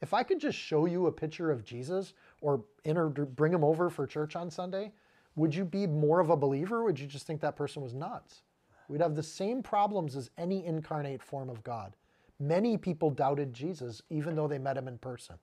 If 0.00 0.14
I 0.14 0.22
could 0.22 0.40
just 0.40 0.58
show 0.58 0.86
you 0.86 1.06
a 1.06 1.12
picture 1.12 1.50
of 1.50 1.64
Jesus 1.64 2.14
or 2.40 2.64
inter- 2.84 3.08
bring 3.08 3.52
him 3.52 3.64
over 3.64 3.90
for 3.90 4.06
church 4.06 4.36
on 4.36 4.50
Sunday, 4.50 4.92
would 5.36 5.54
you 5.54 5.64
be 5.64 5.86
more 5.86 6.20
of 6.20 6.30
a 6.30 6.36
believer? 6.36 6.84
would 6.84 6.98
you 6.98 7.06
just 7.06 7.26
think 7.26 7.40
that 7.40 7.56
person 7.56 7.82
was 7.82 7.94
nuts? 7.94 8.42
We'd 8.88 9.00
have 9.00 9.14
the 9.14 9.22
same 9.22 9.62
problems 9.62 10.16
as 10.16 10.30
any 10.38 10.64
incarnate 10.64 11.22
form 11.22 11.50
of 11.50 11.62
God. 11.62 11.94
Many 12.40 12.76
people 12.76 13.10
doubted 13.10 13.52
Jesus 13.52 14.02
even 14.10 14.34
though 14.34 14.48
they 14.48 14.58
met 14.58 14.76
him 14.76 14.88
in 14.88 14.98
person. 14.98 15.36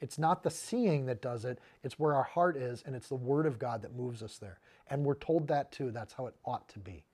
It's 0.00 0.18
not 0.18 0.42
the 0.42 0.50
seeing 0.50 1.06
that 1.06 1.22
does 1.22 1.44
it, 1.44 1.60
it's 1.82 1.98
where 1.98 2.14
our 2.14 2.24
heart 2.24 2.56
is, 2.56 2.82
and 2.84 2.94
it's 2.94 3.08
the 3.08 3.14
Word 3.14 3.46
of 3.46 3.58
God 3.58 3.80
that 3.82 3.96
moves 3.96 4.22
us 4.22 4.38
there. 4.38 4.58
And 4.88 5.04
we're 5.04 5.14
told 5.14 5.48
that 5.48 5.72
too. 5.72 5.90
That's 5.90 6.12
how 6.12 6.26
it 6.26 6.34
ought 6.44 6.68
to 6.70 6.78
be. 6.78 7.04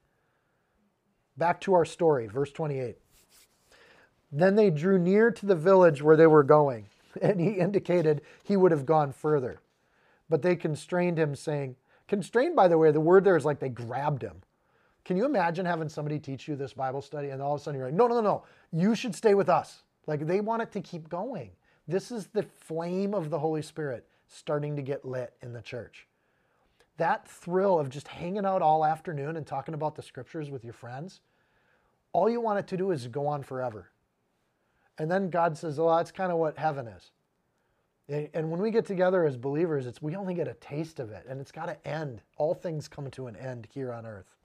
Back 1.36 1.60
to 1.62 1.74
our 1.74 1.84
story, 1.84 2.26
verse 2.26 2.50
28. 2.50 2.96
Then 4.32 4.54
they 4.54 4.70
drew 4.70 4.98
near 4.98 5.30
to 5.30 5.46
the 5.46 5.56
village 5.56 6.02
where 6.02 6.16
they 6.16 6.26
were 6.26 6.44
going, 6.44 6.86
and 7.22 7.40
he 7.40 7.52
indicated 7.52 8.22
he 8.42 8.56
would 8.56 8.72
have 8.72 8.86
gone 8.86 9.12
further. 9.12 9.60
But 10.28 10.42
they 10.42 10.56
constrained 10.56 11.18
him, 11.18 11.34
saying, 11.34 11.76
Constrained, 12.06 12.56
by 12.56 12.68
the 12.68 12.78
way, 12.78 12.90
the 12.90 13.00
word 13.00 13.24
there 13.24 13.36
is 13.36 13.44
like 13.44 13.60
they 13.60 13.68
grabbed 13.68 14.22
him. 14.22 14.42
Can 15.04 15.16
you 15.16 15.24
imagine 15.24 15.64
having 15.64 15.88
somebody 15.88 16.18
teach 16.18 16.48
you 16.48 16.56
this 16.56 16.72
Bible 16.72 17.02
study 17.02 17.30
and 17.30 17.40
all 17.40 17.54
of 17.54 17.60
a 17.60 17.64
sudden 17.64 17.78
you're 17.78 17.88
like, 17.88 17.96
no, 17.96 18.06
no, 18.06 18.16
no, 18.16 18.20
no, 18.20 18.42
you 18.72 18.94
should 18.94 19.14
stay 19.14 19.34
with 19.34 19.48
us. 19.48 19.82
Like 20.06 20.26
they 20.26 20.40
want 20.40 20.62
it 20.62 20.72
to 20.72 20.80
keep 20.80 21.08
going. 21.08 21.50
This 21.88 22.10
is 22.10 22.26
the 22.26 22.42
flame 22.42 23.14
of 23.14 23.30
the 23.30 23.38
Holy 23.38 23.62
Spirit 23.62 24.06
starting 24.28 24.76
to 24.76 24.82
get 24.82 25.04
lit 25.04 25.32
in 25.42 25.52
the 25.52 25.62
church. 25.62 26.06
That 26.96 27.26
thrill 27.26 27.78
of 27.78 27.88
just 27.88 28.08
hanging 28.08 28.44
out 28.44 28.62
all 28.62 28.84
afternoon 28.84 29.36
and 29.36 29.46
talking 29.46 29.74
about 29.74 29.94
the 29.94 30.02
scriptures 30.02 30.50
with 30.50 30.64
your 30.64 30.74
friends, 30.74 31.20
all 32.12 32.28
you 32.28 32.40
want 32.40 32.58
it 32.58 32.66
to 32.68 32.76
do 32.76 32.90
is 32.90 33.06
go 33.06 33.26
on 33.26 33.42
forever. 33.42 33.88
And 35.00 35.10
then 35.10 35.30
God 35.30 35.56
says, 35.56 35.78
well, 35.78 35.96
that's 35.96 36.12
kind 36.12 36.30
of 36.30 36.36
what 36.36 36.58
heaven 36.58 36.86
is. 36.86 37.10
And 38.34 38.50
when 38.50 38.60
we 38.60 38.70
get 38.70 38.84
together 38.84 39.24
as 39.24 39.34
believers, 39.34 39.86
it's 39.86 40.02
we 40.02 40.14
only 40.14 40.34
get 40.34 40.46
a 40.46 40.52
taste 40.52 41.00
of 41.00 41.10
it, 41.10 41.24
and 41.26 41.40
it's 41.40 41.50
got 41.50 41.66
to 41.66 41.88
end. 41.88 42.20
All 42.36 42.52
things 42.52 42.86
come 42.86 43.10
to 43.12 43.26
an 43.26 43.34
end 43.34 43.66
here 43.72 43.94
on 43.94 44.04
earth. 44.04 44.36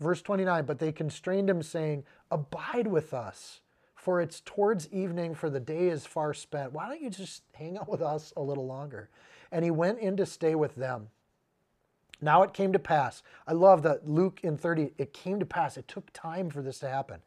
Verse 0.00 0.20
29, 0.20 0.64
but 0.64 0.80
they 0.80 0.90
constrained 0.90 1.48
him, 1.48 1.62
saying, 1.62 2.02
Abide 2.32 2.88
with 2.88 3.14
us, 3.14 3.60
for 3.94 4.20
it's 4.20 4.42
towards 4.44 4.88
evening, 4.92 5.36
for 5.36 5.48
the 5.48 5.60
day 5.60 5.90
is 5.90 6.04
far 6.04 6.34
spent. 6.34 6.72
Why 6.72 6.88
don't 6.88 7.00
you 7.00 7.10
just 7.10 7.44
hang 7.54 7.78
out 7.78 7.88
with 7.88 8.02
us 8.02 8.32
a 8.36 8.42
little 8.42 8.66
longer? 8.66 9.10
And 9.52 9.64
he 9.64 9.70
went 9.70 10.00
in 10.00 10.16
to 10.16 10.26
stay 10.26 10.56
with 10.56 10.74
them. 10.74 11.06
Now 12.20 12.42
it 12.42 12.52
came 12.52 12.72
to 12.72 12.80
pass. 12.80 13.22
I 13.46 13.52
love 13.52 13.82
that 13.82 14.08
Luke 14.08 14.40
in 14.42 14.56
30, 14.56 14.94
it 14.98 15.12
came 15.12 15.38
to 15.38 15.46
pass. 15.46 15.76
It 15.76 15.86
took 15.86 16.12
time 16.12 16.50
for 16.50 16.62
this 16.62 16.80
to 16.80 16.88
happen. 16.88 17.20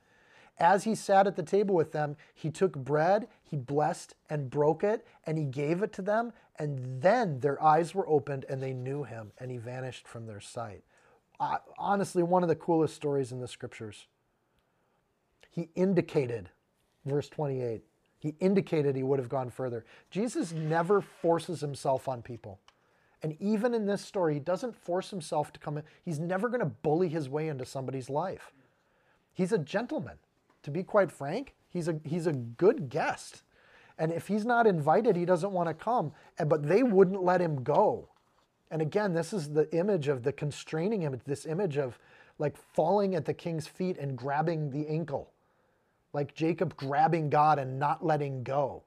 As 0.62 0.84
he 0.84 0.94
sat 0.94 1.26
at 1.26 1.36
the 1.36 1.42
table 1.42 1.74
with 1.74 1.92
them, 1.92 2.16
he 2.36 2.52
took 2.52 2.78
bread, 2.78 3.28
he 3.44 3.58
blessed 3.58 4.14
and 4.30 4.48
broke 4.48 4.84
it, 4.84 5.08
and 5.26 5.36
he 5.36 5.44
gave 5.44 5.82
it 5.82 5.92
to 5.94 6.04
them. 6.04 6.34
And 6.60 7.02
then 7.02 7.40
their 7.40 7.62
eyes 7.64 7.96
were 7.96 8.08
opened 8.08 8.46
and 8.48 8.62
they 8.62 8.72
knew 8.72 9.04
him, 9.04 9.32
and 9.40 9.50
he 9.50 9.58
vanished 9.58 10.08
from 10.08 10.28
their 10.28 10.40
sight. 10.40 10.84
Uh, 11.40 11.58
honestly, 11.80 12.22
one 12.22 12.44
of 12.44 12.50
the 12.50 12.56
coolest 12.56 12.94
stories 12.96 13.32
in 13.32 13.40
the 13.40 13.48
scriptures. 13.48 14.06
He 15.50 15.70
indicated, 15.74 16.52
verse 17.06 17.28
28, 17.28 17.82
he 18.20 18.36
indicated 18.40 18.96
he 18.96 19.02
would 19.02 19.18
have 19.18 19.30
gone 19.30 19.50
further. 19.50 19.84
Jesus 20.12 20.52
never 20.52 21.02
forces 21.02 21.60
himself 21.60 22.08
on 22.08 22.22
people. 22.22 22.60
And 23.24 23.36
even 23.40 23.74
in 23.74 23.88
this 23.88 24.06
story, 24.06 24.36
he 24.36 24.40
doesn't 24.40 24.76
force 24.76 25.10
himself 25.10 25.52
to 25.54 25.60
come 25.60 25.80
in. 25.80 25.84
He's 26.06 26.20
never 26.20 26.50
going 26.50 26.60
to 26.60 26.68
bully 26.68 27.10
his 27.10 27.30
way 27.30 27.48
into 27.48 27.66
somebody's 27.66 28.12
life. 28.12 28.52
He's 29.34 29.52
a 29.52 29.58
gentleman 29.58 30.20
to 30.64 30.72
be 30.72 30.84
quite 30.84 31.12
frank, 31.12 31.54
he's 31.70 31.88
a, 31.88 32.00
he's 32.04 32.28
a 32.28 32.34
good 32.34 32.90
guest. 32.90 33.44
And 33.98 34.12
if 34.12 34.28
he's 34.28 34.46
not 34.46 34.66
invited, 34.66 35.16
he 35.16 35.26
doesn't 35.26 35.52
want 35.52 35.70
to 35.70 35.74
come. 35.74 36.12
But 36.44 36.68
they 36.68 36.84
wouldn't 36.84 37.24
let 37.24 37.42
him 37.42 37.64
go. 37.64 38.10
And 38.72 38.82
again, 38.82 39.14
this 39.14 39.34
is 39.34 39.50
the 39.50 39.72
image 39.76 40.08
of 40.08 40.24
the 40.24 40.32
constraining 40.32 41.04
image, 41.04 41.22
this 41.26 41.46
image 41.46 41.78
of 41.78 42.00
like 42.40 42.56
falling 42.74 43.16
at 43.16 43.26
the 43.26 43.34
king's 43.34 43.68
feet 43.68 43.98
and 43.98 44.18
grabbing 44.18 44.72
the 44.72 44.88
ankle, 44.88 45.32
like 46.14 46.34
Jacob 46.34 46.76
grabbing 46.76 47.30
God 47.30 47.60
and 47.60 47.78
not 47.78 48.04
letting 48.04 48.44
go, 48.44 48.84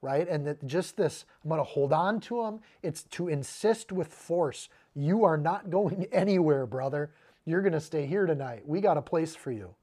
right? 0.00 0.26
And 0.26 0.46
that 0.46 0.66
just 0.66 0.96
this, 0.96 1.26
I'm 1.44 1.50
going 1.50 1.60
to 1.60 1.64
hold 1.64 1.92
on 1.92 2.18
to 2.22 2.42
him. 2.42 2.60
It's 2.82 3.04
to 3.04 3.28
insist 3.28 3.92
with 3.92 4.08
force. 4.08 4.68
You 4.94 5.24
are 5.24 5.36
not 5.36 5.70
going 5.70 6.06
anywhere, 6.10 6.66
brother. 6.66 7.12
You're 7.44 7.62
going 7.62 7.74
to 7.74 7.80
stay 7.80 8.06
here 8.06 8.26
tonight. 8.26 8.66
We 8.66 8.80
got 8.80 8.96
a 8.96 9.02
place 9.02 9.36
for 9.36 9.52
you. 9.52 9.74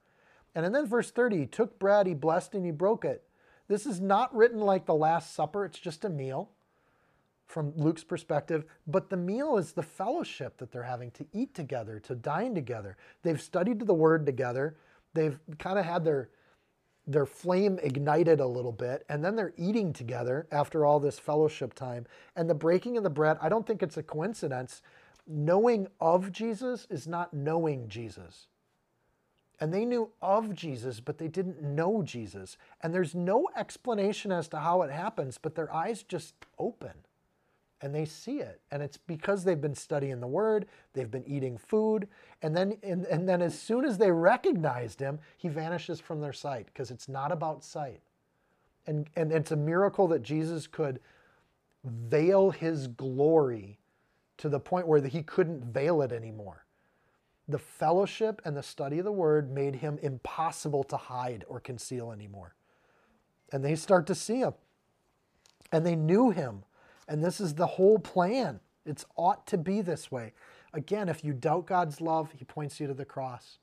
And 0.55 0.73
then 0.73 0.85
verse 0.85 1.11
30, 1.11 1.39
he 1.39 1.45
took 1.45 1.79
bread, 1.79 2.07
he 2.07 2.13
blessed, 2.13 2.53
and 2.53 2.65
he 2.65 2.71
broke 2.71 3.05
it. 3.05 3.23
This 3.67 3.85
is 3.85 3.99
not 3.99 4.35
written 4.35 4.59
like 4.59 4.85
the 4.85 4.93
Last 4.93 5.33
Supper, 5.33 5.65
it's 5.65 5.79
just 5.79 6.05
a 6.05 6.09
meal 6.09 6.49
from 7.47 7.73
Luke's 7.75 8.03
perspective, 8.03 8.65
but 8.87 9.09
the 9.09 9.17
meal 9.17 9.57
is 9.57 9.73
the 9.73 9.83
fellowship 9.83 10.57
that 10.57 10.71
they're 10.71 10.83
having 10.83 11.11
to 11.11 11.25
eat 11.33 11.53
together, 11.53 11.99
to 11.99 12.15
dine 12.15 12.55
together. 12.55 12.97
They've 13.21 13.41
studied 13.41 13.79
the 13.79 13.93
word 13.93 14.25
together. 14.25 14.75
They've 15.13 15.39
kind 15.59 15.77
of 15.77 15.85
had 15.85 16.03
their 16.03 16.29
their 17.05 17.25
flame 17.25 17.79
ignited 17.83 18.39
a 18.39 18.47
little 18.47 18.71
bit, 18.71 19.05
and 19.09 19.23
then 19.23 19.35
they're 19.35 19.53
eating 19.57 19.91
together 19.91 20.47
after 20.53 20.85
all 20.85 21.01
this 21.01 21.19
fellowship 21.19 21.73
time. 21.73 22.05
And 22.35 22.49
the 22.49 22.55
breaking 22.55 22.95
of 22.95 23.03
the 23.03 23.09
bread, 23.09 23.37
I 23.41 23.49
don't 23.49 23.67
think 23.67 23.83
it's 23.83 23.97
a 23.97 24.03
coincidence. 24.03 24.81
Knowing 25.27 25.87
of 25.99 26.31
Jesus 26.31 26.87
is 26.89 27.05
not 27.05 27.33
knowing 27.33 27.89
Jesus. 27.89 28.47
And 29.63 29.73
they 29.73 29.85
knew 29.85 30.09
of 30.21 30.53
Jesus, 30.53 30.99
but 30.99 31.17
they 31.17 31.29
didn't 31.29 31.61
know 31.61 32.03
Jesus. 32.03 32.57
And 32.81 32.93
there's 32.93 33.15
no 33.15 33.47
explanation 33.55 34.29
as 34.29 34.49
to 34.49 34.59
how 34.59 34.81
it 34.81 34.91
happens, 34.91 35.39
but 35.41 35.55
their 35.55 35.73
eyes 35.73 36.03
just 36.03 36.35
open 36.59 36.91
and 37.79 37.95
they 37.95 38.03
see 38.03 38.39
it. 38.39 38.59
And 38.71 38.83
it's 38.83 38.97
because 38.97 39.45
they've 39.45 39.61
been 39.61 39.73
studying 39.73 40.19
the 40.19 40.27
word, 40.27 40.65
they've 40.91 41.09
been 41.09 41.25
eating 41.25 41.57
food, 41.57 42.09
and 42.41 42.53
then 42.53 42.77
and, 42.83 43.05
and 43.05 43.29
then 43.29 43.41
as 43.41 43.57
soon 43.57 43.85
as 43.85 43.97
they 43.97 44.11
recognized 44.11 44.99
him, 44.99 45.17
he 45.37 45.47
vanishes 45.47 46.01
from 46.01 46.19
their 46.19 46.33
sight 46.33 46.65
because 46.65 46.91
it's 46.91 47.07
not 47.07 47.31
about 47.31 47.63
sight. 47.63 48.01
And 48.85 49.09
and 49.15 49.31
it's 49.31 49.51
a 49.51 49.55
miracle 49.55 50.09
that 50.09 50.23
Jesus 50.23 50.67
could 50.67 50.99
veil 51.85 52.51
his 52.51 52.87
glory 52.87 53.79
to 54.39 54.49
the 54.49 54.59
point 54.59 54.89
where 54.89 55.01
he 55.01 55.23
couldn't 55.23 55.63
veil 55.63 56.01
it 56.01 56.11
anymore. 56.11 56.65
The 57.47 57.59
fellowship 57.59 58.41
and 58.45 58.55
the 58.55 58.63
study 58.63 58.99
of 58.99 59.05
the 59.05 59.11
word 59.11 59.51
made 59.51 59.75
him 59.75 59.99
impossible 60.01 60.83
to 60.85 60.97
hide 60.97 61.43
or 61.47 61.59
conceal 61.59 62.11
anymore. 62.11 62.55
And 63.51 63.63
they 63.63 63.75
start 63.75 64.07
to 64.07 64.15
see 64.15 64.39
him. 64.39 64.53
And 65.71 65.85
they 65.85 65.95
knew 65.95 66.29
him 66.29 66.63
and 67.07 67.23
this 67.23 67.41
is 67.41 67.55
the 67.55 67.67
whole 67.67 67.99
plan. 67.99 68.59
It's 68.85 69.05
ought 69.15 69.47
to 69.47 69.57
be 69.57 69.81
this 69.81 70.11
way. 70.11 70.33
Again, 70.73 71.09
if 71.09 71.23
you 71.23 71.33
doubt 71.33 71.67
God's 71.67 72.01
love, 72.01 72.31
he 72.37 72.45
points 72.45 72.79
you 72.79 72.87
to 72.87 72.93
the 72.93 73.05
cross. 73.05 73.59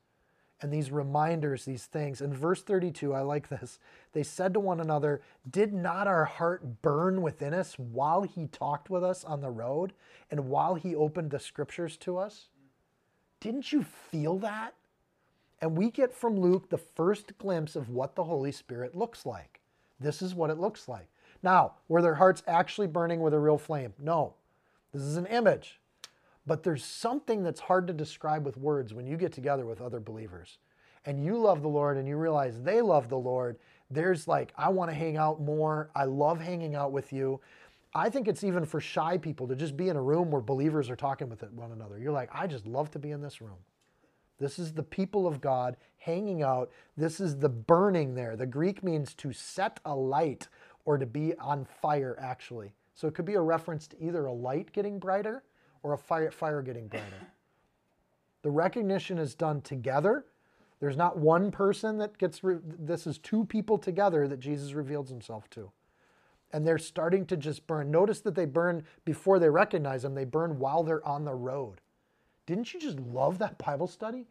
And 0.63 0.71
these 0.71 0.91
reminders, 0.91 1.65
these 1.65 1.87
things. 1.87 2.21
In 2.21 2.35
verse 2.35 2.63
32, 2.63 3.15
I 3.15 3.23
like 3.23 3.49
this. 3.49 3.79
They 4.13 4.23
said 4.23 4.53
to 4.55 4.61
one 4.61 4.79
another, 4.79 5.23
Did 5.51 5.73
not 5.73 6.07
our 6.07 6.27
heart 6.27 6.83
burn 6.83 7.23
within 7.23 7.55
us 7.55 7.79
while 7.79 8.23
he 8.23 8.47
talked 8.47 8.91
with 8.91 9.03
us 9.03 9.25
on 9.25 9.41
the 9.41 9.51
road 9.51 9.95
and 10.31 10.49
while 10.49 10.75
he 10.75 10.95
opened 10.95 11.31
the 11.31 11.41
scriptures 11.41 11.97
to 11.99 12.19
us? 12.19 12.49
Didn't 13.41 13.73
you 13.73 13.83
feel 13.83 14.39
that? 14.39 14.75
And 15.61 15.77
we 15.77 15.91
get 15.91 16.15
from 16.15 16.39
Luke 16.39 16.71
the 16.71 16.79
first 16.79 17.37
glimpse 17.39 17.77
of 17.77 17.91
what 17.91 18.15
the 18.15 18.25
Holy 18.25 18.53
Spirit 18.53 18.95
looks 18.95 19.27
like. 19.27 19.61
This 19.99 20.23
is 20.23 20.35
what 20.35 20.51
it 20.51 20.59
looks 20.59 20.89
like. 20.89 21.09
Now, 21.43 21.75
were 21.89 22.03
their 22.03 22.15
hearts 22.15 22.43
actually 22.47 22.87
burning 22.87 23.21
with 23.21 23.35
a 23.35 23.39
real 23.39 23.59
flame? 23.59 23.93
No. 23.99 24.35
This 24.93 25.03
is 25.03 25.17
an 25.17 25.27
image. 25.27 25.81
But 26.47 26.63
there's 26.63 26.85
something 26.85 27.43
that's 27.43 27.61
hard 27.61 27.87
to 27.87 27.93
describe 27.93 28.47
with 28.47 28.57
words 28.57 28.95
when 28.95 29.07
you 29.07 29.17
get 29.17 29.33
together 29.33 29.67
with 29.67 29.81
other 29.81 30.01
believers 30.01 30.59
and 31.05 31.25
you 31.25 31.39
love 31.39 31.63
the 31.63 31.69
Lord 31.69 31.97
and 31.97 32.07
you 32.07 32.17
realize 32.17 32.61
they 32.63 32.81
love 32.81 33.09
the 33.09 33.19
Lord. 33.19 33.59
There's 33.91 34.29
like, 34.29 34.53
I 34.57 34.69
want 34.69 34.91
to 34.91 34.97
hang 34.97 35.17
out 35.17 35.41
more. 35.41 35.91
I 35.95 36.05
love 36.05 36.41
hanging 36.41 36.75
out 36.75 36.93
with 36.93 37.13
you. 37.13 37.41
I 37.93 38.09
think 38.09 38.29
it's 38.29 38.45
even 38.45 38.65
for 38.65 38.81
shy 38.81 39.19
people 39.19 39.49
to 39.49 39.57
just 39.57 39.77
be 39.77 39.89
in 39.89 39.97
a 39.97 40.03
room 40.03 40.31
where 40.31 40.41
believers 40.41 40.91
are 40.91 40.97
talking 40.97 41.29
with 41.29 41.43
one 41.53 41.73
another. 41.73 41.99
You're 41.99 42.13
like, 42.13 42.31
I 42.33 42.47
just 42.47 42.67
love 42.67 42.91
to 42.93 42.99
be 42.99 43.11
in 43.11 43.21
this 43.21 43.41
room. 43.41 43.59
This 44.39 44.59
is 44.59 44.73
the 44.73 44.83
people 44.83 45.27
of 45.27 45.41
God 45.41 45.77
hanging 45.99 46.43
out. 46.43 46.71
This 46.97 47.21
is 47.21 47.37
the 47.37 47.49
burning 47.49 48.15
there. 48.15 48.37
The 48.37 48.47
Greek 48.47 48.83
means 48.83 49.15
to 49.15 49.33
set 49.33 49.81
alight 49.85 50.49
or 50.85 50.99
to 50.99 51.07
be 51.07 51.35
on 51.37 51.65
fire, 51.65 52.17
actually. 52.21 52.73
So 52.95 53.09
it 53.09 53.15
could 53.15 53.25
be 53.25 53.35
a 53.35 53.41
reference 53.41 53.87
to 53.89 54.03
either 54.03 54.27
a 54.27 54.33
light 54.33 54.73
getting 54.73 54.99
brighter 54.99 55.43
or 55.83 55.93
a 55.93 55.99
fire, 55.99 56.31
fire 56.31 56.63
getting 56.63 56.87
brighter. 56.89 57.27
the 58.43 58.51
recognition 58.51 59.19
is 59.19 59.35
done 59.35 59.61
together. 59.63 60.25
There's 60.81 60.97
not 60.97 61.19
one 61.19 61.51
person 61.51 61.99
that 61.99 62.17
gets, 62.17 62.43
re- 62.43 62.59
this 62.63 63.07
is 63.07 63.19
two 63.19 63.45
people 63.45 63.77
together 63.79 64.27
that 64.29 64.41
Jesus 64.41 64.73
reveals 64.73 65.11
himself 65.11 65.51
to. 65.51 65.71
And 66.53 66.67
they're 66.67 66.79
starting 66.79 67.27
to 67.27 67.37
just 67.37 67.67
burn. 67.67 67.91
Notice 67.91 68.21
that 68.23 68.35
they 68.35 68.47
burn 68.47 68.85
before 69.05 69.39
they 69.39 69.49
recognize 69.49 70.03
them, 70.03 70.15
they 70.15 70.25
burn 70.25 70.59
while 70.59 70.83
they're 70.83 71.07
on 71.07 71.25
the 71.25 71.35
road. 71.35 71.81
Didn't 72.47 72.75
you 72.75 72.81
just 72.81 72.99
love 72.99 73.39
that 73.39 73.59
Bible 73.59 73.87
study? 73.87 74.27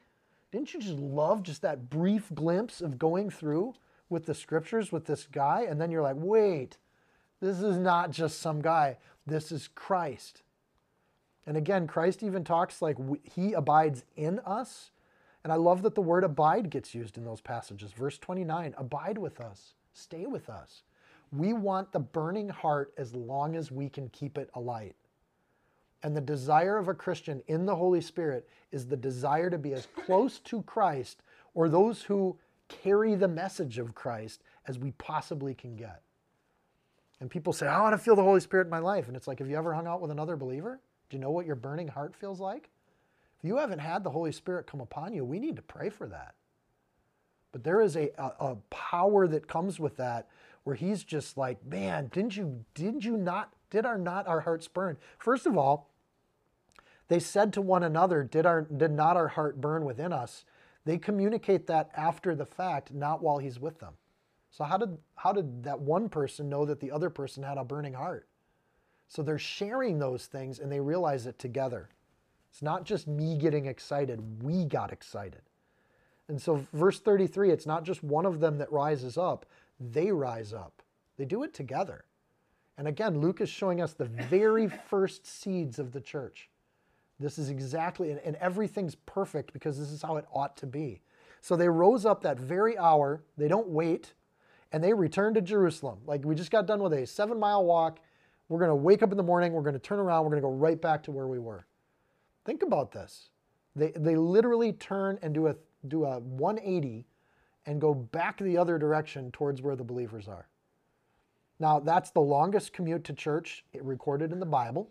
Didn't 0.51 0.73
you 0.73 0.81
just 0.81 0.97
love 0.97 1.43
just 1.43 1.61
that 1.61 1.89
brief 1.89 2.29
glimpse 2.33 2.81
of 2.81 2.97
going 2.97 3.29
through 3.29 3.75
with 4.09 4.25
the 4.25 4.33
scriptures 4.33 4.91
with 4.91 5.05
this 5.05 5.27
guy, 5.31 5.65
and 5.69 5.79
then 5.79 5.91
you're 5.91 6.01
like, 6.01 6.15
wait, 6.17 6.77
this 7.39 7.61
is 7.61 7.77
not 7.77 8.11
just 8.11 8.41
some 8.41 8.61
guy, 8.61 8.97
this 9.25 9.51
is 9.51 9.67
Christ. 9.67 10.41
And 11.45 11.55
again, 11.55 11.87
Christ 11.87 12.23
even 12.23 12.43
talks 12.43 12.81
like 12.81 12.97
he 13.23 13.53
abides 13.53 14.03
in 14.15 14.39
us. 14.39 14.91
And 15.43 15.53
I 15.53 15.55
love 15.55 15.83
that 15.83 15.95
the 15.95 16.01
word 16.01 16.23
abide 16.23 16.69
gets 16.69 16.93
used 16.93 17.17
in 17.17 17.23
those 17.23 17.41
passages. 17.41 17.93
Verse 17.93 18.17
29 18.17 18.75
abide 18.77 19.17
with 19.17 19.39
us, 19.39 19.73
stay 19.93 20.25
with 20.25 20.49
us. 20.49 20.83
We 21.31 21.53
want 21.53 21.91
the 21.91 21.99
burning 21.99 22.49
heart 22.49 22.93
as 22.97 23.15
long 23.15 23.55
as 23.55 23.71
we 23.71 23.89
can 23.89 24.09
keep 24.09 24.37
it 24.37 24.49
alight. 24.53 24.95
And 26.01 26.15
the 26.15 26.21
desire 26.21 26.77
of 26.77 26.87
a 26.87 26.93
Christian 26.93 27.41
in 27.47 27.65
the 27.65 27.75
Holy 27.75 28.01
Spirit 28.01 28.47
is 28.71 28.87
the 28.87 28.97
desire 28.97 29.49
to 29.49 29.57
be 29.57 29.73
as 29.73 29.87
close 30.05 30.39
to 30.39 30.61
Christ 30.63 31.21
or 31.53 31.67
those 31.67 32.03
who 32.03 32.37
carry 32.67 33.15
the 33.15 33.27
message 33.27 33.77
of 33.77 33.95
Christ 33.95 34.41
as 34.67 34.79
we 34.79 34.91
possibly 34.91 35.53
can 35.53 35.75
get. 35.75 36.01
And 37.19 37.29
people 37.29 37.51
say, 37.51 37.67
oh, 37.67 37.71
I 37.71 37.81
want 37.81 37.93
to 37.93 37.97
feel 37.97 38.15
the 38.15 38.23
Holy 38.23 38.39
Spirit 38.39 38.65
in 38.67 38.71
my 38.71 38.79
life. 38.79 39.07
And 39.07 39.17
it's 39.17 39.27
like, 39.27 39.39
have 39.39 39.49
you 39.49 39.57
ever 39.57 39.73
hung 39.73 39.87
out 39.87 39.99
with 39.99 40.11
another 40.11 40.37
believer? 40.37 40.79
Do 41.09 41.17
you 41.17 41.21
know 41.21 41.31
what 41.31 41.45
your 41.45 41.55
burning 41.55 41.89
heart 41.89 42.15
feels 42.15 42.39
like? 42.39 42.69
If 43.37 43.47
you 43.47 43.57
haven't 43.57 43.79
had 43.79 44.03
the 44.03 44.09
Holy 44.09 44.31
Spirit 44.31 44.67
come 44.67 44.79
upon 44.79 45.13
you, 45.13 45.25
we 45.25 45.39
need 45.39 45.55
to 45.57 45.61
pray 45.61 45.89
for 45.89 46.07
that. 46.07 46.35
But 47.51 47.63
there 47.63 47.81
is 47.81 47.95
a, 47.95 48.09
a, 48.17 48.51
a 48.51 48.55
power 48.69 49.27
that 49.27 49.47
comes 49.47 49.79
with 49.79 49.97
that 49.97 50.27
where 50.63 50.75
he's 50.75 51.03
just 51.03 51.37
like, 51.37 51.65
man, 51.65 52.07
didn't 52.07 52.37
you, 52.37 52.65
did 52.73 53.03
you 53.03 53.17
not, 53.17 53.53
did 53.69 53.85
our 53.85 53.97
not 53.97 54.27
our 54.27 54.41
hearts 54.41 54.67
burn? 54.67 54.97
First 55.17 55.45
of 55.45 55.57
all, 55.57 55.89
they 57.07 57.19
said 57.19 57.53
to 57.53 57.61
one 57.61 57.83
another, 57.83 58.23
did, 58.23 58.45
our, 58.45 58.61
did 58.61 58.91
not 58.91 59.17
our 59.17 59.29
heart 59.29 59.59
burn 59.59 59.85
within 59.85 60.13
us? 60.13 60.45
They 60.85 60.97
communicate 60.97 61.67
that 61.67 61.89
after 61.95 62.35
the 62.35 62.45
fact, 62.45 62.93
not 62.93 63.21
while 63.21 63.39
he's 63.39 63.59
with 63.59 63.79
them. 63.79 63.93
So 64.51 64.63
how 64.63 64.77
did 64.77 64.97
how 65.15 65.31
did 65.31 65.63
that 65.63 65.79
one 65.79 66.09
person 66.09 66.49
know 66.49 66.65
that 66.65 66.79
the 66.79 66.91
other 66.91 67.09
person 67.09 67.43
had 67.43 67.57
a 67.57 67.63
burning 67.63 67.93
heart? 67.93 68.27
So 69.07 69.21
they're 69.21 69.39
sharing 69.39 69.99
those 69.99 70.25
things 70.25 70.59
and 70.59 70.71
they 70.71 70.79
realize 70.79 71.25
it 71.25 71.39
together. 71.39 71.89
It's 72.51 72.61
not 72.61 72.83
just 72.83 73.07
me 73.07 73.37
getting 73.37 73.65
excited, 73.65 74.43
we 74.43 74.65
got 74.65 74.91
excited. 74.91 75.41
And 76.27 76.41
so 76.41 76.65
verse 76.73 76.99
33, 76.99 77.51
it's 77.51 77.65
not 77.65 77.83
just 77.83 78.03
one 78.03 78.25
of 78.25 78.39
them 78.39 78.57
that 78.59 78.71
rises 78.71 79.17
up, 79.17 79.45
they 79.79 80.11
rise 80.11 80.53
up. 80.53 80.81
They 81.17 81.25
do 81.25 81.43
it 81.43 81.53
together. 81.53 82.05
And 82.77 82.87
again, 82.87 83.19
Luke 83.19 83.41
is 83.41 83.49
showing 83.49 83.81
us 83.81 83.93
the 83.93 84.05
very 84.05 84.67
first 84.67 85.25
seeds 85.25 85.79
of 85.79 85.91
the 85.91 85.99
church. 85.99 86.49
This 87.19 87.37
is 87.37 87.49
exactly, 87.49 88.11
and, 88.11 88.21
and 88.21 88.35
everything's 88.37 88.95
perfect 88.95 89.51
because 89.51 89.77
this 89.77 89.91
is 89.91 90.01
how 90.01 90.15
it 90.15 90.25
ought 90.33 90.55
to 90.57 90.65
be. 90.65 91.01
So 91.41 91.55
they 91.55 91.67
rose 91.67 92.05
up 92.05 92.21
that 92.23 92.39
very 92.39 92.77
hour. 92.77 93.21
They 93.37 93.49
don't 93.49 93.67
wait, 93.67 94.13
and 94.71 94.83
they 94.83 94.93
return 94.93 95.33
to 95.33 95.41
Jerusalem. 95.41 95.99
Like 96.05 96.23
we 96.23 96.35
just 96.35 96.51
got 96.51 96.65
done 96.67 96.81
with 96.81 96.93
a 96.93 97.05
seven 97.05 97.39
mile 97.39 97.65
walk. 97.65 97.99
We're 98.47 98.59
going 98.59 98.69
to 98.69 98.75
wake 98.75 99.03
up 99.03 99.11
in 99.11 99.17
the 99.17 99.23
morning. 99.23 99.53
We're 99.53 99.61
going 99.61 99.73
to 99.73 99.79
turn 99.79 99.99
around. 99.99 100.23
We're 100.23 100.31
going 100.31 100.41
to 100.41 100.47
go 100.47 100.53
right 100.53 100.81
back 100.81 101.03
to 101.03 101.11
where 101.11 101.27
we 101.27 101.37
were. 101.37 101.65
Think 102.45 102.63
about 102.63 102.91
this. 102.91 103.29
They, 103.75 103.91
they 103.95 104.15
literally 104.15 104.73
turn 104.73 105.19
and 105.21 105.33
do 105.33 105.47
a, 105.47 105.55
do 105.87 106.05
a 106.05 106.19
180 106.19 107.05
and 107.69 107.79
go 107.79 107.93
back 107.93 108.39
the 108.39 108.57
other 108.57 108.79
direction 108.79 109.31
towards 109.31 109.61
where 109.61 109.75
the 109.75 109.83
believers 109.83 110.27
are. 110.27 110.47
Now, 111.59 111.79
that's 111.79 112.09
the 112.09 112.19
longest 112.19 112.73
commute 112.73 113.03
to 113.03 113.13
church 113.13 113.63
recorded 113.79 114.31
in 114.31 114.39
the 114.39 114.45
Bible. 114.45 114.89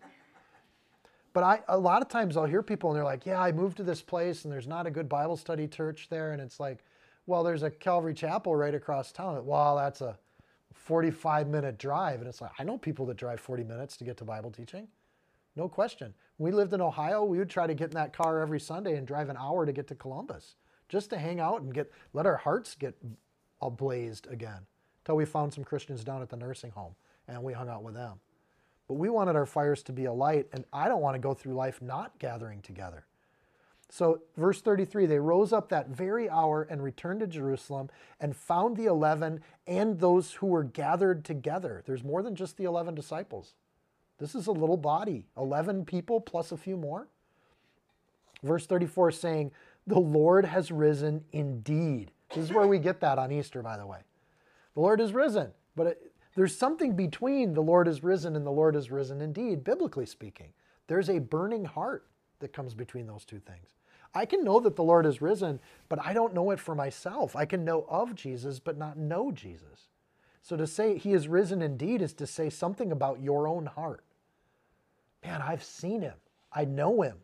But 1.33 1.43
I, 1.43 1.61
a 1.67 1.77
lot 1.77 2.03
of 2.03 2.09
times 2.09 2.37
I'll 2.37 2.45
hear 2.45 2.63
people 2.63 2.91
and 2.91 2.97
they're 2.97 3.05
like, 3.05 3.27
yeah, 3.27 3.41
I 3.41 3.51
moved 3.51 3.79
to 3.79 3.83
this 3.83 4.01
place 4.01 4.45
and 4.45 4.53
there's 4.53 4.69
not 4.69 4.87
a 4.87 4.93
good 4.93 5.09
Bible 5.09 5.37
study 5.37 5.67
church 5.67 6.07
there. 6.09 6.31
And 6.31 6.41
it's 6.41 6.61
like, 6.61 6.85
well, 7.27 7.43
there's 7.43 7.65
a 7.65 7.71
Calvary 7.71 8.15
Chapel 8.15 8.55
right 8.55 8.75
across 8.75 9.11
town. 9.11 9.45
Well, 9.45 9.75
that's 9.75 10.01
a 10.01 10.17
45 10.73 11.49
minute 11.49 11.79
drive. 11.79 12.21
And 12.21 12.29
it's 12.29 12.41
like, 12.41 12.53
I 12.61 12.65
know 12.65 12.79
people 12.79 13.07
that 13.07 13.17
drive 13.17 13.41
40 13.41 13.65
minutes 13.65 13.97
to 13.97 14.05
get 14.05 14.17
to 14.19 14.25
Bible 14.25 14.53
teaching. 14.53 14.87
No 15.57 15.69
question. 15.69 16.15
We 16.39 16.53
lived 16.53 16.73
in 16.75 16.81
Ohio, 16.81 17.25
we 17.25 17.39
would 17.39 17.51
try 17.51 17.67
to 17.67 17.75
get 17.75 17.89
in 17.89 17.95
that 17.95 18.13
car 18.13 18.41
every 18.41 18.61
Sunday 18.61 18.97
and 18.97 19.05
drive 19.05 19.31
an 19.31 19.37
hour 19.37 19.67
to 19.67 19.73
get 19.73 19.89
to 19.89 19.97
Columbus 19.97 20.55
just 20.89 21.11
to 21.11 21.19
hang 21.19 21.41
out 21.41 21.61
and 21.61 21.73
get 21.73 21.91
let 22.13 22.27
our 22.27 22.37
hearts 22.37 22.75
get 22.75 22.97
ablazed 23.63 24.31
again. 24.31 24.67
Until 25.03 25.17
we 25.17 25.25
found 25.25 25.55
some 25.55 25.65
Christians 25.65 26.05
down 26.05 26.23
at 26.23 26.29
the 26.29 26.37
nursing 26.37 26.71
home 26.71 26.95
and 27.27 27.43
we 27.43 27.53
hung 27.53 27.69
out 27.69 27.83
with 27.83 27.95
them. 27.95 28.21
But 28.89 28.95
we 28.95 29.11
wanted 29.11 29.37
our 29.37 29.47
fires 29.47 29.83
to 29.85 29.93
be 29.93 30.07
alight, 30.07 30.47
and 30.53 30.65
I 30.73 30.89
don't 30.89 31.03
want 31.03 31.15
to 31.15 31.19
go 31.19 31.35
through 31.35 31.53
life 31.53 31.83
not 31.83 32.19
gathering 32.19 32.63
together. 32.63 33.05
So, 33.91 34.21
verse 34.37 34.61
33 34.61 35.07
they 35.07 35.19
rose 35.19 35.53
up 35.53 35.69
that 35.69 35.89
very 35.89 36.29
hour 36.29 36.63
and 36.63 36.83
returned 36.83 37.21
to 37.21 37.27
Jerusalem 37.27 37.91
and 38.21 38.37
found 38.37 38.77
the 38.77 38.87
11 38.87 39.43
and 39.67 40.01
those 40.01 40.33
who 40.33 40.47
were 40.47 40.65
gathered 40.65 41.25
together. 41.25 41.83
There's 41.87 42.05
more 42.05 42.23
than 42.23 42.35
just 42.35 42.57
the 42.57 42.65
11 42.65 42.95
disciples. 42.95 43.55
This 44.19 44.35
is 44.35 44.47
a 44.47 44.53
little 44.53 44.77
body, 44.77 45.27
11 45.37 45.85
people 45.85 46.21
plus 46.21 46.51
a 46.51 46.57
few 46.57 46.77
more. 46.77 47.09
Verse 48.43 48.67
34 48.67 49.13
saying, 49.13 49.53
The 49.89 49.99
Lord 49.99 50.45
has 50.45 50.71
risen 50.71 51.25
indeed. 51.33 52.13
This 52.35 52.45
is 52.45 52.53
where 52.53 52.67
we 52.67 52.79
get 52.79 53.01
that 53.01 53.19
on 53.19 53.33
Easter, 53.33 53.63
by 53.63 53.79
the 53.79 53.87
way. 53.87 54.01
The 54.75 54.81
Lord 54.81 55.01
is 55.01 55.15
risen. 55.15 55.51
But 55.75 55.87
it, 55.87 56.13
there's 56.37 56.55
something 56.55 56.95
between 56.95 57.55
the 57.55 57.63
Lord 57.63 57.89
is 57.89 58.05
risen 58.05 58.37
and 58.37 58.47
the 58.47 58.51
Lord 58.51 58.77
is 58.77 58.91
risen 58.91 59.23
indeed, 59.23 59.65
biblically 59.65 60.05
speaking. 60.05 60.49
There's 60.89 61.09
a 61.09 61.21
burning 61.21 61.65
heart 61.65 62.07
that 62.41 62.53
comes 62.53 62.75
between 62.75 63.07
those 63.07 63.25
two 63.25 63.41
things. 63.41 63.71
I 64.15 64.27
can 64.27 64.45
know 64.45 64.61
that 64.61 64.77
the 64.77 64.85
Lord 64.85 65.07
is 65.07 65.23
risen, 65.23 65.59
but 65.89 65.99
I 66.05 66.13
don't 66.13 66.35
know 66.35 66.51
it 66.51 66.61
for 66.61 66.75
myself. 66.75 67.35
I 67.35 67.47
can 67.47 67.65
know 67.65 67.87
of 67.89 68.15
Jesus, 68.15 68.59
but 68.59 68.77
not 68.77 68.99
know 68.99 69.33
Jesus. 69.33 69.89
So 70.43 70.55
to 70.57 70.67
say 70.67 70.99
he 70.99 71.15
is 71.15 71.29
risen 71.29 71.63
indeed 71.63 72.03
is 72.03 72.13
to 72.15 72.27
say 72.27 72.51
something 72.51 72.93
about 72.93 73.23
your 73.23 73.49
own 73.49 73.67
heart. 73.67 74.05
Man, 75.25 75.41
I've 75.41 75.65
seen 75.65 76.03
him. 76.03 76.15
I 76.53 76.67
know 76.67 77.01
him. 77.01 77.17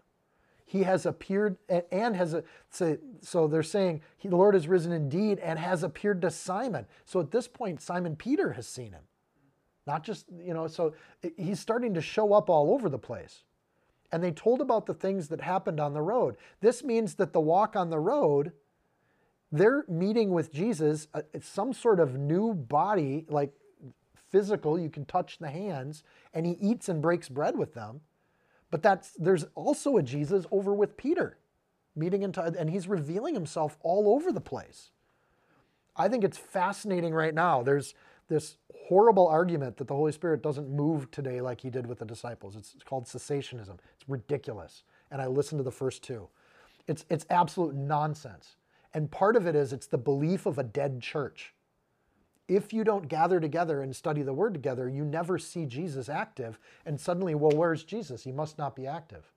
He 0.64 0.82
has 0.84 1.06
appeared 1.06 1.56
and 1.68 2.16
has 2.16 2.34
a 2.34 2.42
so, 2.70 2.98
so 3.20 3.46
they're 3.46 3.62
saying 3.62 4.00
he, 4.16 4.28
the 4.28 4.36
Lord 4.36 4.54
has 4.54 4.66
risen 4.66 4.92
indeed 4.92 5.38
and 5.38 5.58
has 5.58 5.82
appeared 5.82 6.22
to 6.22 6.30
Simon. 6.30 6.86
So 7.04 7.20
at 7.20 7.30
this 7.30 7.46
point, 7.46 7.82
Simon 7.82 8.16
Peter 8.16 8.52
has 8.52 8.66
seen 8.66 8.92
him. 8.92 9.02
Not 9.86 10.02
just, 10.02 10.26
you 10.42 10.54
know, 10.54 10.66
so 10.66 10.94
he's 11.36 11.60
starting 11.60 11.92
to 11.94 12.00
show 12.00 12.32
up 12.32 12.48
all 12.48 12.72
over 12.72 12.88
the 12.88 12.98
place 12.98 13.44
and 14.14 14.22
they 14.22 14.30
told 14.30 14.60
about 14.60 14.86
the 14.86 14.94
things 14.94 15.26
that 15.26 15.40
happened 15.40 15.80
on 15.80 15.92
the 15.92 16.00
road. 16.00 16.36
This 16.60 16.84
means 16.84 17.16
that 17.16 17.32
the 17.32 17.40
walk 17.40 17.74
on 17.74 17.90
the 17.90 17.98
road, 17.98 18.52
they're 19.50 19.84
meeting 19.88 20.30
with 20.30 20.52
Jesus, 20.52 21.08
uh, 21.14 21.22
some 21.40 21.72
sort 21.72 21.98
of 21.98 22.16
new 22.16 22.54
body, 22.54 23.26
like 23.28 23.52
physical, 24.30 24.78
you 24.78 24.88
can 24.88 25.04
touch 25.04 25.38
the 25.38 25.50
hands, 25.50 26.04
and 26.32 26.46
he 26.46 26.52
eats 26.60 26.88
and 26.88 27.02
breaks 27.02 27.28
bread 27.28 27.58
with 27.58 27.74
them. 27.74 28.02
But 28.70 28.82
that's 28.82 29.12
there's 29.12 29.46
also 29.54 29.96
a 29.96 30.02
Jesus 30.02 30.46
over 30.50 30.74
with 30.74 30.96
Peter, 30.96 31.38
meeting 31.94 32.22
into, 32.22 32.42
and 32.42 32.70
he's 32.70 32.88
revealing 32.88 33.34
himself 33.34 33.78
all 33.82 34.14
over 34.14 34.32
the 34.32 34.40
place. 34.40 34.90
I 35.96 36.08
think 36.08 36.24
it's 36.24 36.38
fascinating 36.38 37.14
right 37.14 37.34
now. 37.34 37.62
There's 37.62 37.94
this 38.28 38.56
horrible 38.88 39.28
argument 39.28 39.76
that 39.76 39.86
the 39.86 39.94
Holy 39.94 40.12
Spirit 40.12 40.42
doesn't 40.42 40.68
move 40.68 41.10
today 41.10 41.40
like 41.40 41.60
he 41.60 41.70
did 41.70 41.86
with 41.86 41.98
the 41.98 42.04
disciples. 42.04 42.56
It's, 42.56 42.74
called 42.84 43.04
cessationism. 43.04 43.78
It's 43.94 44.08
ridiculous. 44.08 44.82
And 45.10 45.20
I 45.20 45.26
listened 45.26 45.58
to 45.60 45.62
the 45.62 45.70
first 45.70 46.02
two. 46.02 46.28
It's, 46.86 47.04
it's 47.10 47.26
absolute 47.30 47.74
nonsense. 47.74 48.56
And 48.92 49.10
part 49.10 49.36
of 49.36 49.46
it 49.46 49.54
is 49.54 49.72
it's 49.72 49.86
the 49.86 49.98
belief 49.98 50.46
of 50.46 50.58
a 50.58 50.62
dead 50.62 51.00
church. 51.00 51.54
If 52.47 52.72
you 52.72 52.84
don't 52.84 53.09
gather 53.09 53.40
together 53.40 53.80
and 53.80 53.97
study 53.97 54.22
the 54.22 54.34
word 54.34 54.53
together, 54.53 54.88
you 54.88 55.05
never 55.05 55.38
see 55.38 55.64
Jesus 55.64 56.09
active. 56.09 56.59
And 56.84 57.01
suddenly, 57.01 57.34
well, 57.34 57.57
where's 57.57 57.84
Jesus? 57.84 58.24
He 58.24 58.32
must 58.32 58.59
not 58.59 58.76
be 58.76 58.86
active. 58.86 59.32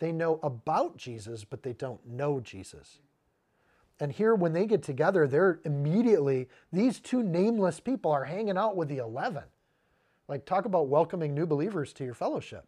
They 0.00 0.12
know 0.12 0.40
about 0.42 0.96
Jesus, 0.96 1.44
but 1.44 1.62
they 1.62 1.74
don't 1.74 2.04
know 2.06 2.40
Jesus. 2.40 2.98
And 4.00 4.10
here, 4.10 4.34
when 4.34 4.54
they 4.54 4.66
get 4.66 4.82
together, 4.82 5.28
they're 5.28 5.60
immediately, 5.64 6.48
these 6.72 6.98
two 6.98 7.22
nameless 7.22 7.78
people 7.78 8.10
are 8.10 8.24
hanging 8.24 8.56
out 8.56 8.74
with 8.76 8.88
the 8.88 8.98
11. 8.98 9.42
Like, 10.26 10.46
talk 10.46 10.64
about 10.64 10.88
welcoming 10.88 11.34
new 11.34 11.46
believers 11.46 11.92
to 11.94 12.04
your 12.04 12.14
fellowship. 12.14 12.66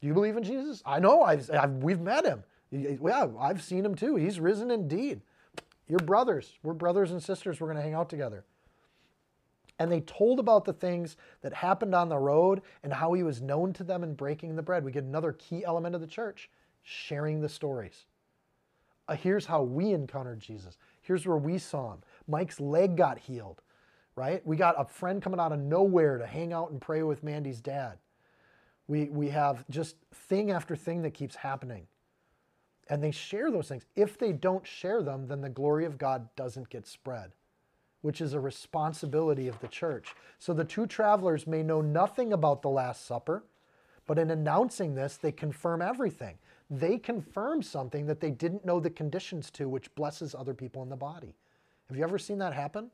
Do 0.00 0.06
you 0.06 0.14
believe 0.14 0.36
in 0.36 0.42
Jesus? 0.42 0.82
I 0.86 0.98
know, 0.98 1.22
I've, 1.22 1.48
I've, 1.50 1.74
we've 1.74 2.00
met 2.00 2.24
him. 2.24 2.42
Yeah, 2.70 3.28
I've 3.38 3.62
seen 3.62 3.84
him 3.84 3.94
too. 3.94 4.16
He's 4.16 4.40
risen 4.40 4.70
indeed. 4.70 5.20
You're 5.86 5.98
brothers. 5.98 6.54
We're 6.62 6.72
brothers 6.72 7.12
and 7.12 7.22
sisters. 7.22 7.60
We're 7.60 7.66
going 7.66 7.76
to 7.76 7.82
hang 7.82 7.94
out 7.94 8.08
together. 8.08 8.44
And 9.82 9.90
they 9.90 10.02
told 10.02 10.38
about 10.38 10.64
the 10.64 10.72
things 10.72 11.16
that 11.40 11.52
happened 11.52 11.92
on 11.92 12.08
the 12.08 12.16
road 12.16 12.62
and 12.84 12.92
how 12.92 13.14
he 13.14 13.24
was 13.24 13.42
known 13.42 13.72
to 13.72 13.82
them 13.82 14.04
in 14.04 14.14
breaking 14.14 14.54
the 14.54 14.62
bread. 14.62 14.84
We 14.84 14.92
get 14.92 15.02
another 15.02 15.32
key 15.32 15.64
element 15.64 15.96
of 15.96 16.00
the 16.00 16.06
church 16.06 16.48
sharing 16.84 17.40
the 17.40 17.48
stories. 17.48 18.04
Uh, 19.08 19.16
here's 19.16 19.44
how 19.44 19.64
we 19.64 19.90
encountered 19.92 20.38
Jesus. 20.38 20.78
Here's 21.00 21.26
where 21.26 21.36
we 21.36 21.58
saw 21.58 21.94
him. 21.94 21.98
Mike's 22.28 22.60
leg 22.60 22.96
got 22.96 23.18
healed, 23.18 23.60
right? 24.14 24.40
We 24.46 24.54
got 24.56 24.80
a 24.80 24.84
friend 24.84 25.20
coming 25.20 25.40
out 25.40 25.50
of 25.50 25.58
nowhere 25.58 26.16
to 26.16 26.26
hang 26.28 26.52
out 26.52 26.70
and 26.70 26.80
pray 26.80 27.02
with 27.02 27.24
Mandy's 27.24 27.60
dad. 27.60 27.98
We, 28.86 29.06
we 29.06 29.30
have 29.30 29.68
just 29.68 29.96
thing 30.14 30.52
after 30.52 30.76
thing 30.76 31.02
that 31.02 31.12
keeps 31.12 31.34
happening. 31.34 31.88
And 32.88 33.02
they 33.02 33.10
share 33.10 33.50
those 33.50 33.66
things. 33.66 33.84
If 33.96 34.16
they 34.16 34.30
don't 34.30 34.64
share 34.64 35.02
them, 35.02 35.26
then 35.26 35.40
the 35.40 35.48
glory 35.48 35.86
of 35.86 35.98
God 35.98 36.28
doesn't 36.36 36.70
get 36.70 36.86
spread, 36.86 37.32
which 38.02 38.20
is 38.20 38.34
a 38.34 38.40
responsibility 38.40 39.48
of 39.48 39.58
the 39.60 39.68
church. 39.68 40.14
So 40.38 40.52
the 40.52 40.64
two 40.64 40.86
travelers 40.86 41.46
may 41.46 41.62
know 41.62 41.80
nothing 41.80 42.32
about 42.32 42.62
the 42.62 42.68
Last 42.68 43.06
Supper, 43.06 43.44
but 44.06 44.18
in 44.18 44.30
announcing 44.30 44.94
this, 44.94 45.16
they 45.16 45.32
confirm 45.32 45.80
everything 45.80 46.38
they 46.72 46.96
confirm 46.96 47.62
something 47.62 48.06
that 48.06 48.20
they 48.20 48.30
didn't 48.30 48.64
know 48.64 48.80
the 48.80 48.88
conditions 48.88 49.50
to, 49.50 49.68
which 49.68 49.94
blesses 49.94 50.34
other 50.34 50.54
people 50.54 50.82
in 50.82 50.88
the 50.88 50.96
body. 50.96 51.34
Have 51.88 51.98
you 51.98 52.02
ever 52.02 52.18
seen 52.18 52.38
that 52.38 52.54
happen? 52.54 52.90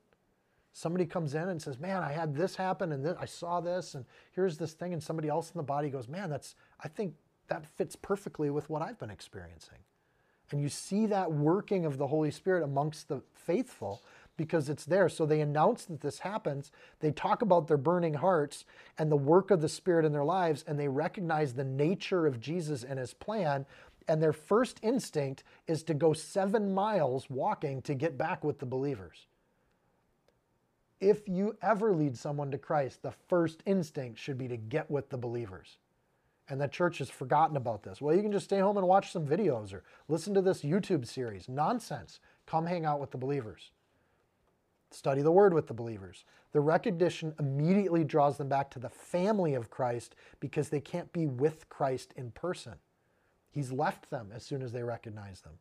Somebody 0.72 1.06
comes 1.06 1.34
in 1.34 1.48
and 1.48 1.62
says, 1.62 1.78
"Man, 1.78 2.02
I 2.02 2.10
had 2.10 2.34
this 2.34 2.56
happen, 2.56 2.90
and 2.90 3.04
this, 3.04 3.16
I 3.20 3.24
saw 3.24 3.60
this, 3.60 3.94
and 3.94 4.04
here's 4.32 4.58
this 4.58 4.72
thing," 4.72 4.92
and 4.92 5.02
somebody 5.02 5.28
else 5.28 5.52
in 5.52 5.58
the 5.58 5.64
body 5.64 5.90
goes, 5.90 6.08
"Man, 6.08 6.28
that's 6.28 6.56
I 6.80 6.88
think 6.88 7.14
that 7.46 7.66
fits 7.66 7.94
perfectly 7.94 8.50
with 8.50 8.68
what 8.68 8.82
I've 8.82 8.98
been 8.98 9.10
experiencing." 9.10 9.78
And 10.50 10.60
you 10.60 10.68
see 10.68 11.06
that 11.06 11.30
working 11.30 11.84
of 11.84 11.98
the 11.98 12.06
Holy 12.08 12.32
Spirit 12.32 12.64
amongst 12.64 13.06
the 13.06 13.22
faithful 13.32 14.02
because 14.38 14.70
it's 14.70 14.86
there. 14.86 15.10
So 15.10 15.26
they 15.26 15.42
announce 15.42 15.84
that 15.84 16.00
this 16.00 16.20
happens. 16.20 16.72
They 17.00 17.10
talk 17.10 17.42
about 17.42 17.68
their 17.68 17.76
burning 17.76 18.14
hearts 18.14 18.64
and 18.96 19.12
the 19.12 19.16
work 19.16 19.50
of 19.50 19.60
the 19.60 19.68
Spirit 19.68 20.06
in 20.06 20.12
their 20.12 20.24
lives, 20.24 20.64
and 20.66 20.80
they 20.80 20.88
recognize 20.88 21.52
the 21.52 21.64
nature 21.64 22.26
of 22.26 22.40
Jesus 22.40 22.82
and 22.82 22.98
his 22.98 23.12
plan. 23.12 23.66
And 24.06 24.22
their 24.22 24.32
first 24.32 24.78
instinct 24.82 25.44
is 25.66 25.82
to 25.82 25.92
go 25.92 26.14
seven 26.14 26.72
miles 26.72 27.28
walking 27.28 27.82
to 27.82 27.92
get 27.92 28.16
back 28.16 28.42
with 28.42 28.58
the 28.58 28.64
believers. 28.64 29.26
If 31.00 31.28
you 31.28 31.56
ever 31.60 31.92
lead 31.92 32.16
someone 32.16 32.50
to 32.52 32.58
Christ, 32.58 33.02
the 33.02 33.12
first 33.28 33.62
instinct 33.66 34.18
should 34.18 34.38
be 34.38 34.48
to 34.48 34.56
get 34.56 34.90
with 34.90 35.10
the 35.10 35.18
believers. 35.18 35.76
And 36.48 36.58
the 36.58 36.66
church 36.66 36.98
has 36.98 37.10
forgotten 37.10 37.58
about 37.58 37.82
this. 37.82 38.00
Well, 38.00 38.16
you 38.16 38.22
can 38.22 38.32
just 38.32 38.46
stay 38.46 38.58
home 38.58 38.78
and 38.78 38.88
watch 38.88 39.12
some 39.12 39.26
videos 39.26 39.74
or 39.74 39.84
listen 40.08 40.32
to 40.32 40.40
this 40.40 40.62
YouTube 40.62 41.06
series. 41.06 41.46
Nonsense. 41.46 42.20
Come 42.46 42.64
hang 42.64 42.86
out 42.86 43.00
with 43.00 43.10
the 43.10 43.18
believers. 43.18 43.70
Study 44.90 45.22
the 45.22 45.32
word 45.32 45.52
with 45.52 45.66
the 45.66 45.74
believers. 45.74 46.24
The 46.52 46.60
recognition 46.60 47.34
immediately 47.38 48.04
draws 48.04 48.38
them 48.38 48.48
back 48.48 48.70
to 48.70 48.78
the 48.78 48.88
family 48.88 49.54
of 49.54 49.70
Christ 49.70 50.14
because 50.40 50.70
they 50.70 50.80
can't 50.80 51.12
be 51.12 51.26
with 51.26 51.68
Christ 51.68 52.14
in 52.16 52.30
person. 52.30 52.74
He's 53.50 53.72
left 53.72 54.10
them 54.10 54.30
as 54.34 54.44
soon 54.44 54.62
as 54.62 54.72
they 54.72 54.82
recognize 54.82 55.42
them. 55.42 55.54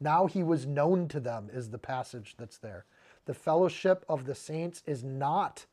Now 0.00 0.26
he 0.26 0.42
was 0.42 0.66
known 0.66 1.08
to 1.08 1.20
them, 1.20 1.50
is 1.52 1.70
the 1.70 1.78
passage 1.78 2.34
that's 2.38 2.58
there. 2.58 2.84
The 3.26 3.34
fellowship 3.34 4.04
of 4.08 4.24
the 4.24 4.34
saints 4.34 4.82
is 4.86 5.02
not 5.02 5.66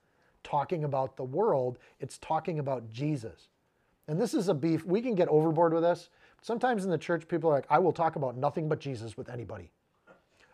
talking 0.43 0.83
about 0.83 1.15
the 1.15 1.23
world, 1.23 1.77
it's 1.99 2.17
talking 2.17 2.59
about 2.59 2.89
Jesus. 2.91 3.49
And 4.07 4.19
this 4.19 4.33
is 4.33 4.49
a 4.49 4.53
beef. 4.53 4.85
We 4.85 5.01
can 5.01 5.15
get 5.15 5.29
overboard 5.29 5.73
with 5.73 5.83
this. 5.83 6.09
Sometimes 6.41 6.83
in 6.83 6.91
the 6.91 6.97
church, 6.97 7.27
people 7.27 7.49
are 7.49 7.53
like, 7.53 7.67
I 7.69 7.79
will 7.79 7.93
talk 7.93 8.17
about 8.17 8.35
nothing 8.35 8.67
but 8.67 8.79
Jesus 8.79 9.15
with 9.15 9.29
anybody. 9.29 9.71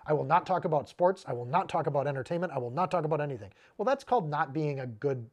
I 0.05 0.13
will 0.13 0.23
not 0.23 0.45
talk 0.45 0.65
about 0.65 0.89
sports. 0.89 1.23
I 1.27 1.33
will 1.33 1.45
not 1.45 1.69
talk 1.69 1.87
about 1.87 2.07
entertainment. 2.07 2.53
I 2.53 2.57
will 2.57 2.71
not 2.71 2.89
talk 2.89 3.05
about 3.05 3.21
anything. 3.21 3.51
Well, 3.77 3.85
that's 3.85 4.03
called 4.03 4.29
not 4.29 4.53
being 4.53 4.79
a 4.79 4.87
good 4.87 5.29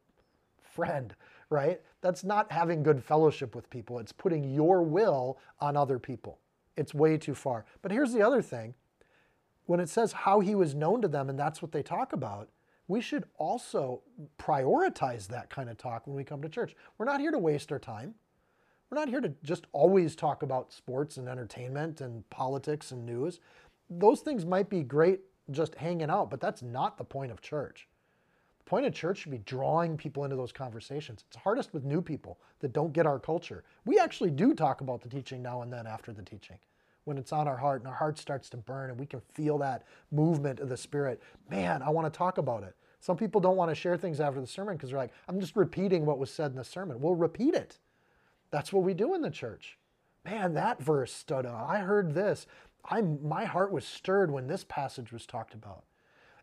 friend, 0.60 1.14
right? 1.48 1.80
That's 2.02 2.24
not 2.24 2.52
having 2.52 2.82
good 2.82 3.02
fellowship 3.02 3.54
with 3.54 3.70
people. 3.70 3.98
It's 3.98 4.12
putting 4.12 4.44
your 4.44 4.82
will 4.82 5.38
on 5.60 5.76
other 5.76 5.98
people. 5.98 6.38
It's 6.76 6.94
way 6.94 7.16
too 7.16 7.34
far. 7.34 7.64
But 7.80 7.90
here's 7.90 8.12
the 8.12 8.22
other 8.22 8.42
thing 8.42 8.74
when 9.64 9.80
it 9.80 9.88
says 9.88 10.12
how 10.12 10.40
he 10.40 10.54
was 10.54 10.74
known 10.74 11.02
to 11.02 11.08
them 11.08 11.28
and 11.28 11.38
that's 11.38 11.60
what 11.60 11.72
they 11.72 11.82
talk 11.82 12.12
about, 12.12 12.48
we 12.88 13.00
should 13.00 13.24
also 13.36 14.02
prioritize 14.38 15.26
that 15.26 15.50
kind 15.50 15.68
of 15.68 15.76
talk 15.76 16.06
when 16.06 16.14
we 16.14 16.22
come 16.22 16.40
to 16.42 16.48
church. 16.48 16.76
We're 16.98 17.06
not 17.06 17.20
here 17.20 17.32
to 17.32 17.38
waste 17.38 17.72
our 17.72 17.78
time. 17.80 18.14
We're 18.88 18.98
not 18.98 19.08
here 19.08 19.20
to 19.20 19.32
just 19.42 19.66
always 19.72 20.14
talk 20.14 20.44
about 20.44 20.72
sports 20.72 21.16
and 21.16 21.28
entertainment 21.28 22.00
and 22.00 22.28
politics 22.30 22.92
and 22.92 23.04
news 23.04 23.40
those 23.90 24.20
things 24.20 24.44
might 24.44 24.68
be 24.68 24.82
great 24.82 25.20
just 25.50 25.74
hanging 25.76 26.10
out, 26.10 26.30
but 26.30 26.40
that's 26.40 26.62
not 26.62 26.98
the 26.98 27.04
point 27.04 27.30
of 27.30 27.40
church. 27.40 27.88
The 28.58 28.64
point 28.64 28.86
of 28.86 28.94
church 28.94 29.18
should 29.18 29.30
be 29.30 29.38
drawing 29.38 29.96
people 29.96 30.24
into 30.24 30.36
those 30.36 30.52
conversations. 30.52 31.24
It's 31.28 31.36
hardest 31.36 31.72
with 31.72 31.84
new 31.84 32.02
people 32.02 32.38
that 32.60 32.72
don't 32.72 32.92
get 32.92 33.06
our 33.06 33.18
culture. 33.18 33.62
We 33.84 33.98
actually 33.98 34.30
do 34.30 34.54
talk 34.54 34.80
about 34.80 35.02
the 35.02 35.08
teaching 35.08 35.42
now 35.42 35.62
and 35.62 35.72
then 35.72 35.86
after 35.86 36.12
the 36.12 36.22
teaching 36.22 36.58
when 37.04 37.16
it's 37.16 37.32
on 37.32 37.46
our 37.46 37.56
heart 37.56 37.80
and 37.80 37.88
our 37.88 37.94
heart 37.94 38.18
starts 38.18 38.50
to 38.50 38.56
burn 38.56 38.90
and 38.90 38.98
we 38.98 39.06
can 39.06 39.20
feel 39.32 39.58
that 39.58 39.84
movement 40.10 40.58
of 40.58 40.68
the 40.68 40.76
Spirit. 40.76 41.22
Man, 41.48 41.80
I 41.80 41.90
want 41.90 42.12
to 42.12 42.16
talk 42.16 42.38
about 42.38 42.64
it. 42.64 42.74
Some 42.98 43.16
people 43.16 43.40
don't 43.40 43.56
want 43.56 43.70
to 43.70 43.74
share 43.76 43.96
things 43.96 44.18
after 44.18 44.40
the 44.40 44.46
sermon 44.46 44.76
because 44.76 44.90
they're 44.90 44.98
like, 44.98 45.12
I'm 45.28 45.40
just 45.40 45.54
repeating 45.54 46.04
what 46.04 46.18
was 46.18 46.32
said 46.32 46.50
in 46.50 46.56
the 46.56 46.64
sermon. 46.64 47.00
We'll 47.00 47.14
repeat 47.14 47.54
it. 47.54 47.78
That's 48.50 48.72
what 48.72 48.82
we 48.82 48.94
do 48.94 49.14
in 49.14 49.22
the 49.22 49.30
church. 49.30 49.78
Man, 50.24 50.54
that 50.54 50.82
verse 50.82 51.12
stood 51.12 51.46
out. 51.46 51.70
I 51.70 51.78
heard 51.78 52.14
this. 52.14 52.48
I, 52.88 53.00
my 53.00 53.44
heart 53.44 53.72
was 53.72 53.84
stirred 53.84 54.30
when 54.30 54.46
this 54.46 54.64
passage 54.64 55.12
was 55.12 55.26
talked 55.26 55.54
about. 55.54 55.84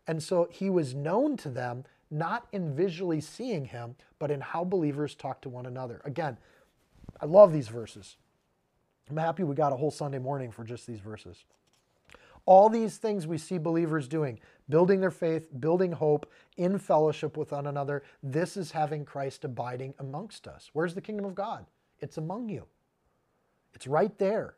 And 0.06 0.22
so 0.22 0.48
he 0.50 0.68
was 0.68 0.94
known 0.94 1.36
to 1.38 1.48
them, 1.48 1.84
not 2.10 2.46
in 2.52 2.74
visually 2.74 3.20
seeing 3.20 3.66
him, 3.66 3.96
but 4.18 4.30
in 4.30 4.40
how 4.40 4.64
believers 4.64 5.14
talk 5.14 5.40
to 5.42 5.48
one 5.48 5.66
another. 5.66 6.02
Again, 6.04 6.36
I 7.20 7.26
love 7.26 7.52
these 7.52 7.68
verses. 7.68 8.16
I'm 9.10 9.16
happy 9.16 9.42
we 9.44 9.54
got 9.54 9.72
a 9.72 9.76
whole 9.76 9.90
Sunday 9.90 10.18
morning 10.18 10.50
for 10.50 10.64
just 10.64 10.86
these 10.86 11.00
verses. 11.00 11.44
All 12.46 12.68
these 12.68 12.98
things 12.98 13.26
we 13.26 13.38
see 13.38 13.56
believers 13.56 14.06
doing, 14.06 14.38
building 14.68 15.00
their 15.00 15.10
faith, 15.10 15.48
building 15.60 15.92
hope 15.92 16.30
in 16.58 16.78
fellowship 16.78 17.36
with 17.36 17.52
one 17.52 17.66
another. 17.66 18.02
This 18.22 18.56
is 18.56 18.72
having 18.72 19.06
Christ 19.06 19.44
abiding 19.44 19.94
amongst 19.98 20.46
us. 20.46 20.70
Where's 20.74 20.94
the 20.94 21.00
kingdom 21.00 21.24
of 21.24 21.34
God? 21.34 21.64
It's 22.00 22.18
among 22.18 22.50
you, 22.50 22.64
it's 23.72 23.86
right 23.86 24.16
there. 24.18 24.56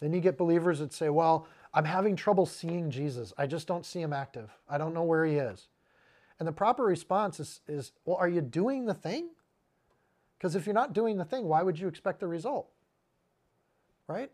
Then 0.00 0.12
you 0.12 0.20
get 0.20 0.38
believers 0.38 0.78
that 0.80 0.92
say, 0.92 1.10
Well, 1.10 1.46
I'm 1.72 1.84
having 1.84 2.16
trouble 2.16 2.46
seeing 2.46 2.90
Jesus. 2.90 3.32
I 3.38 3.46
just 3.46 3.66
don't 3.66 3.86
see 3.86 4.00
him 4.00 4.12
active. 4.12 4.50
I 4.68 4.78
don't 4.78 4.94
know 4.94 5.04
where 5.04 5.24
he 5.24 5.36
is. 5.36 5.68
And 6.38 6.48
the 6.48 6.52
proper 6.52 6.84
response 6.84 7.38
is, 7.38 7.60
is 7.68 7.92
Well, 8.04 8.16
are 8.16 8.28
you 8.28 8.40
doing 8.40 8.86
the 8.86 8.94
thing? 8.94 9.30
Because 10.38 10.56
if 10.56 10.66
you're 10.66 10.74
not 10.74 10.94
doing 10.94 11.18
the 11.18 11.24
thing, 11.24 11.44
why 11.44 11.62
would 11.62 11.78
you 11.78 11.86
expect 11.86 12.20
the 12.20 12.26
result? 12.26 12.70
Right? 14.08 14.30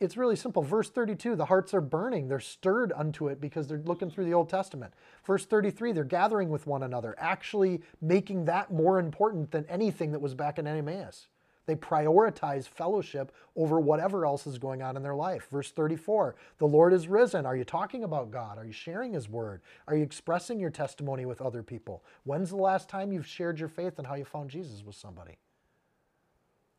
It's 0.00 0.16
really 0.16 0.36
simple. 0.36 0.62
Verse 0.62 0.90
32, 0.90 1.36
the 1.36 1.46
hearts 1.46 1.72
are 1.72 1.80
burning. 1.80 2.28
They're 2.28 2.40
stirred 2.40 2.92
unto 2.94 3.28
it 3.28 3.40
because 3.40 3.68
they're 3.68 3.82
looking 3.84 4.10
through 4.10 4.26
the 4.26 4.34
Old 4.34 4.50
Testament. 4.50 4.92
Verse 5.24 5.46
33, 5.46 5.92
they're 5.92 6.04
gathering 6.04 6.50
with 6.50 6.66
one 6.66 6.82
another, 6.82 7.14
actually 7.18 7.80
making 8.02 8.44
that 8.46 8.70
more 8.70 8.98
important 8.98 9.50
than 9.50 9.64
anything 9.66 10.12
that 10.12 10.20
was 10.20 10.34
back 10.34 10.58
in 10.58 10.66
Emmaus. 10.66 11.28
They 11.68 11.76
prioritize 11.76 12.66
fellowship 12.66 13.30
over 13.54 13.78
whatever 13.78 14.24
else 14.24 14.46
is 14.46 14.56
going 14.56 14.80
on 14.80 14.96
in 14.96 15.02
their 15.02 15.14
life. 15.14 15.48
Verse 15.52 15.70
34 15.70 16.34
The 16.56 16.66
Lord 16.66 16.94
is 16.94 17.08
risen. 17.08 17.44
Are 17.44 17.54
you 17.54 17.62
talking 17.64 18.04
about 18.04 18.30
God? 18.30 18.56
Are 18.56 18.64
you 18.64 18.72
sharing 18.72 19.12
His 19.12 19.28
word? 19.28 19.60
Are 19.86 19.94
you 19.94 20.02
expressing 20.02 20.58
your 20.58 20.70
testimony 20.70 21.26
with 21.26 21.42
other 21.42 21.62
people? 21.62 22.02
When's 22.24 22.48
the 22.48 22.56
last 22.56 22.88
time 22.88 23.12
you've 23.12 23.26
shared 23.26 23.60
your 23.60 23.68
faith 23.68 23.98
and 23.98 24.06
how 24.06 24.14
you 24.14 24.24
found 24.24 24.48
Jesus 24.48 24.82
with 24.82 24.94
somebody? 24.94 25.36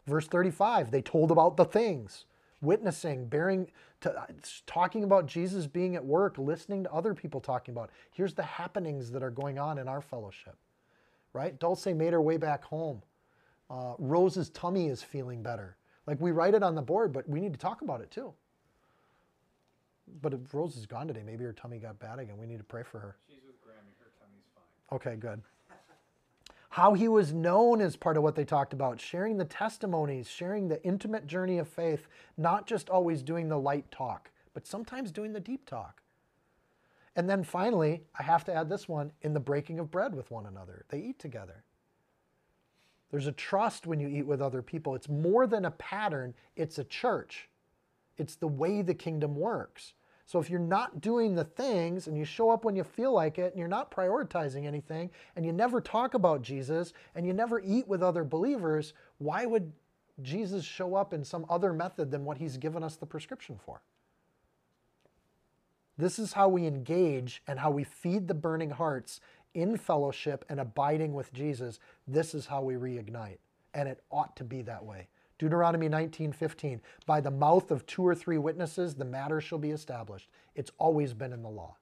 Verse 0.07 0.27
35 0.27 0.89
They 0.89 1.03
told 1.03 1.29
about 1.29 1.55
the 1.55 1.65
things, 1.65 2.25
witnessing, 2.59 3.27
bearing, 3.27 3.69
to, 4.01 4.11
uh, 4.19 4.25
talking 4.65 5.03
about 5.03 5.27
Jesus 5.27 5.67
being 5.67 5.95
at 5.95 6.03
work, 6.03 6.39
listening 6.39 6.83
to 6.85 6.91
other 6.91 7.13
people 7.13 7.41
talking 7.41 7.75
about. 7.75 7.91
Here's 8.11 8.33
the 8.33 8.41
happenings 8.41 9.11
that 9.11 9.21
are 9.21 9.29
going 9.29 9.59
on 9.59 9.77
in 9.77 9.87
our 9.87 10.01
fellowship, 10.01 10.57
right? 11.31 11.59
Dulce 11.59 11.85
made 11.85 12.13
her 12.13 12.21
way 12.23 12.37
back 12.37 12.63
home 12.63 13.03
uh, 13.69 13.93
Rose's 13.97 14.49
tummy 14.49 14.87
is 14.87 15.03
feeling 15.03 15.43
better. 15.43 15.77
Like 16.07 16.19
we 16.19 16.31
write 16.31 16.53
it 16.53 16.63
on 16.63 16.75
the 16.75 16.81
board, 16.81 17.13
but 17.13 17.27
we 17.29 17.39
need 17.39 17.53
to 17.53 17.59
talk 17.59 17.81
about 17.81 18.01
it 18.01 18.09
too. 18.09 18.33
But 20.21 20.33
if 20.33 20.53
Rose 20.53 20.75
is 20.75 20.85
gone 20.85 21.07
today, 21.07 21.21
maybe 21.23 21.43
her 21.43 21.53
tummy 21.53 21.77
got 21.77 21.99
bad 21.99 22.19
again. 22.19 22.37
We 22.37 22.47
need 22.47 22.57
to 22.57 22.63
pray 22.63 22.83
for 22.83 22.99
her. 22.99 23.15
She's 23.27 23.43
with 23.45 23.61
Grammy. 23.61 23.93
Her 23.99 24.09
tummy's 24.19 24.45
fine. 24.55 24.97
Okay, 24.97 25.15
good. 25.15 25.41
How 26.69 26.93
he 26.93 27.07
was 27.07 27.33
known 27.33 27.81
is 27.81 27.95
part 27.95 28.17
of 28.17 28.23
what 28.23 28.35
they 28.35 28.45
talked 28.45 28.73
about. 28.73 28.99
Sharing 28.99 29.37
the 29.37 29.45
testimonies, 29.45 30.29
sharing 30.29 30.67
the 30.67 30.83
intimate 30.83 31.27
journey 31.27 31.57
of 31.57 31.67
faith, 31.67 32.07
not 32.37 32.67
just 32.67 32.89
always 32.89 33.23
doing 33.23 33.49
the 33.49 33.59
light 33.59 33.91
talk, 33.91 34.31
but 34.53 34.67
sometimes 34.67 35.11
doing 35.11 35.33
the 35.33 35.39
deep 35.39 35.65
talk. 35.65 36.01
And 37.15 37.29
then 37.29 37.43
finally, 37.43 38.03
I 38.17 38.23
have 38.23 38.45
to 38.45 38.53
add 38.53 38.69
this 38.69 38.87
one 38.87 39.11
in 39.21 39.33
the 39.33 39.39
breaking 39.39 39.79
of 39.79 39.91
bread 39.91 40.13
with 40.13 40.29
one 40.31 40.45
another. 40.45 40.85
They 40.89 40.99
eat 40.99 41.19
together. 41.19 41.63
There's 43.11 43.27
a 43.27 43.31
trust 43.31 43.87
when 43.87 43.99
you 43.99 44.07
eat 44.07 44.25
with 44.25 44.41
other 44.41 44.61
people. 44.61 44.95
It's 44.95 45.09
more 45.09 45.47
than 45.47 45.65
a 45.65 45.71
pattern, 45.71 46.33
it's 46.55 46.77
a 46.77 46.83
church. 46.83 47.49
It's 48.17 48.35
the 48.35 48.47
way 48.47 48.81
the 48.81 48.93
kingdom 48.93 49.35
works. 49.35 49.93
So 50.25 50.37
if 50.37 50.47
you're 50.47 50.59
not 50.59 51.01
doing 51.01 51.33
the 51.33 51.43
things 51.43 52.05
and 52.05 52.15
you 52.15 52.23
show 52.23 52.51
up 52.51 52.63
when 52.63 52.75
you 52.75 52.83
feel 52.83 53.11
like 53.11 53.39
it 53.39 53.51
and 53.51 53.57
you're 53.57 53.67
not 53.67 53.89
prioritizing 53.89 54.67
anything 54.67 55.09
and 55.35 55.43
you 55.43 55.51
never 55.51 55.81
talk 55.81 56.13
about 56.13 56.43
Jesus 56.43 56.93
and 57.15 57.25
you 57.25 57.33
never 57.33 57.59
eat 57.61 57.87
with 57.87 58.03
other 58.03 58.23
believers, 58.23 58.93
why 59.17 59.47
would 59.47 59.71
Jesus 60.21 60.63
show 60.63 60.93
up 60.93 61.13
in 61.13 61.23
some 61.23 61.47
other 61.49 61.73
method 61.73 62.11
than 62.11 62.25
what 62.25 62.37
he's 62.37 62.57
given 62.57 62.83
us 62.83 62.95
the 62.95 63.07
prescription 63.07 63.59
for? 63.65 63.81
This 65.97 66.19
is 66.19 66.33
how 66.33 66.47
we 66.47 66.67
engage 66.67 67.41
and 67.47 67.57
how 67.59 67.71
we 67.71 67.83
feed 67.83 68.27
the 68.27 68.33
burning 68.35 68.69
hearts 68.69 69.19
in 69.53 69.77
fellowship 69.77 70.45
and 70.49 70.59
abiding 70.59 71.13
with 71.13 71.33
Jesus, 71.33 71.79
this 72.07 72.33
is 72.33 72.45
how 72.45 72.61
we 72.61 72.75
reignite. 72.75 73.37
And 73.73 73.87
it 73.87 74.03
ought 74.11 74.35
to 74.37 74.43
be 74.43 74.61
that 74.63 74.85
way. 74.85 75.07
Deuteronomy 75.37 75.87
19:15, 75.87 76.81
by 77.05 77.21
the 77.21 77.31
mouth 77.31 77.71
of 77.71 77.85
two 77.85 78.05
or 78.05 78.13
three 78.13 78.37
witnesses 78.37 78.95
the 78.95 79.05
matter 79.05 79.39
shall 79.39 79.57
be 79.57 79.71
established. 79.71 80.29
It's 80.53 80.71
always 80.77 81.13
been 81.13 81.31
in 81.31 81.41
the 81.41 81.49
law. 81.49 81.77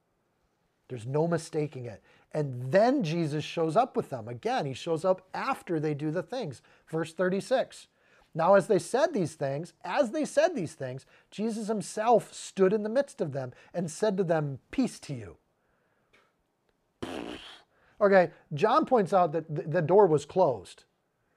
There's 0.87 1.07
no 1.07 1.27
mistaking 1.27 1.85
it. 1.85 2.01
And 2.33 2.71
then 2.71 3.03
Jesus 3.03 3.43
shows 3.43 3.75
up 3.75 3.97
with 3.97 4.09
them. 4.09 4.27
Again, 4.27 4.65
he 4.65 4.73
shows 4.73 5.03
up 5.03 5.27
after 5.33 5.79
they 5.79 5.93
do 5.93 6.11
the 6.11 6.23
things. 6.23 6.61
Verse 6.87 7.13
36. 7.13 7.87
Now, 8.33 8.53
as 8.53 8.67
they 8.67 8.79
said 8.79 9.13
these 9.13 9.33
things, 9.33 9.73
as 9.83 10.11
they 10.11 10.23
said 10.23 10.55
these 10.55 10.75
things, 10.75 11.05
Jesus 11.31 11.67
himself 11.67 12.33
stood 12.33 12.73
in 12.73 12.83
the 12.83 12.89
midst 12.89 13.21
of 13.21 13.31
them 13.31 13.53
and 13.73 13.89
said 13.89 14.15
to 14.17 14.23
them, 14.23 14.59
Peace 14.69 14.99
to 15.01 15.13
you. 15.13 15.37
Okay, 17.99 18.31
John 18.53 18.85
points 18.85 19.13
out 19.13 19.31
that 19.31 19.71
the 19.71 19.81
door 19.81 20.05
was 20.05 20.25
closed. 20.25 20.83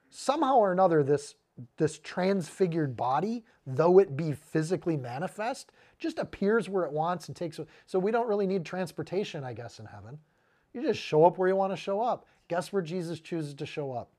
Somehow 0.09 0.57
or 0.57 0.71
another, 0.71 1.03
this, 1.03 1.35
this 1.77 1.97
transfigured 1.99 2.95
body, 2.95 3.43
though 3.65 3.99
it 3.99 4.15
be 4.15 4.33
physically 4.33 4.97
manifest, 4.97 5.71
just 5.97 6.19
appears 6.19 6.69
where 6.69 6.85
it 6.85 6.91
wants 6.91 7.27
and 7.27 7.35
takes. 7.35 7.59
So 7.85 7.97
we 7.97 8.11
don't 8.11 8.27
really 8.27 8.47
need 8.47 8.65
transportation, 8.65 9.43
I 9.43 9.53
guess, 9.53 9.79
in 9.79 9.85
heaven. 9.85 10.19
You 10.73 10.81
just 10.81 10.99
show 10.99 11.25
up 11.25 11.37
where 11.37 11.49
you 11.49 11.55
want 11.55 11.73
to 11.73 11.77
show 11.77 12.01
up. 12.01 12.25
Guess 12.47 12.71
where 12.71 12.81
Jesus 12.81 13.19
chooses 13.19 13.53
to 13.55 13.65
show 13.65 13.91
up? 13.91 14.09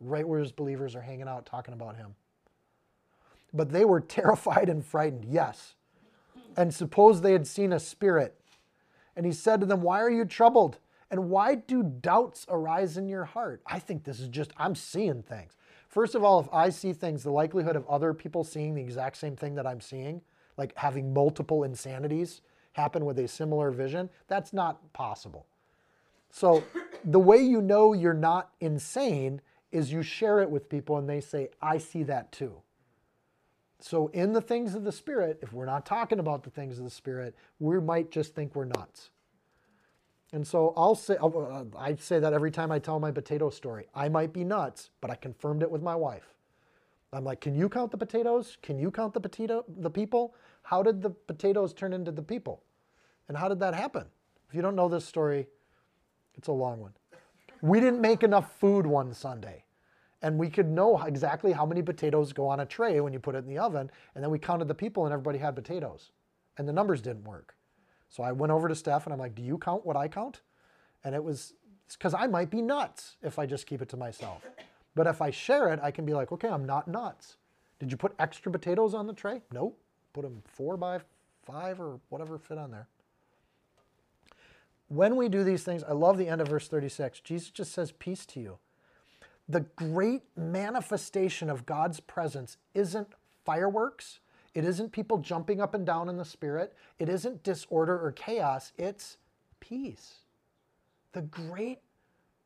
Right 0.00 0.26
where 0.26 0.40
his 0.40 0.52
believers 0.52 0.94
are 0.94 1.00
hanging 1.00 1.28
out 1.28 1.46
talking 1.46 1.74
about 1.74 1.96
him. 1.96 2.14
But 3.52 3.70
they 3.70 3.84
were 3.84 4.00
terrified 4.02 4.68
and 4.68 4.84
frightened, 4.84 5.24
yes. 5.24 5.74
And 6.56 6.72
suppose 6.72 7.20
they 7.20 7.32
had 7.32 7.46
seen 7.46 7.72
a 7.72 7.80
spirit. 7.80 8.38
And 9.16 9.26
he 9.26 9.32
said 9.32 9.60
to 9.60 9.66
them, 9.66 9.82
Why 9.82 10.00
are 10.00 10.10
you 10.10 10.24
troubled? 10.24 10.78
And 11.10 11.30
why 11.30 11.54
do 11.54 11.82
doubts 11.82 12.46
arise 12.48 12.96
in 12.96 13.08
your 13.08 13.24
heart? 13.24 13.62
I 13.66 13.78
think 13.78 14.04
this 14.04 14.20
is 14.20 14.28
just, 14.28 14.52
I'm 14.56 14.74
seeing 14.74 15.22
things. 15.22 15.56
First 15.88 16.14
of 16.14 16.24
all, 16.24 16.40
if 16.40 16.48
I 16.52 16.68
see 16.70 16.92
things, 16.92 17.22
the 17.22 17.30
likelihood 17.30 17.76
of 17.76 17.86
other 17.88 18.12
people 18.12 18.44
seeing 18.44 18.74
the 18.74 18.82
exact 18.82 19.16
same 19.16 19.36
thing 19.36 19.54
that 19.54 19.66
I'm 19.66 19.80
seeing, 19.80 20.20
like 20.56 20.76
having 20.76 21.14
multiple 21.14 21.64
insanities 21.64 22.40
happen 22.72 23.04
with 23.04 23.18
a 23.18 23.28
similar 23.28 23.70
vision, 23.70 24.10
that's 24.26 24.52
not 24.52 24.92
possible. 24.92 25.46
So 26.30 26.64
the 27.04 27.20
way 27.20 27.38
you 27.38 27.62
know 27.62 27.92
you're 27.92 28.12
not 28.12 28.50
insane 28.60 29.40
is 29.72 29.92
you 29.92 30.02
share 30.02 30.40
it 30.40 30.50
with 30.50 30.68
people 30.68 30.98
and 30.98 31.08
they 31.08 31.20
say, 31.20 31.48
I 31.62 31.78
see 31.78 32.02
that 32.04 32.32
too. 32.32 32.56
So 33.78 34.08
in 34.08 34.32
the 34.32 34.40
things 34.40 34.74
of 34.74 34.84
the 34.84 34.92
Spirit, 34.92 35.38
if 35.42 35.52
we're 35.52 35.66
not 35.66 35.86
talking 35.86 36.18
about 36.18 36.42
the 36.42 36.50
things 36.50 36.78
of 36.78 36.84
the 36.84 36.90
Spirit, 36.90 37.34
we 37.58 37.78
might 37.80 38.10
just 38.10 38.34
think 38.34 38.54
we're 38.54 38.64
nuts. 38.64 39.10
And 40.36 40.46
so 40.46 40.74
I'll 40.76 40.94
say, 40.94 41.16
uh, 41.16 41.64
I 41.78 41.94
say 41.94 42.18
that 42.18 42.34
every 42.34 42.50
time 42.50 42.70
I 42.70 42.78
tell 42.78 43.00
my 43.00 43.10
potato 43.10 43.48
story. 43.48 43.86
I 43.94 44.10
might 44.10 44.34
be 44.34 44.44
nuts, 44.44 44.90
but 45.00 45.10
I 45.10 45.14
confirmed 45.14 45.62
it 45.62 45.70
with 45.70 45.82
my 45.82 45.94
wife. 45.94 46.34
I'm 47.10 47.24
like, 47.24 47.40
can 47.40 47.54
you 47.54 47.70
count 47.70 47.90
the 47.90 47.96
potatoes? 47.96 48.58
Can 48.60 48.78
you 48.78 48.90
count 48.90 49.14
the 49.14 49.20
potato, 49.20 49.64
the 49.66 49.88
people? 49.88 50.34
How 50.62 50.82
did 50.82 51.00
the 51.00 51.08
potatoes 51.08 51.72
turn 51.72 51.94
into 51.94 52.12
the 52.12 52.20
people? 52.20 52.62
And 53.28 53.38
how 53.38 53.48
did 53.48 53.60
that 53.60 53.72
happen? 53.72 54.04
If 54.46 54.54
you 54.54 54.60
don't 54.60 54.76
know 54.76 54.90
this 54.90 55.06
story, 55.06 55.46
it's 56.34 56.48
a 56.48 56.52
long 56.52 56.80
one. 56.80 56.92
We 57.62 57.80
didn't 57.80 58.02
make 58.02 58.22
enough 58.22 58.58
food 58.60 58.86
one 58.86 59.14
Sunday. 59.14 59.64
And 60.20 60.36
we 60.38 60.50
could 60.50 60.68
know 60.68 61.02
exactly 61.02 61.52
how 61.52 61.64
many 61.64 61.80
potatoes 61.80 62.34
go 62.34 62.46
on 62.46 62.60
a 62.60 62.66
tray 62.66 63.00
when 63.00 63.14
you 63.14 63.20
put 63.20 63.36
it 63.36 63.38
in 63.38 63.48
the 63.48 63.58
oven. 63.58 63.90
And 64.14 64.22
then 64.22 64.30
we 64.30 64.38
counted 64.38 64.68
the 64.68 64.74
people 64.74 65.06
and 65.06 65.14
everybody 65.14 65.38
had 65.38 65.56
potatoes. 65.56 66.10
And 66.58 66.68
the 66.68 66.74
numbers 66.74 67.00
didn't 67.00 67.24
work. 67.24 67.55
So 68.08 68.22
I 68.22 68.32
went 68.32 68.52
over 68.52 68.68
to 68.68 68.74
Steph 68.74 69.04
and 69.04 69.12
I'm 69.12 69.18
like, 69.18 69.34
do 69.34 69.42
you 69.42 69.58
count 69.58 69.84
what 69.84 69.96
I 69.96 70.08
count? 70.08 70.40
And 71.04 71.14
it 71.14 71.22
was 71.22 71.54
because 71.92 72.14
I 72.14 72.26
might 72.26 72.50
be 72.50 72.62
nuts 72.62 73.16
if 73.22 73.38
I 73.38 73.46
just 73.46 73.66
keep 73.66 73.82
it 73.82 73.88
to 73.90 73.96
myself. 73.96 74.42
But 74.94 75.06
if 75.06 75.20
I 75.20 75.30
share 75.30 75.72
it, 75.72 75.80
I 75.82 75.90
can 75.90 76.04
be 76.06 76.14
like, 76.14 76.32
okay, 76.32 76.48
I'm 76.48 76.64
not 76.64 76.88
nuts. 76.88 77.36
Did 77.78 77.90
you 77.90 77.96
put 77.96 78.14
extra 78.18 78.50
potatoes 78.50 78.94
on 78.94 79.06
the 79.06 79.12
tray? 79.12 79.42
Nope. 79.52 79.78
Put 80.12 80.22
them 80.22 80.42
four 80.46 80.76
by 80.76 81.00
five 81.44 81.80
or 81.80 82.00
whatever 82.08 82.38
fit 82.38 82.58
on 82.58 82.70
there. 82.70 82.88
when 84.88 85.16
we 85.16 85.28
do 85.28 85.44
these 85.44 85.64
things, 85.64 85.82
I 85.84 85.92
love 85.92 86.16
the 86.16 86.28
end 86.28 86.40
of 86.40 86.48
verse 86.48 86.68
36. 86.68 87.20
Jesus 87.20 87.50
just 87.50 87.72
says, 87.72 87.92
Peace 87.92 88.24
to 88.26 88.40
you. 88.40 88.58
The 89.48 89.60
great 89.60 90.22
manifestation 90.36 91.50
of 91.50 91.66
God's 91.66 92.00
presence 92.00 92.56
isn't 92.74 93.08
fireworks, 93.44 94.18
it 94.56 94.64
isn't 94.64 94.90
people 94.90 95.18
jumping 95.18 95.60
up 95.60 95.74
and 95.74 95.84
down 95.84 96.08
in 96.08 96.16
the 96.16 96.24
spirit, 96.24 96.72
it 96.98 97.10
isn't 97.10 97.42
disorder 97.42 98.02
or 98.02 98.10
chaos, 98.10 98.72
it's 98.78 99.18
peace. 99.60 100.20
The 101.12 101.20
great 101.20 101.80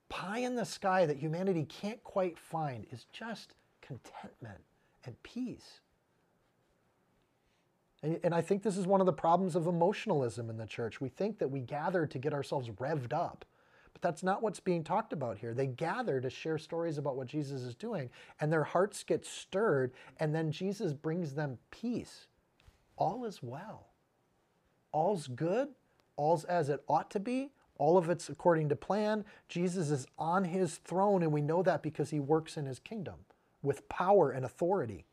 pie 0.08 0.40
in 0.40 0.56
the 0.56 0.64
sky 0.64 1.06
that 1.06 1.18
humanity 1.18 1.64
can't 1.66 2.02
quite 2.02 2.36
find 2.36 2.84
is 2.90 3.06
just 3.12 3.54
contentment 3.80 4.58
and 5.04 5.22
peace. 5.22 5.78
And 8.02 8.18
and, 8.24 8.34
I 8.34 8.40
think 8.40 8.64
this 8.64 8.76
is 8.76 8.88
one 8.88 9.00
of 9.00 9.06
the 9.06 9.12
problems 9.12 9.54
of 9.54 9.68
emotionalism 9.68 10.50
in 10.50 10.56
the 10.56 10.66
church. 10.66 11.00
We 11.00 11.10
think 11.10 11.38
that 11.38 11.48
we 11.48 11.60
gather 11.60 12.08
to 12.08 12.18
get 12.18 12.34
ourselves 12.34 12.70
revved 12.70 13.12
up, 13.12 13.44
but 14.00 14.08
that's 14.08 14.22
not 14.22 14.42
what's 14.42 14.60
being 14.60 14.82
talked 14.82 15.12
about 15.12 15.38
here. 15.38 15.52
They 15.52 15.66
gather 15.66 16.20
to 16.20 16.30
share 16.30 16.58
stories 16.58 16.98
about 16.98 17.16
what 17.16 17.26
Jesus 17.26 17.62
is 17.62 17.74
doing, 17.74 18.10
and 18.40 18.52
their 18.52 18.64
hearts 18.64 19.04
get 19.04 19.26
stirred, 19.26 19.92
and 20.18 20.34
then 20.34 20.50
Jesus 20.50 20.92
brings 20.92 21.34
them 21.34 21.58
peace. 21.70 22.26
All 22.96 23.24
is 23.24 23.42
well. 23.42 23.88
All's 24.92 25.26
good. 25.26 25.68
All's 26.16 26.44
as 26.44 26.68
it 26.68 26.82
ought 26.88 27.10
to 27.10 27.20
be. 27.20 27.50
All 27.78 27.96
of 27.96 28.10
it's 28.10 28.28
according 28.28 28.68
to 28.70 28.76
plan. 28.76 29.24
Jesus 29.48 29.90
is 29.90 30.06
on 30.18 30.44
his 30.44 30.76
throne, 30.76 31.22
and 31.22 31.32
we 31.32 31.40
know 31.40 31.62
that 31.62 31.82
because 31.82 32.10
he 32.10 32.20
works 32.20 32.56
in 32.56 32.66
his 32.66 32.78
kingdom 32.78 33.16
with 33.62 33.88
power 33.88 34.30
and 34.30 34.44
authority 34.44 35.04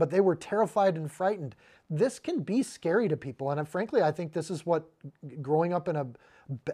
but 0.00 0.10
they 0.10 0.20
were 0.20 0.34
terrified 0.34 0.96
and 0.96 1.12
frightened. 1.12 1.54
This 1.90 2.18
can 2.18 2.40
be 2.40 2.62
scary 2.62 3.06
to 3.08 3.16
people. 3.16 3.50
And 3.50 3.68
frankly, 3.68 4.02
I 4.02 4.10
think 4.10 4.32
this 4.32 4.50
is 4.50 4.64
what 4.64 4.88
growing 5.42 5.72
up 5.74 5.88
in 5.88 5.96
a, 5.96 6.06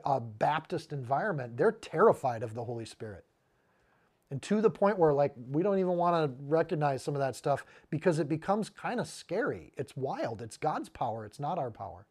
a, 0.04 0.20
Baptist 0.20 0.92
environment, 0.92 1.56
they're 1.56 1.72
terrified 1.72 2.42
of 2.42 2.54
the 2.54 2.64
Holy 2.64 2.84
Spirit. 2.84 3.24
And 4.30 4.42
to 4.42 4.60
the 4.60 4.70
point 4.70 4.98
where, 4.98 5.12
like, 5.12 5.34
we 5.50 5.62
don't 5.62 5.78
even 5.78 5.96
want 5.96 6.30
to 6.30 6.44
recognize 6.44 7.02
some 7.02 7.14
of 7.14 7.20
that 7.20 7.36
stuff 7.36 7.64
because 7.90 8.18
it 8.18 8.28
becomes 8.28 8.68
kind 8.68 8.98
of 8.98 9.06
scary. 9.06 9.72
It's 9.76 9.96
wild. 9.96 10.42
It's 10.42 10.56
God's 10.56 10.88
power, 10.88 11.24
it's 11.24 11.38
not 11.38 11.58
our 11.58 11.70
power. 11.70 12.06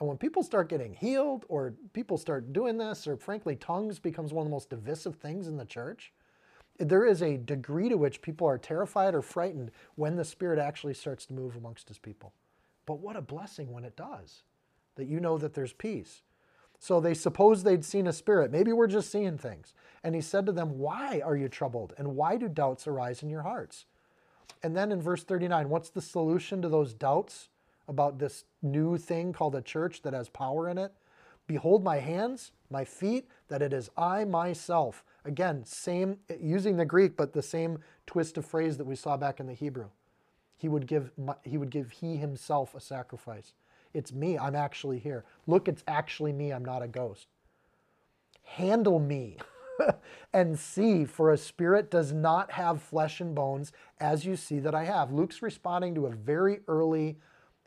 And 0.00 0.08
when 0.08 0.18
people 0.18 0.42
start 0.42 0.68
getting 0.68 0.92
healed 0.92 1.44
or 1.48 1.74
people 1.92 2.18
start 2.18 2.52
doing 2.52 2.78
this, 2.78 3.06
or 3.06 3.16
frankly, 3.16 3.56
tongues 3.56 3.98
becomes 3.98 4.32
one 4.32 4.42
of 4.42 4.50
the 4.50 4.54
most 4.54 4.70
divisive 4.70 5.16
things 5.16 5.46
in 5.46 5.56
the 5.56 5.64
church, 5.64 6.12
there 6.78 7.06
is 7.06 7.22
a 7.22 7.36
degree 7.36 7.88
to 7.88 7.96
which 7.96 8.20
people 8.20 8.48
are 8.48 8.58
terrified 8.58 9.14
or 9.14 9.22
frightened 9.22 9.70
when 9.94 10.16
the 10.16 10.24
Spirit 10.24 10.58
actually 10.58 10.94
starts 10.94 11.26
to 11.26 11.32
move 11.32 11.54
amongst 11.54 11.88
His 11.88 11.98
people. 11.98 12.32
But 12.86 12.98
what 12.98 13.16
a 13.16 13.22
blessing 13.22 13.72
when 13.72 13.84
it 13.84 13.96
does, 13.96 14.42
that 14.96 15.06
you 15.06 15.20
know 15.20 15.38
that 15.38 15.54
there's 15.54 15.72
peace. 15.72 16.22
So 16.84 17.00
they 17.00 17.14
suppose 17.14 17.62
they'd 17.62 17.82
seen 17.82 18.06
a 18.06 18.12
spirit. 18.12 18.52
Maybe 18.52 18.70
we're 18.70 18.88
just 18.88 19.10
seeing 19.10 19.38
things. 19.38 19.72
And 20.02 20.14
he 20.14 20.20
said 20.20 20.44
to 20.44 20.52
them, 20.52 20.78
Why 20.78 21.22
are 21.24 21.34
you 21.34 21.48
troubled? 21.48 21.94
And 21.96 22.14
why 22.14 22.36
do 22.36 22.46
doubts 22.46 22.86
arise 22.86 23.22
in 23.22 23.30
your 23.30 23.40
hearts? 23.40 23.86
And 24.62 24.76
then 24.76 24.92
in 24.92 25.00
verse 25.00 25.24
39, 25.24 25.70
what's 25.70 25.88
the 25.88 26.02
solution 26.02 26.60
to 26.60 26.68
those 26.68 26.92
doubts 26.92 27.48
about 27.88 28.18
this 28.18 28.44
new 28.60 28.98
thing 28.98 29.32
called 29.32 29.54
a 29.54 29.62
church 29.62 30.02
that 30.02 30.12
has 30.12 30.28
power 30.28 30.68
in 30.68 30.76
it? 30.76 30.92
Behold 31.46 31.82
my 31.82 32.00
hands, 32.00 32.52
my 32.68 32.84
feet, 32.84 33.30
that 33.48 33.62
it 33.62 33.72
is 33.72 33.88
I 33.96 34.26
myself. 34.26 35.06
Again, 35.24 35.64
same 35.64 36.18
using 36.38 36.76
the 36.76 36.84
Greek, 36.84 37.16
but 37.16 37.32
the 37.32 37.40
same 37.40 37.78
twist 38.06 38.36
of 38.36 38.44
phrase 38.44 38.76
that 38.76 38.86
we 38.86 38.94
saw 38.94 39.16
back 39.16 39.40
in 39.40 39.46
the 39.46 39.54
Hebrew. 39.54 39.88
He 40.58 40.68
would 40.68 40.86
give 40.86 41.12
he 41.44 41.56
would 41.56 41.70
give 41.70 41.92
he 41.92 42.18
himself 42.18 42.74
a 42.74 42.80
sacrifice. 42.80 43.54
It's 43.94 44.12
me. 44.12 44.38
I'm 44.38 44.56
actually 44.56 44.98
here. 44.98 45.24
Look, 45.46 45.68
it's 45.68 45.84
actually 45.88 46.32
me. 46.32 46.52
I'm 46.52 46.64
not 46.64 46.82
a 46.82 46.88
ghost. 46.88 47.28
Handle 48.42 48.98
me 48.98 49.38
and 50.34 50.58
see, 50.58 51.04
for 51.04 51.32
a 51.32 51.38
spirit 51.38 51.90
does 51.90 52.12
not 52.12 52.52
have 52.52 52.82
flesh 52.82 53.20
and 53.20 53.34
bones, 53.34 53.72
as 54.00 54.26
you 54.26 54.36
see 54.36 54.58
that 54.58 54.74
I 54.74 54.84
have. 54.84 55.12
Luke's 55.12 55.42
responding 55.42 55.94
to 55.94 56.06
a 56.06 56.10
very 56.10 56.60
early 56.68 57.18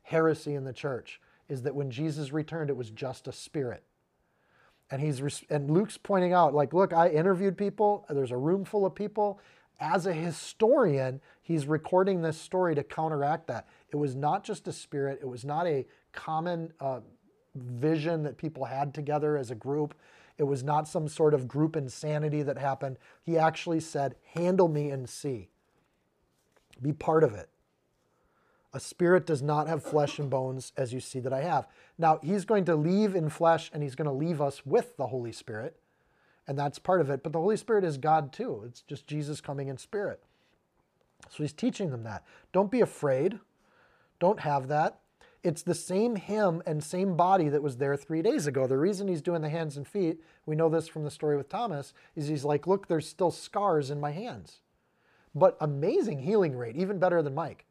heresy 0.03 0.53
in 0.53 0.65
the 0.65 0.73
church 0.73 1.19
is 1.49 1.63
that 1.63 1.75
when 1.75 1.89
Jesus 1.89 2.31
returned, 2.31 2.69
it 2.69 2.77
was 2.77 2.91
just 2.91 3.27
a 3.27 3.31
spirit 3.31 3.83
and 4.89 5.01
he's 5.01 5.21
and 5.49 5.69
Luke's 5.69 5.97
pointing 5.97 6.33
out 6.33 6.53
like 6.53 6.73
look 6.73 6.93
I 6.93 7.09
interviewed 7.09 7.57
people 7.57 8.05
there's 8.09 8.31
a 8.31 8.37
room 8.37 8.65
full 8.65 8.85
of 8.85 8.95
people 8.95 9.39
as 9.79 10.05
a 10.05 10.13
historian 10.13 11.21
he's 11.41 11.67
recording 11.67 12.21
this 12.21 12.39
story 12.39 12.75
to 12.75 12.83
counteract 12.83 13.47
that 13.47 13.67
it 13.91 13.95
was 13.97 14.15
not 14.15 14.43
just 14.43 14.67
a 14.67 14.73
spirit 14.73 15.19
it 15.21 15.27
was 15.27 15.45
not 15.45 15.67
a 15.67 15.85
common 16.17 16.73
uh, 16.79 16.99
vision 17.55 18.23
that 18.23 18.37
people 18.37 18.65
had 18.65 18.93
together 18.93 19.37
as 19.37 19.51
a 19.51 19.55
group 19.55 19.95
it 20.37 20.43
was 20.43 20.63
not 20.63 20.87
some 20.87 21.07
sort 21.07 21.33
of 21.33 21.47
group 21.47 21.75
insanity 21.75 22.43
that 22.43 22.57
happened 22.57 22.97
he 23.23 23.37
actually 23.37 23.79
said 23.79 24.15
handle 24.33 24.67
me 24.67 24.89
and 24.89 25.09
see 25.09 25.49
be 26.81 26.91
part 26.91 27.23
of 27.23 27.33
it 27.33 27.49
a 28.73 28.79
spirit 28.79 29.25
does 29.25 29.41
not 29.41 29.67
have 29.67 29.81
flesh 29.83 30.19
and 30.19 30.29
bones 30.29 30.71
as 30.77 30.93
you 30.93 30.99
see 30.99 31.19
that 31.21 31.33
I 31.33 31.41
have. 31.41 31.67
Now, 31.97 32.19
he's 32.21 32.45
going 32.45 32.65
to 32.65 32.75
leave 32.75 33.15
in 33.15 33.29
flesh 33.29 33.71
and 33.73 33.81
he's 33.81 33.95
going 33.95 34.05
to 34.05 34.11
leave 34.11 34.39
us 34.39 34.67
with 34.67 34.97
the 34.97 35.07
Holy 35.07 35.31
Spirit. 35.31 35.79
And 36.47 36.59
that's 36.59 36.77
part 36.77 37.01
of 37.01 37.09
it. 37.09 37.23
But 37.23 37.33
the 37.33 37.39
Holy 37.39 37.57
Spirit 37.57 37.83
is 37.83 37.97
God 37.97 38.31
too. 38.31 38.63
It's 38.67 38.81
just 38.81 39.07
Jesus 39.07 39.41
coming 39.41 39.67
in 39.67 39.77
spirit. 39.77 40.21
So 41.29 41.43
he's 41.43 41.53
teaching 41.53 41.89
them 41.89 42.03
that. 42.03 42.23
Don't 42.53 42.69
be 42.69 42.81
afraid. 42.81 43.39
Don't 44.19 44.41
have 44.41 44.67
that. 44.67 44.99
It's 45.43 45.61
the 45.61 45.75
same 45.75 46.15
him 46.15 46.61
and 46.65 46.83
same 46.83 47.15
body 47.15 47.49
that 47.49 47.63
was 47.63 47.77
there 47.77 47.95
three 47.95 48.21
days 48.21 48.47
ago. 48.47 48.67
The 48.67 48.77
reason 48.77 49.07
he's 49.07 49.21
doing 49.21 49.41
the 49.41 49.49
hands 49.49 49.77
and 49.77 49.87
feet, 49.87 50.21
we 50.45 50.55
know 50.55 50.69
this 50.69 50.87
from 50.87 51.03
the 51.03 51.11
story 51.11 51.37
with 51.37 51.49
Thomas, 51.49 51.93
is 52.15 52.27
he's 52.27 52.43
like, 52.43 52.67
look, 52.67 52.87
there's 52.87 53.07
still 53.07 53.31
scars 53.31 53.91
in 53.91 53.99
my 53.99 54.11
hands. 54.11 54.61
But 55.35 55.57
amazing 55.61 56.19
healing 56.19 56.57
rate, 56.57 56.75
even 56.75 56.99
better 56.99 57.21
than 57.21 57.35
Mike 57.35 57.67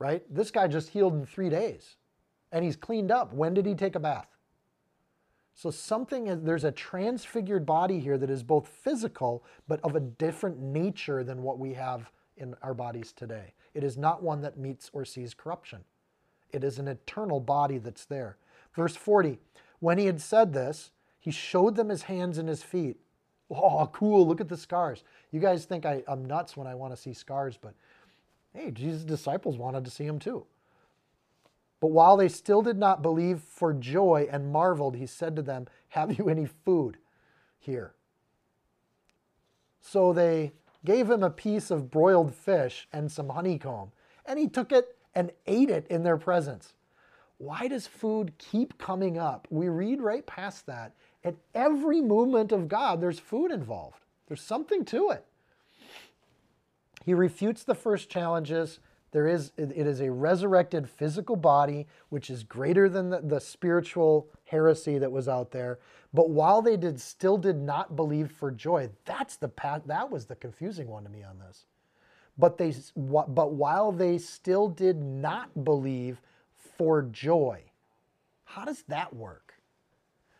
right? 0.00 0.22
This 0.34 0.50
guy 0.50 0.66
just 0.66 0.88
healed 0.88 1.14
in 1.14 1.24
three 1.24 1.50
days 1.50 1.96
and 2.50 2.64
he's 2.64 2.74
cleaned 2.74 3.12
up. 3.12 3.32
When 3.32 3.54
did 3.54 3.66
he 3.66 3.76
take 3.76 3.94
a 3.94 4.00
bath? 4.00 4.26
So 5.54 5.70
something 5.70 6.44
there's 6.44 6.64
a 6.64 6.72
transfigured 6.72 7.66
body 7.66 8.00
here 8.00 8.18
that 8.18 8.30
is 8.30 8.42
both 8.42 8.66
physical 8.66 9.44
but 9.68 9.78
of 9.84 9.94
a 9.94 10.00
different 10.00 10.58
nature 10.58 11.22
than 11.22 11.42
what 11.42 11.58
we 11.58 11.74
have 11.74 12.10
in 12.38 12.54
our 12.62 12.74
bodies 12.74 13.12
today. 13.12 13.52
It 13.74 13.84
is 13.84 13.98
not 13.98 14.22
one 14.22 14.40
that 14.40 14.58
meets 14.58 14.90
or 14.92 15.04
sees 15.04 15.34
corruption. 15.34 15.84
It 16.52 16.64
is 16.64 16.78
an 16.78 16.88
eternal 16.88 17.40
body 17.40 17.78
that's 17.78 18.04
there. 18.04 18.36
Verse 18.74 18.96
40, 18.96 19.38
when 19.80 19.98
he 19.98 20.06
had 20.06 20.20
said 20.20 20.52
this, 20.52 20.90
he 21.18 21.30
showed 21.30 21.76
them 21.76 21.88
his 21.88 22.02
hands 22.02 22.38
and 22.38 22.48
his 22.48 22.62
feet. 22.62 22.98
Oh, 23.50 23.88
cool, 23.92 24.26
look 24.26 24.40
at 24.40 24.48
the 24.48 24.56
scars. 24.56 25.02
You 25.32 25.40
guys 25.40 25.64
think 25.64 25.84
I, 25.84 26.02
am 26.06 26.24
nuts 26.24 26.56
when 26.56 26.66
I 26.66 26.74
want 26.74 26.94
to 26.94 27.00
see 27.00 27.12
scars, 27.12 27.58
but 27.60 27.74
Hey, 28.54 28.70
Jesus' 28.70 29.04
disciples 29.04 29.56
wanted 29.56 29.84
to 29.84 29.90
see 29.90 30.04
him 30.04 30.18
too. 30.18 30.44
But 31.80 31.92
while 31.92 32.16
they 32.16 32.28
still 32.28 32.62
did 32.62 32.76
not 32.76 33.02
believe 33.02 33.40
for 33.40 33.72
joy 33.72 34.28
and 34.30 34.52
marveled, 34.52 34.96
he 34.96 35.06
said 35.06 35.36
to 35.36 35.42
them, 35.42 35.66
Have 35.90 36.18
you 36.18 36.28
any 36.28 36.46
food 36.46 36.98
here? 37.58 37.94
So 39.80 40.12
they 40.12 40.52
gave 40.84 41.08
him 41.08 41.22
a 41.22 41.30
piece 41.30 41.70
of 41.70 41.90
broiled 41.90 42.34
fish 42.34 42.86
and 42.92 43.10
some 43.10 43.30
honeycomb, 43.30 43.92
and 44.26 44.38
he 44.38 44.48
took 44.48 44.72
it 44.72 44.96
and 45.14 45.32
ate 45.46 45.70
it 45.70 45.86
in 45.88 46.02
their 46.02 46.16
presence. 46.16 46.74
Why 47.38 47.68
does 47.68 47.86
food 47.86 48.32
keep 48.38 48.78
coming 48.78 49.18
up? 49.18 49.48
We 49.50 49.68
read 49.68 50.00
right 50.00 50.26
past 50.26 50.66
that. 50.66 50.94
At 51.24 51.36
every 51.54 52.00
movement 52.00 52.52
of 52.52 52.68
God, 52.68 53.00
there's 53.00 53.18
food 53.18 53.50
involved, 53.50 54.04
there's 54.28 54.42
something 54.42 54.84
to 54.86 55.10
it. 55.10 55.24
He 57.04 57.14
refutes 57.14 57.64
the 57.64 57.74
first 57.74 58.10
challenges. 58.10 58.78
There 59.12 59.26
is, 59.26 59.50
it 59.56 59.72
is 59.72 60.00
a 60.00 60.12
resurrected 60.12 60.88
physical 60.88 61.34
body, 61.34 61.88
which 62.10 62.30
is 62.30 62.44
greater 62.44 62.88
than 62.88 63.10
the, 63.10 63.20
the 63.20 63.40
spiritual 63.40 64.28
heresy 64.44 64.98
that 64.98 65.10
was 65.10 65.26
out 65.26 65.50
there. 65.50 65.80
But 66.14 66.30
while 66.30 66.62
they 66.62 66.76
did 66.76 67.00
still 67.00 67.36
did 67.36 67.56
not 67.56 67.96
believe 67.96 68.30
for 68.30 68.52
joy, 68.52 68.90
that's 69.04 69.36
the 69.36 69.48
path, 69.48 69.82
that 69.86 70.10
was 70.10 70.26
the 70.26 70.36
confusing 70.36 70.86
one 70.86 71.02
to 71.02 71.10
me 71.10 71.24
on 71.24 71.40
this. 71.40 71.66
But 72.40 72.56
they, 72.56 72.74
but 72.96 73.52
while 73.52 73.92
they 73.92 74.16
still 74.16 74.68
did 74.68 74.96
not 74.96 75.64
believe 75.64 76.22
for 76.56 77.02
joy, 77.02 77.62
how 78.44 78.64
does 78.64 78.82
that 78.88 79.14
work? 79.14 79.54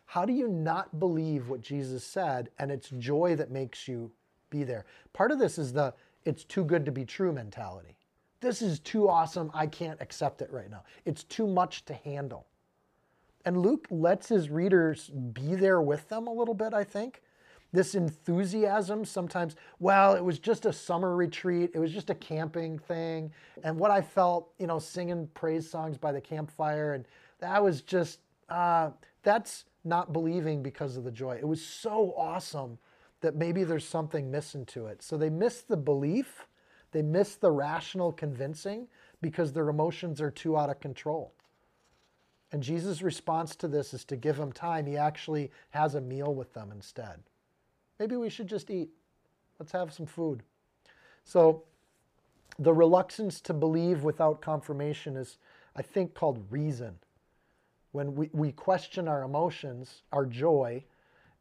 How 0.06 0.24
do 0.24 0.32
you 0.32 0.48
not 0.48 0.98
believe 0.98 1.48
what 1.48 1.60
Jesus 1.60 2.02
said 2.02 2.48
and 2.58 2.72
it's 2.72 2.88
joy 2.88 3.36
that 3.36 3.50
makes 3.50 3.86
you 3.86 4.10
be 4.48 4.64
there? 4.64 4.86
Part 5.12 5.30
of 5.30 5.38
this 5.38 5.58
is 5.58 5.74
the 5.74 5.94
it's 6.24 6.44
too 6.44 6.64
good 6.64 6.86
to 6.86 6.92
be 6.92 7.04
true 7.04 7.32
mentality. 7.32 7.96
This 8.40 8.62
is 8.62 8.80
too 8.80 9.08
awesome. 9.08 9.50
I 9.52 9.66
can't 9.66 10.00
accept 10.00 10.42
it 10.42 10.50
right 10.50 10.70
now. 10.70 10.84
It's 11.04 11.24
too 11.24 11.46
much 11.46 11.84
to 11.84 11.94
handle. 11.94 12.46
And 13.44 13.58
Luke 13.58 13.86
lets 13.90 14.28
his 14.28 14.50
readers 14.50 15.10
be 15.10 15.54
there 15.54 15.80
with 15.82 16.08
them 16.08 16.26
a 16.26 16.32
little 16.32 16.54
bit, 16.54 16.74
I 16.74 16.84
think. 16.84 17.22
This 17.72 17.94
enthusiasm 17.94 19.04
sometimes, 19.04 19.54
well, 19.78 20.14
it 20.14 20.24
was 20.24 20.38
just 20.38 20.66
a 20.66 20.72
summer 20.72 21.14
retreat, 21.14 21.70
it 21.74 21.78
was 21.78 21.92
just 21.92 22.10
a 22.10 22.14
camping 22.14 22.78
thing. 22.78 23.32
And 23.62 23.78
what 23.78 23.90
I 23.90 24.02
felt, 24.02 24.50
you 24.58 24.66
know, 24.66 24.78
singing 24.78 25.28
praise 25.34 25.70
songs 25.70 25.96
by 25.96 26.10
the 26.10 26.20
campfire, 26.20 26.94
and 26.94 27.04
that 27.38 27.62
was 27.62 27.82
just, 27.82 28.20
uh, 28.48 28.90
that's 29.22 29.66
not 29.84 30.12
believing 30.12 30.62
because 30.62 30.96
of 30.96 31.04
the 31.04 31.12
joy. 31.12 31.36
It 31.36 31.46
was 31.46 31.64
so 31.64 32.12
awesome 32.16 32.78
that 33.20 33.36
maybe 33.36 33.64
there's 33.64 33.86
something 33.86 34.30
missing 34.30 34.64
to 34.66 34.86
it. 34.86 35.02
So 35.02 35.16
they 35.16 35.30
miss 35.30 35.62
the 35.62 35.76
belief, 35.76 36.46
they 36.92 37.02
miss 37.02 37.36
the 37.36 37.52
rational 37.52 38.12
convincing 38.12 38.88
because 39.20 39.52
their 39.52 39.68
emotions 39.68 40.20
are 40.20 40.30
too 40.30 40.56
out 40.56 40.70
of 40.70 40.80
control. 40.80 41.32
And 42.52 42.62
Jesus' 42.62 43.00
response 43.02 43.54
to 43.56 43.68
this 43.68 43.94
is 43.94 44.04
to 44.06 44.16
give 44.16 44.36
them 44.36 44.50
time. 44.52 44.86
He 44.86 44.96
actually 44.96 45.52
has 45.70 45.94
a 45.94 46.00
meal 46.00 46.34
with 46.34 46.52
them 46.52 46.72
instead. 46.72 47.20
Maybe 48.00 48.16
we 48.16 48.30
should 48.30 48.48
just 48.48 48.70
eat. 48.70 48.88
Let's 49.58 49.72
have 49.72 49.92
some 49.92 50.06
food. 50.06 50.42
So, 51.22 51.64
the 52.58 52.72
reluctance 52.72 53.40
to 53.42 53.54
believe 53.54 54.02
without 54.02 54.40
confirmation 54.40 55.16
is, 55.16 55.36
I 55.76 55.82
think, 55.82 56.14
called 56.14 56.42
reason. 56.50 56.98
When 57.92 58.14
we, 58.14 58.30
we 58.32 58.52
question 58.52 59.06
our 59.06 59.22
emotions, 59.22 60.02
our 60.12 60.24
joy, 60.24 60.82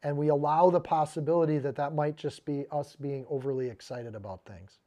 and 0.02 0.16
we 0.16 0.28
allow 0.28 0.70
the 0.70 0.80
possibility 0.80 1.58
that 1.58 1.76
that 1.76 1.94
might 1.94 2.16
just 2.16 2.44
be 2.44 2.66
us 2.70 2.94
being 2.94 3.24
overly 3.28 3.68
excited 3.68 4.14
about 4.14 4.44
things. 4.44 4.78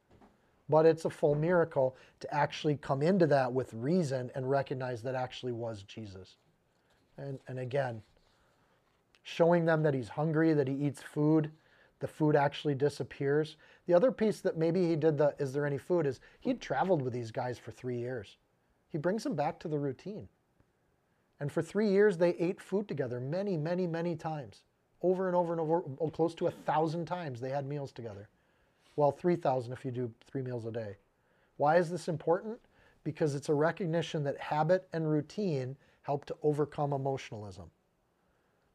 But 0.68 0.86
it's 0.86 1.04
a 1.04 1.10
full 1.10 1.34
miracle 1.34 1.96
to 2.20 2.34
actually 2.34 2.76
come 2.76 3.02
into 3.02 3.26
that 3.26 3.52
with 3.52 3.72
reason 3.74 4.30
and 4.34 4.48
recognize 4.48 5.02
that 5.02 5.14
actually 5.14 5.52
was 5.52 5.82
Jesus. 5.82 6.36
And, 7.16 7.38
and 7.48 7.58
again, 7.58 8.02
showing 9.22 9.64
them 9.64 9.82
that 9.82 9.94
he's 9.94 10.08
hungry, 10.08 10.52
that 10.54 10.68
he 10.68 10.74
eats 10.74 11.02
food, 11.02 11.50
the 12.00 12.08
food 12.08 12.36
actually 12.36 12.74
disappears. 12.74 13.56
The 13.86 13.94
other 13.94 14.12
piece 14.12 14.40
that 14.40 14.58
maybe 14.58 14.86
he 14.88 14.96
did 14.96 15.18
the 15.18 15.34
is 15.38 15.52
there 15.52 15.66
any 15.66 15.78
food 15.78 16.06
is 16.06 16.20
he'd 16.40 16.60
traveled 16.60 17.02
with 17.02 17.12
these 17.12 17.30
guys 17.30 17.58
for 17.58 17.70
three 17.70 17.98
years. 17.98 18.36
He 18.88 18.98
brings 18.98 19.24
them 19.24 19.34
back 19.34 19.58
to 19.60 19.68
the 19.68 19.78
routine. 19.78 20.28
And 21.40 21.50
for 21.50 21.62
three 21.62 21.88
years, 21.88 22.16
they 22.16 22.30
ate 22.30 22.60
food 22.60 22.88
together 22.88 23.20
many, 23.20 23.56
many, 23.56 23.86
many 23.86 24.16
times. 24.16 24.62
Over 25.02 25.26
and 25.26 25.36
over 25.36 25.52
and 25.52 25.60
over, 25.60 25.82
oh, 26.00 26.08
close 26.08 26.34
to 26.36 26.46
a 26.46 26.50
thousand 26.50 27.06
times 27.06 27.40
they 27.40 27.50
had 27.50 27.66
meals 27.66 27.92
together. 27.92 28.28
Well, 28.96 29.10
3,000 29.10 29.72
if 29.72 29.84
you 29.84 29.90
do 29.90 30.12
three 30.26 30.42
meals 30.42 30.66
a 30.66 30.70
day. 30.70 30.96
Why 31.56 31.76
is 31.76 31.90
this 31.90 32.08
important? 32.08 32.58
Because 33.02 33.34
it's 33.34 33.48
a 33.48 33.54
recognition 33.54 34.24
that 34.24 34.38
habit 34.38 34.88
and 34.92 35.10
routine 35.10 35.76
help 36.02 36.24
to 36.26 36.36
overcome 36.42 36.92
emotionalism. 36.92 37.70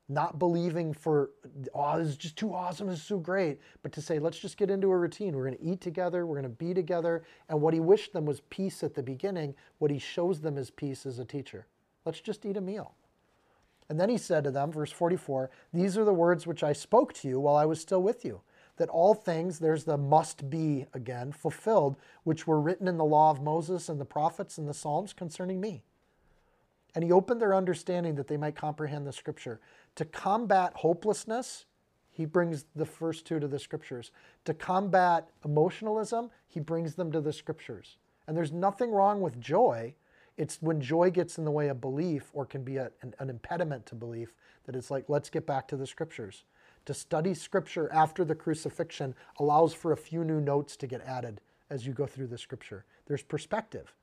Not 0.10 0.40
believing 0.40 0.92
for, 0.92 1.30
oh, 1.74 2.00
this 2.00 2.08
is 2.08 2.18
just 2.18 2.36
too 2.36 2.54
awesome, 2.54 2.88
this 2.88 2.98
is 2.98 3.06
so 3.06 3.20
great, 3.20 3.60
but 3.84 3.92
to 3.94 4.02
say, 4.02 4.18
let's 4.18 4.40
just 4.40 4.58
get 4.58 4.72
into 4.72 4.90
a 4.90 4.98
routine. 4.98 5.36
We're 5.36 5.46
going 5.46 5.58
to 5.58 5.64
eat 5.64 5.82
together, 5.82 6.26
we're 6.26 6.42
going 6.42 6.52
to 6.52 6.58
be 6.58 6.74
together. 6.74 7.24
And 7.48 7.62
what 7.62 7.74
he 7.74 7.80
wished 7.80 8.14
them 8.14 8.26
was 8.26 8.42
peace 8.50 8.84
at 8.84 8.96
the 8.96 9.04
beginning. 9.04 9.56
What 9.78 9.92
he 9.92 10.00
shows 10.00 10.42
them 10.42 10.58
is 10.58 10.72
peace 10.72 11.06
as 11.06 11.20
a 11.20 11.26
teacher. 11.26 11.68
Let's 12.06 12.22
just 12.22 12.46
eat 12.46 12.58
a 12.58 12.62
meal. 12.62 12.96
And 13.88 14.00
then 14.00 14.10
he 14.10 14.18
said 14.18 14.44
to 14.44 14.52
them, 14.52 14.72
verse 14.72 14.92
44, 14.92 15.50
These 15.74 15.98
are 15.98 16.06
the 16.06 16.14
words 16.14 16.46
which 16.46 16.64
I 16.64 16.74
spoke 16.74 17.14
to 17.14 17.28
you 17.28 17.40
while 17.40 17.56
I 17.56 17.66
was 17.66 17.80
still 17.80 18.02
with 18.02 18.26
you 18.26 18.42
that 18.80 18.90
all 18.90 19.14
things, 19.14 19.60
there's 19.60 19.84
the 19.84 19.98
must 19.98 20.50
be 20.50 20.86
again, 20.94 21.32
fulfilled, 21.32 21.98
which 22.24 22.48
were 22.48 22.60
written 22.60 22.88
in 22.88 22.98
the 22.98 23.06
law 23.06 23.30
of 23.30 23.42
Moses 23.42 23.90
and 23.90 24.00
the 24.00 24.06
prophets 24.06 24.58
and 24.58 24.68
the 24.68 24.74
Psalms 24.74 25.14
concerning 25.14 25.62
me. 25.62 25.84
And 26.96 27.04
he 27.04 27.12
opened 27.12 27.42
their 27.42 27.54
understanding 27.54 28.16
that 28.16 28.28
they 28.28 28.38
might 28.38 28.56
comprehend 28.56 29.06
the 29.06 29.14
scripture. 29.14 29.60
To 29.96 30.06
combat 30.06 30.74
hopelessness, 30.76 31.66
he 32.12 32.26
brings 32.26 32.66
the 32.76 32.86
first 32.86 33.26
two 33.26 33.40
to 33.40 33.48
the 33.48 33.60
scriptures. 33.60 34.12
To 34.46 34.54
combat 34.54 35.30
emotionalism, 35.44 36.32
he 36.48 36.60
brings 36.60 36.96
them 36.96 37.12
to 37.12 37.22
the 37.22 37.34
scriptures. 37.34 37.98
And 38.28 38.36
there's 38.36 38.52
nothing 38.52 38.92
wrong 38.92 39.22
with 39.22 39.40
joy. 39.40 39.96
It's 40.38 40.62
when 40.62 40.80
joy 40.80 41.12
gets 41.12 41.38
in 41.38 41.46
the 41.46 41.52
way 41.52 41.68
of 41.68 41.82
belief 41.82 42.30
or 42.34 42.46
can 42.46 42.64
be 42.64 42.78
a, 42.78 42.92
an, 43.02 43.14
an 43.20 43.30
impediment 43.30 43.86
to 43.88 43.96
belief 43.96 44.34
that 44.66 44.76
it's 44.76 44.92
like, 44.92 45.06
let's 45.08 45.30
get 45.30 45.46
back 45.46 45.68
to 45.70 45.78
the 45.78 45.88
scriptures 45.88 46.44
to 46.86 46.94
study 46.96 47.36
scripture 47.36 47.88
after 47.94 48.26
the 48.26 48.34
crucifixion 48.34 49.14
allows 49.38 49.76
for 49.76 49.92
a 49.92 49.98
few 49.98 50.24
new 50.24 50.42
notes 50.42 50.76
to 50.78 50.88
get 50.88 51.02
added 51.02 51.40
as 51.70 51.86
you 51.86 51.94
go 51.94 52.08
through 52.08 52.26
the 52.26 52.38
scripture. 52.38 52.84
There's 53.06 53.22
perspective. 53.22 53.94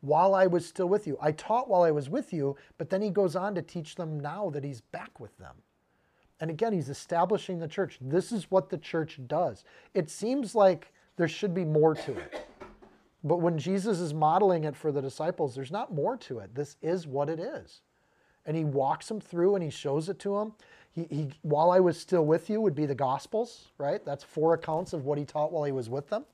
While 0.00 0.34
I 0.34 0.46
was 0.46 0.66
still 0.66 0.88
with 0.88 1.06
you, 1.06 1.18
I 1.20 1.32
taught 1.32 1.68
while 1.68 1.82
I 1.82 1.90
was 1.90 2.08
with 2.08 2.32
you, 2.32 2.56
but 2.78 2.90
then 2.90 3.02
he 3.02 3.10
goes 3.10 3.36
on 3.36 3.54
to 3.54 3.62
teach 3.62 3.94
them 3.94 4.18
now 4.18 4.50
that 4.50 4.64
he's 4.64 4.80
back 4.80 5.20
with 5.20 5.36
them. 5.38 5.56
And 6.40 6.50
again, 6.50 6.72
he's 6.72 6.88
establishing 6.88 7.58
the 7.58 7.68
church. 7.68 7.98
This 8.00 8.32
is 8.32 8.50
what 8.50 8.70
the 8.70 8.78
church 8.78 9.20
does. 9.26 9.64
It 9.92 10.08
seems 10.08 10.54
like 10.54 10.92
there 11.16 11.28
should 11.28 11.52
be 11.52 11.66
more 11.66 11.94
to 11.94 12.12
it. 12.12 12.46
But 13.22 13.42
when 13.42 13.58
Jesus 13.58 14.00
is 14.00 14.14
modeling 14.14 14.64
it 14.64 14.74
for 14.74 14.90
the 14.90 15.02
disciples, 15.02 15.54
there's 15.54 15.70
not 15.70 15.92
more 15.92 16.16
to 16.16 16.38
it. 16.38 16.54
This 16.54 16.76
is 16.80 17.06
what 17.06 17.28
it 17.28 17.38
is. 17.38 17.82
And 18.46 18.56
he 18.56 18.64
walks 18.64 19.08
them 19.08 19.20
through 19.20 19.54
and 19.54 19.62
he 19.62 19.68
shows 19.68 20.08
it 20.08 20.18
to 20.20 20.36
them 20.36 20.54
he, 20.92 21.06
he, 21.10 21.28
while 21.42 21.70
I 21.70 21.80
was 21.80 21.98
still 21.98 22.24
with 22.24 22.50
you 22.50 22.60
would 22.60 22.74
be 22.74 22.86
the 22.86 22.94
Gospels, 22.94 23.68
right? 23.78 24.04
That's 24.04 24.24
four 24.24 24.54
accounts 24.54 24.92
of 24.92 25.04
what 25.04 25.18
he 25.18 25.24
taught 25.24 25.52
while 25.52 25.64
he 25.64 25.72
was 25.72 25.88
with 25.88 26.08
them. 26.08 26.24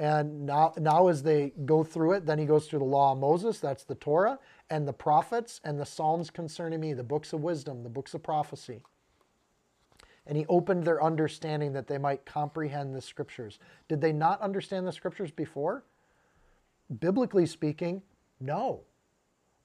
And 0.00 0.46
now, 0.46 0.72
now 0.78 1.06
as 1.06 1.22
they 1.22 1.52
go 1.66 1.84
through 1.84 2.14
it, 2.14 2.26
then 2.26 2.38
he 2.38 2.46
goes 2.46 2.66
through 2.66 2.78
the 2.80 2.84
law 2.86 3.12
of 3.12 3.18
Moses, 3.18 3.60
that's 3.60 3.84
the 3.84 3.94
Torah, 3.94 4.38
and 4.68 4.88
the 4.88 4.92
prophets, 4.92 5.60
and 5.62 5.78
the 5.78 5.86
Psalms 5.86 6.30
concerning 6.30 6.80
me, 6.80 6.94
the 6.94 7.04
books 7.04 7.32
of 7.32 7.42
wisdom, 7.42 7.82
the 7.82 7.88
books 7.88 8.14
of 8.14 8.22
prophecy. 8.22 8.80
And 10.26 10.36
he 10.36 10.46
opened 10.48 10.84
their 10.84 11.02
understanding 11.02 11.72
that 11.74 11.86
they 11.86 11.98
might 11.98 12.24
comprehend 12.24 12.94
the 12.94 13.02
scriptures. 13.02 13.58
Did 13.88 14.00
they 14.00 14.12
not 14.12 14.40
understand 14.40 14.86
the 14.86 14.92
scriptures 14.92 15.30
before? 15.30 15.84
Biblically 16.98 17.46
speaking, 17.46 18.02
no 18.40 18.80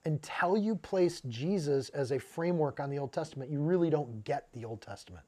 until 0.05 0.55
you 0.55 0.75
place 0.75 1.21
Jesus 1.27 1.89
as 1.89 2.11
a 2.11 2.19
framework 2.19 2.79
on 2.79 2.89
the 2.89 2.99
Old 2.99 3.11
Testament, 3.11 3.49
you 3.49 3.59
really 3.59 3.89
don't 3.89 4.23
get 4.23 4.47
the 4.53 4.63
Old 4.63 4.81
Testament. 4.81 5.25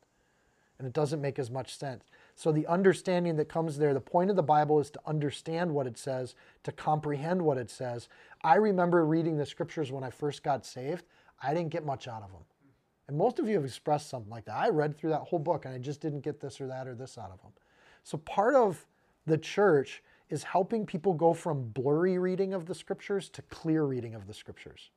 And 0.77 0.87
it 0.87 0.93
doesn't 0.93 1.19
make 1.19 1.39
as 1.39 1.49
much 1.49 1.75
sense. 1.75 2.05
So, 2.37 2.51
the 2.51 2.67
understanding 2.67 3.35
that 3.37 3.49
comes 3.49 3.79
there, 3.79 3.95
the 3.95 3.99
point 3.99 4.29
of 4.29 4.35
the 4.35 4.43
Bible 4.43 4.79
is 4.79 4.91
to 4.91 4.99
understand 5.07 5.73
what 5.73 5.87
it 5.87 5.97
says, 5.97 6.35
to 6.65 6.71
comprehend 6.71 7.41
what 7.41 7.57
it 7.57 7.67
says. 7.67 8.09
I 8.43 8.57
remember 8.57 9.03
reading 9.07 9.37
the 9.37 9.45
scriptures 9.45 9.91
when 9.91 10.03
I 10.03 10.11
first 10.11 10.43
got 10.43 10.63
saved. 10.63 11.05
I 11.41 11.55
didn't 11.55 11.71
get 11.71 11.83
much 11.83 12.07
out 12.07 12.21
of 12.21 12.31
them. 12.31 12.43
And 13.07 13.17
most 13.17 13.39
of 13.39 13.47
you 13.47 13.55
have 13.55 13.65
expressed 13.65 14.07
something 14.07 14.29
like 14.29 14.45
that. 14.45 14.55
I 14.55 14.69
read 14.69 14.95
through 14.95 15.09
that 15.09 15.21
whole 15.21 15.39
book 15.39 15.65
and 15.65 15.73
I 15.73 15.79
just 15.79 15.99
didn't 15.99 16.19
get 16.19 16.39
this 16.39 16.61
or 16.61 16.67
that 16.67 16.87
or 16.87 16.93
this 16.93 17.17
out 17.17 17.31
of 17.31 17.41
them. 17.41 17.53
So, 18.03 18.19
part 18.19 18.53
of 18.53 18.85
the 19.25 19.39
church 19.39 20.03
is 20.29 20.43
helping 20.43 20.85
people 20.85 21.15
go 21.15 21.33
from 21.33 21.69
blurry 21.69 22.19
reading 22.19 22.53
of 22.53 22.67
the 22.67 22.75
scriptures 22.75 23.29
to 23.29 23.41
clear 23.41 23.83
reading 23.83 24.13
of 24.13 24.27
the 24.27 24.33
scriptures. 24.35 24.91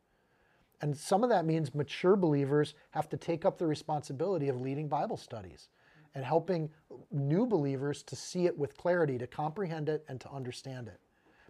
And 0.82 0.94
some 0.94 1.24
of 1.24 1.30
that 1.30 1.46
means 1.46 1.74
mature 1.74 2.16
believers 2.16 2.74
have 2.90 3.08
to 3.08 3.16
take 3.16 3.46
up 3.46 3.56
the 3.56 3.66
responsibility 3.66 4.50
of 4.50 4.60
leading 4.60 4.88
Bible 4.88 5.16
studies 5.16 5.70
and 6.14 6.24
helping 6.24 6.70
new 7.10 7.46
believers 7.46 8.02
to 8.04 8.16
see 8.16 8.46
it 8.46 8.58
with 8.58 8.76
clarity, 8.76 9.18
to 9.18 9.26
comprehend 9.26 9.88
it, 9.88 10.04
and 10.08 10.20
to 10.20 10.30
understand 10.30 10.88
it. 10.88 11.00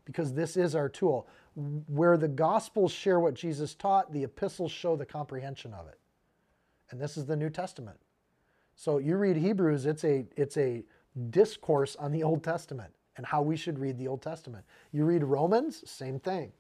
Because 0.05 0.35
this 0.35 0.57
is 0.57 0.75
our 0.75 0.89
tool. 0.89 1.29
Where 1.55 2.17
the 2.17 2.29
Gospels 2.29 2.93
share 2.93 3.21
what 3.21 3.35
Jesus 3.35 3.75
taught, 3.75 4.13
the 4.13 4.25
epistles 4.25 4.73
show 4.73 4.97
the 4.97 5.07
comprehension 5.07 5.73
of 5.73 5.89
it. 5.89 5.99
And 6.91 7.01
this 7.01 7.17
is 7.17 7.27
the 7.27 7.37
New 7.37 7.51
Testament. 7.51 7.99
So 8.75 8.99
you 8.99 9.17
read 9.17 9.37
Hebrews, 9.37 9.87
it's 9.87 10.05
a, 10.05 10.27
it's 10.37 10.57
a 10.57 10.83
discourse 11.31 11.97
on 11.97 12.13
the 12.13 12.23
Old 12.23 12.43
Testament 12.43 12.93
and 13.17 13.27
how 13.27 13.43
we 13.43 13.57
should 13.57 13.79
read 13.79 13.99
the 13.99 14.09
Old 14.09 14.23
Testament. 14.23 14.65
You 14.93 15.05
read 15.05 15.23
Romans, 15.23 15.89
same 15.89 16.19
thing. 16.19 16.53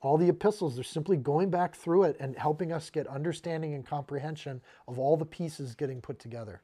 All 0.00 0.16
the 0.16 0.28
epistles, 0.28 0.74
they're 0.74 0.84
simply 0.84 1.16
going 1.16 1.50
back 1.50 1.74
through 1.74 2.04
it 2.04 2.16
and 2.18 2.36
helping 2.36 2.72
us 2.72 2.90
get 2.90 3.06
understanding 3.06 3.74
and 3.74 3.86
comprehension 3.86 4.60
of 4.88 4.98
all 4.98 5.16
the 5.16 5.24
pieces 5.24 5.74
getting 5.74 6.00
put 6.00 6.18
together. 6.18 6.62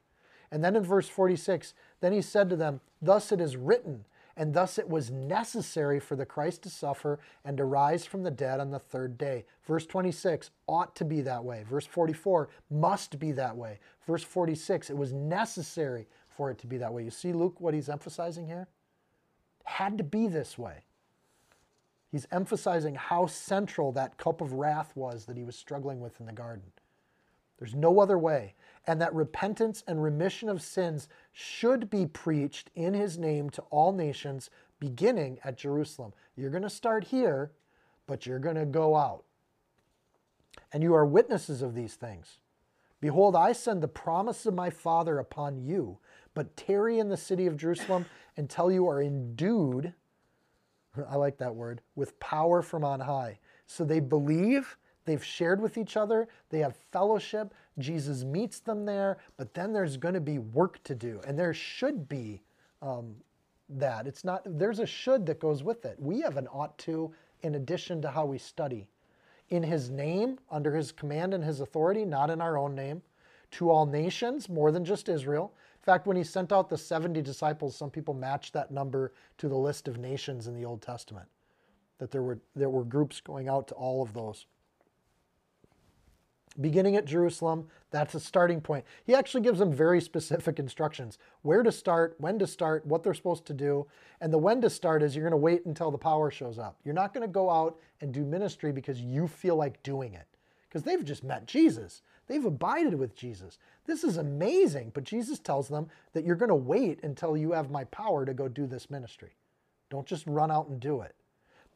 And 0.50 0.64
then 0.64 0.76
in 0.76 0.82
verse 0.82 1.08
46, 1.08 1.74
then 2.00 2.12
he 2.12 2.22
said 2.22 2.48
to 2.50 2.56
them, 2.56 2.80
Thus 3.02 3.32
it 3.32 3.40
is 3.40 3.56
written, 3.56 4.04
and 4.36 4.54
thus 4.54 4.78
it 4.78 4.88
was 4.88 5.10
necessary 5.10 6.00
for 6.00 6.16
the 6.16 6.26
Christ 6.26 6.62
to 6.62 6.70
suffer 6.70 7.18
and 7.44 7.56
to 7.56 7.64
rise 7.64 8.06
from 8.06 8.22
the 8.22 8.30
dead 8.30 8.60
on 8.60 8.70
the 8.70 8.78
third 8.78 9.18
day. 9.18 9.44
Verse 9.66 9.86
26 9.86 10.50
ought 10.66 10.94
to 10.96 11.04
be 11.04 11.20
that 11.22 11.44
way. 11.44 11.64
Verse 11.68 11.86
44 11.86 12.48
must 12.70 13.18
be 13.18 13.32
that 13.32 13.56
way. 13.56 13.78
Verse 14.06 14.22
46 14.22 14.90
it 14.90 14.96
was 14.96 15.12
necessary 15.12 16.06
for 16.28 16.50
it 16.50 16.58
to 16.58 16.66
be 16.66 16.78
that 16.78 16.92
way. 16.92 17.02
You 17.02 17.10
see, 17.10 17.32
Luke, 17.32 17.60
what 17.60 17.74
he's 17.74 17.88
emphasizing 17.88 18.46
here? 18.46 18.68
had 19.68 19.98
to 19.98 20.04
be 20.04 20.26
this 20.28 20.56
way. 20.56 20.78
He's 22.10 22.26
emphasizing 22.32 22.94
how 22.94 23.26
central 23.26 23.92
that 23.92 24.16
cup 24.16 24.40
of 24.40 24.54
wrath 24.54 24.92
was 24.96 25.26
that 25.26 25.36
he 25.36 25.44
was 25.44 25.56
struggling 25.56 26.00
with 26.00 26.18
in 26.20 26.26
the 26.26 26.32
garden. 26.32 26.72
There's 27.58 27.74
no 27.74 28.00
other 28.00 28.18
way. 28.18 28.54
And 28.86 29.00
that 29.00 29.14
repentance 29.14 29.82
and 29.86 30.02
remission 30.02 30.48
of 30.48 30.62
sins 30.62 31.08
should 31.32 31.90
be 31.90 32.06
preached 32.06 32.70
in 32.74 32.94
his 32.94 33.18
name 33.18 33.50
to 33.50 33.62
all 33.70 33.92
nations, 33.92 34.50
beginning 34.80 35.38
at 35.44 35.58
Jerusalem. 35.58 36.12
You're 36.36 36.50
going 36.50 36.62
to 36.62 36.70
start 36.70 37.04
here, 37.04 37.52
but 38.06 38.26
you're 38.26 38.38
going 38.38 38.56
to 38.56 38.66
go 38.66 38.96
out. 38.96 39.24
And 40.72 40.82
you 40.82 40.94
are 40.94 41.04
witnesses 41.04 41.62
of 41.62 41.74
these 41.74 41.94
things. 41.94 42.38
Behold, 43.00 43.36
I 43.36 43.52
send 43.52 43.82
the 43.82 43.88
promise 43.88 44.44
of 44.46 44.54
my 44.54 44.70
Father 44.70 45.18
upon 45.18 45.56
you, 45.58 45.98
but 46.34 46.56
tarry 46.56 46.98
in 46.98 47.08
the 47.08 47.16
city 47.16 47.46
of 47.46 47.56
Jerusalem 47.56 48.06
until 48.36 48.72
you 48.72 48.88
are 48.88 49.00
endued, 49.00 49.92
I 51.08 51.16
like 51.16 51.38
that 51.38 51.54
word, 51.54 51.80
with 51.94 52.18
power 52.18 52.62
from 52.62 52.84
on 52.84 53.00
high. 53.00 53.38
So 53.66 53.84
they 53.84 54.00
believe, 54.00 54.76
They've 55.08 55.24
shared 55.24 55.62
with 55.62 55.78
each 55.78 55.96
other, 55.96 56.28
they 56.50 56.58
have 56.58 56.76
fellowship. 56.92 57.54
Jesus 57.78 58.24
meets 58.24 58.60
them 58.60 58.84
there, 58.84 59.18
but 59.36 59.54
then 59.54 59.72
there's 59.72 59.96
going 59.96 60.14
to 60.14 60.20
be 60.20 60.38
work 60.38 60.82
to 60.84 60.94
do, 60.94 61.20
and 61.26 61.38
there 61.38 61.54
should 61.54 62.08
be 62.08 62.42
um, 62.82 63.14
that. 63.68 64.06
It's 64.06 64.24
not, 64.24 64.42
there's 64.44 64.78
a 64.78 64.86
should 64.86 65.26
that 65.26 65.40
goes 65.40 65.62
with 65.62 65.84
it. 65.84 65.96
We 65.98 66.20
have 66.20 66.36
an 66.36 66.48
ought 66.48 66.76
to 66.78 67.12
in 67.42 67.54
addition 67.54 68.02
to 68.02 68.10
how 68.10 68.24
we 68.26 68.38
study. 68.38 68.88
In 69.50 69.62
his 69.62 69.90
name, 69.90 70.38
under 70.50 70.74
his 70.74 70.92
command 70.92 71.32
and 71.34 71.42
his 71.42 71.60
authority, 71.60 72.04
not 72.04 72.30
in 72.30 72.40
our 72.40 72.58
own 72.58 72.74
name, 72.74 73.02
to 73.52 73.70
all 73.70 73.86
nations, 73.86 74.48
more 74.48 74.70
than 74.70 74.84
just 74.84 75.08
Israel. 75.08 75.54
In 75.80 75.84
fact, 75.84 76.06
when 76.06 76.16
he 76.16 76.24
sent 76.24 76.52
out 76.52 76.68
the 76.68 76.76
70 76.76 77.22
disciples, 77.22 77.74
some 77.74 77.90
people 77.90 78.12
matched 78.12 78.52
that 78.52 78.70
number 78.70 79.12
to 79.38 79.48
the 79.48 79.56
list 79.56 79.88
of 79.88 79.96
nations 79.96 80.48
in 80.48 80.54
the 80.54 80.66
Old 80.66 80.82
Testament. 80.82 81.26
That 81.98 82.10
there 82.10 82.22
were, 82.22 82.38
there 82.54 82.68
were 82.68 82.84
groups 82.84 83.20
going 83.20 83.48
out 83.48 83.68
to 83.68 83.74
all 83.74 84.02
of 84.02 84.12
those 84.12 84.46
beginning 86.60 86.96
at 86.96 87.04
Jerusalem. 87.04 87.68
That's 87.90 88.14
a 88.14 88.20
starting 88.20 88.60
point. 88.60 88.84
He 89.04 89.14
actually 89.14 89.42
gives 89.42 89.58
them 89.58 89.72
very 89.72 90.00
specific 90.00 90.58
instructions 90.58 91.18
where 91.42 91.62
to 91.62 91.72
start, 91.72 92.16
when 92.18 92.38
to 92.38 92.46
start, 92.46 92.86
what 92.86 93.02
they're 93.02 93.14
supposed 93.14 93.46
to 93.46 93.54
do. 93.54 93.86
And 94.20 94.32
the 94.32 94.38
when 94.38 94.60
to 94.62 94.70
start 94.70 95.02
is 95.02 95.14
you're 95.14 95.24
going 95.24 95.30
to 95.32 95.36
wait 95.36 95.64
until 95.66 95.90
the 95.90 95.98
power 95.98 96.30
shows 96.30 96.58
up. 96.58 96.78
You're 96.84 96.94
not 96.94 97.14
going 97.14 97.26
to 97.26 97.32
go 97.32 97.50
out 97.50 97.78
and 98.00 98.12
do 98.12 98.24
ministry 98.24 98.72
because 98.72 99.00
you 99.00 99.26
feel 99.26 99.56
like 99.56 99.82
doing 99.82 100.14
it, 100.14 100.26
because 100.68 100.82
they've 100.82 101.04
just 101.04 101.24
met 101.24 101.46
Jesus. 101.46 102.02
They've 102.26 102.44
abided 102.44 102.94
with 102.94 103.16
Jesus. 103.16 103.58
This 103.86 104.04
is 104.04 104.18
amazing. 104.18 104.90
But 104.92 105.04
Jesus 105.04 105.38
tells 105.38 105.68
them 105.68 105.88
that 106.12 106.24
you're 106.24 106.36
going 106.36 106.50
to 106.50 106.54
wait 106.54 107.02
until 107.02 107.36
you 107.36 107.52
have 107.52 107.70
my 107.70 107.84
power 107.84 108.26
to 108.26 108.34
go 108.34 108.48
do 108.48 108.66
this 108.66 108.90
ministry. 108.90 109.34
Don't 109.90 110.06
just 110.06 110.26
run 110.26 110.50
out 110.50 110.68
and 110.68 110.78
do 110.78 111.00
it. 111.00 111.14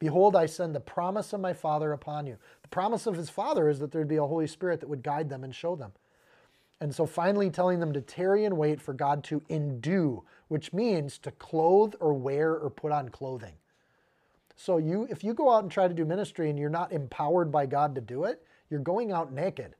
Behold, 0.03 0.35
I 0.35 0.47
send 0.47 0.75
the 0.75 0.81
promise 0.81 1.31
of 1.31 1.39
my 1.39 1.53
Father 1.53 1.93
upon 1.93 2.27
you. 2.27 2.35
The 2.61 2.67
promise 2.67 3.07
of 3.07 3.15
his 3.15 3.29
Father 3.29 3.69
is 3.69 3.79
that 3.79 3.93
there'd 3.93 4.05
be 4.05 4.17
a 4.17 4.25
Holy 4.25 4.47
Spirit 4.47 4.81
that 4.81 4.89
would 4.89 5.01
guide 5.01 5.29
them 5.29 5.45
and 5.45 5.55
show 5.55 5.77
them. 5.77 5.93
And 6.81 6.93
so 6.93 7.05
finally 7.05 7.49
telling 7.49 7.79
them 7.79 7.93
to 7.93 8.01
tarry 8.01 8.43
and 8.43 8.57
wait 8.57 8.81
for 8.81 8.93
God 8.93 9.23
to 9.23 9.41
endue, 9.47 10.25
which 10.49 10.73
means 10.73 11.17
to 11.19 11.31
clothe 11.31 11.93
or 12.01 12.13
wear 12.13 12.51
or 12.51 12.69
put 12.69 12.91
on 12.91 13.07
clothing. 13.07 13.53
So 14.57 14.75
you 14.75 15.07
if 15.09 15.23
you 15.23 15.33
go 15.33 15.49
out 15.49 15.63
and 15.63 15.71
try 15.71 15.87
to 15.87 15.93
do 15.93 16.03
ministry 16.03 16.49
and 16.49 16.59
you're 16.59 16.69
not 16.69 16.91
empowered 16.91 17.49
by 17.49 17.65
God 17.65 17.95
to 17.95 18.01
do 18.01 18.25
it, 18.25 18.45
you're 18.69 18.81
going 18.81 19.13
out 19.13 19.31
naked. 19.31 19.73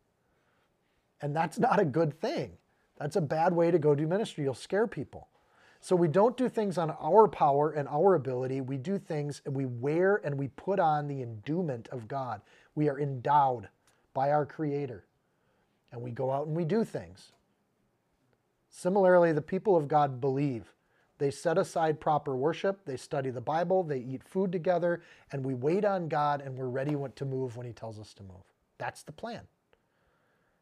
And 1.19 1.35
that's 1.35 1.59
not 1.59 1.81
a 1.81 1.85
good 1.85 2.17
thing. 2.21 2.53
That's 2.97 3.17
a 3.17 3.21
bad 3.21 3.51
way 3.51 3.71
to 3.71 3.77
go 3.77 3.93
do 3.93 4.07
ministry. 4.07 4.45
You'll 4.45 4.53
scare 4.53 4.87
people. 4.87 5.27
So 5.83 5.97
we 5.97 6.07
don't 6.07 6.37
do 6.37 6.47
things 6.47 6.77
on 6.77 6.91
our 6.91 7.27
power 7.27 7.71
and 7.71 7.89
our 7.89 8.15
ability. 8.15 8.61
We 8.61 8.77
do 8.77 8.97
things 8.97 9.41
and 9.45 9.53
we 9.53 9.65
wear 9.65 10.21
and 10.23 10.39
we 10.39 10.47
put 10.47 10.79
on 10.79 11.09
the 11.09 11.21
endowment 11.21 11.89
of 11.89 12.07
God. 12.07 12.39
We 12.73 12.87
are 12.87 12.97
endowed 12.97 13.67
by 14.13 14.31
our 14.31 14.45
Creator. 14.45 15.03
And 15.91 16.01
we 16.01 16.11
go 16.11 16.31
out 16.31 16.47
and 16.47 16.55
we 16.55 16.63
do 16.63 16.85
things. 16.85 17.33
Similarly, 18.69 19.33
the 19.33 19.41
people 19.41 19.75
of 19.75 19.89
God 19.89 20.21
believe. 20.21 20.71
They 21.17 21.29
set 21.29 21.57
aside 21.57 21.99
proper 21.99 22.33
worship, 22.33 22.85
they 22.85 22.95
study 22.95 23.29
the 23.29 23.41
Bible, 23.41 23.83
they 23.83 23.99
eat 23.99 24.23
food 24.23 24.53
together, 24.53 25.01
and 25.33 25.43
we 25.43 25.53
wait 25.53 25.83
on 25.83 26.07
God 26.07 26.41
and 26.41 26.57
we're 26.57 26.69
ready 26.69 26.95
to 27.15 27.25
move 27.25 27.57
when 27.57 27.67
He 27.67 27.73
tells 27.73 27.99
us 27.99 28.13
to 28.13 28.23
move. 28.23 28.43
That's 28.77 29.03
the 29.03 29.11
plan. 29.11 29.41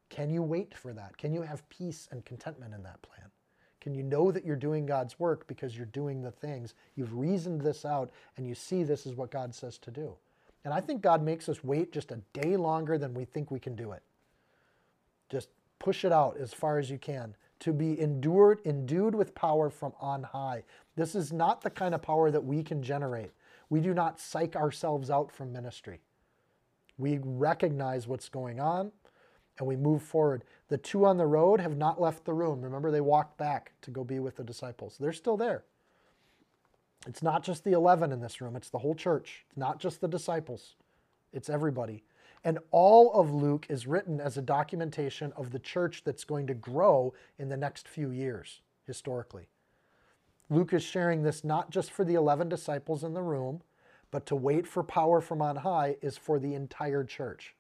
Can 0.10 0.32
you 0.32 0.42
wait 0.42 0.76
for 0.76 0.94
that? 0.94 1.16
Can 1.18 1.32
you 1.32 1.44
have 1.44 1.70
peace 1.70 2.10
and 2.12 2.26
contentment 2.26 2.74
in 2.74 2.82
that 2.84 3.04
plan? 3.04 3.31
Can 3.82 3.96
you 3.96 4.04
know 4.04 4.32
that 4.32 4.46
you're 4.46 4.56
doing 4.56 4.86
God's 4.86 5.20
work 5.20 5.48
because 5.48 5.76
you're 5.76 5.88
doing 5.88 6.22
the 6.22 6.32
things? 6.32 6.76
You've 6.96 7.18
reasoned 7.18 7.62
this 7.62 7.84
out 7.84 8.12
and 8.38 8.48
you 8.48 8.54
see 8.54 8.84
this 8.84 9.08
is 9.08 9.16
what 9.16 9.32
God 9.32 9.54
says 9.54 9.80
to 9.80 9.92
do. 9.92 10.14
And 10.64 10.74
I 10.74 10.80
think 10.80 11.02
God 11.02 11.24
makes 11.24 11.50
us 11.50 11.64
wait 11.64 11.92
just 11.92 12.12
a 12.12 12.22
day 12.34 12.56
longer 12.56 13.00
than 13.00 13.16
we 13.16 13.26
think 13.26 13.50
we 13.50 13.60
can 13.60 13.76
do 13.76 13.92
it. 13.92 14.04
Just 15.30 15.50
push 15.80 16.06
it 16.06 16.12
out 16.12 16.38
as 16.38 16.54
far 16.54 16.78
as 16.78 16.92
you 16.92 17.00
can 17.00 17.36
to 17.62 17.74
be 17.74 18.00
endured, 18.00 18.60
endued 18.66 19.16
with 19.16 19.34
power 19.34 19.70
from 19.72 19.94
on 20.00 20.24
high. 20.24 20.64
This 20.96 21.16
is 21.16 21.34
not 21.34 21.62
the 21.62 21.70
kind 21.70 21.96
of 21.96 22.04
power 22.04 22.30
that 22.30 22.44
we 22.44 22.62
can 22.62 22.84
generate. 22.84 23.32
We 23.70 23.82
do 23.82 23.94
not 23.94 24.20
psych 24.20 24.56
ourselves 24.56 25.10
out 25.10 25.32
from 25.32 25.52
ministry. 25.52 26.02
We 26.98 27.20
recognize 27.24 28.08
what's 28.08 28.30
going 28.30 28.60
on 28.60 28.92
and 29.62 29.68
we 29.68 29.76
move 29.76 30.01
forward. 30.01 30.43
The 30.70 30.78
two 30.78 31.05
on 31.05 31.18
the 31.18 31.28
road 31.28 31.62
have 31.62 31.78
not 31.78 32.01
left 32.01 32.26
the 32.26 32.34
room. 32.34 32.62
Remember, 32.62 32.89
they 32.89 32.99
walked 32.99 33.38
back 33.38 33.72
to 33.84 33.91
go 33.91 34.03
be 34.03 34.18
with 34.18 34.36
the 34.36 34.43
disciples. 34.43 34.97
They're 34.99 35.14
still 35.14 35.38
there. 35.38 35.64
It's 37.07 37.22
not 37.22 37.43
just 37.43 37.64
the 37.64 37.74
11 37.74 38.12
in 38.12 38.22
this 38.22 38.41
room, 38.41 38.55
it's 38.55 38.72
the 38.72 38.80
whole 38.80 38.95
church. 38.95 39.45
It's 39.47 39.57
not 39.57 39.80
just 39.80 40.01
the 40.01 40.07
disciples, 40.07 40.76
it's 41.32 41.49
everybody. 41.49 42.03
And 42.43 42.57
all 42.72 43.14
of 43.14 43.32
Luke 43.32 43.68
is 43.70 43.86
written 43.86 44.20
as 44.20 44.36
a 44.36 44.41
documentation 44.41 45.32
of 45.36 45.51
the 45.51 45.59
church 45.59 46.03
that's 46.03 46.24
going 46.24 46.47
to 46.47 46.55
grow 46.55 47.14
in 47.38 47.49
the 47.49 47.57
next 47.57 47.88
few 47.88 48.09
years, 48.09 48.62
historically. 48.88 49.47
Luke 50.49 50.74
is 50.74 50.84
sharing 50.84 51.22
this 51.22 51.43
not 51.43 51.70
just 51.70 51.91
for 51.91 52.03
the 52.03 52.16
11 52.16 52.49
disciples 52.49 53.03
in 53.03 53.14
the 53.14 53.22
room, 53.22 53.62
but 54.09 54.26
to 54.26 54.36
wait 54.36 54.66
for 54.66 54.82
power 54.82 55.22
from 55.22 55.39
on 55.39 55.57
high 55.57 55.97
is 56.01 56.18
for 56.18 56.39
the 56.39 56.55
entire 56.55 57.03
church. 57.03 57.53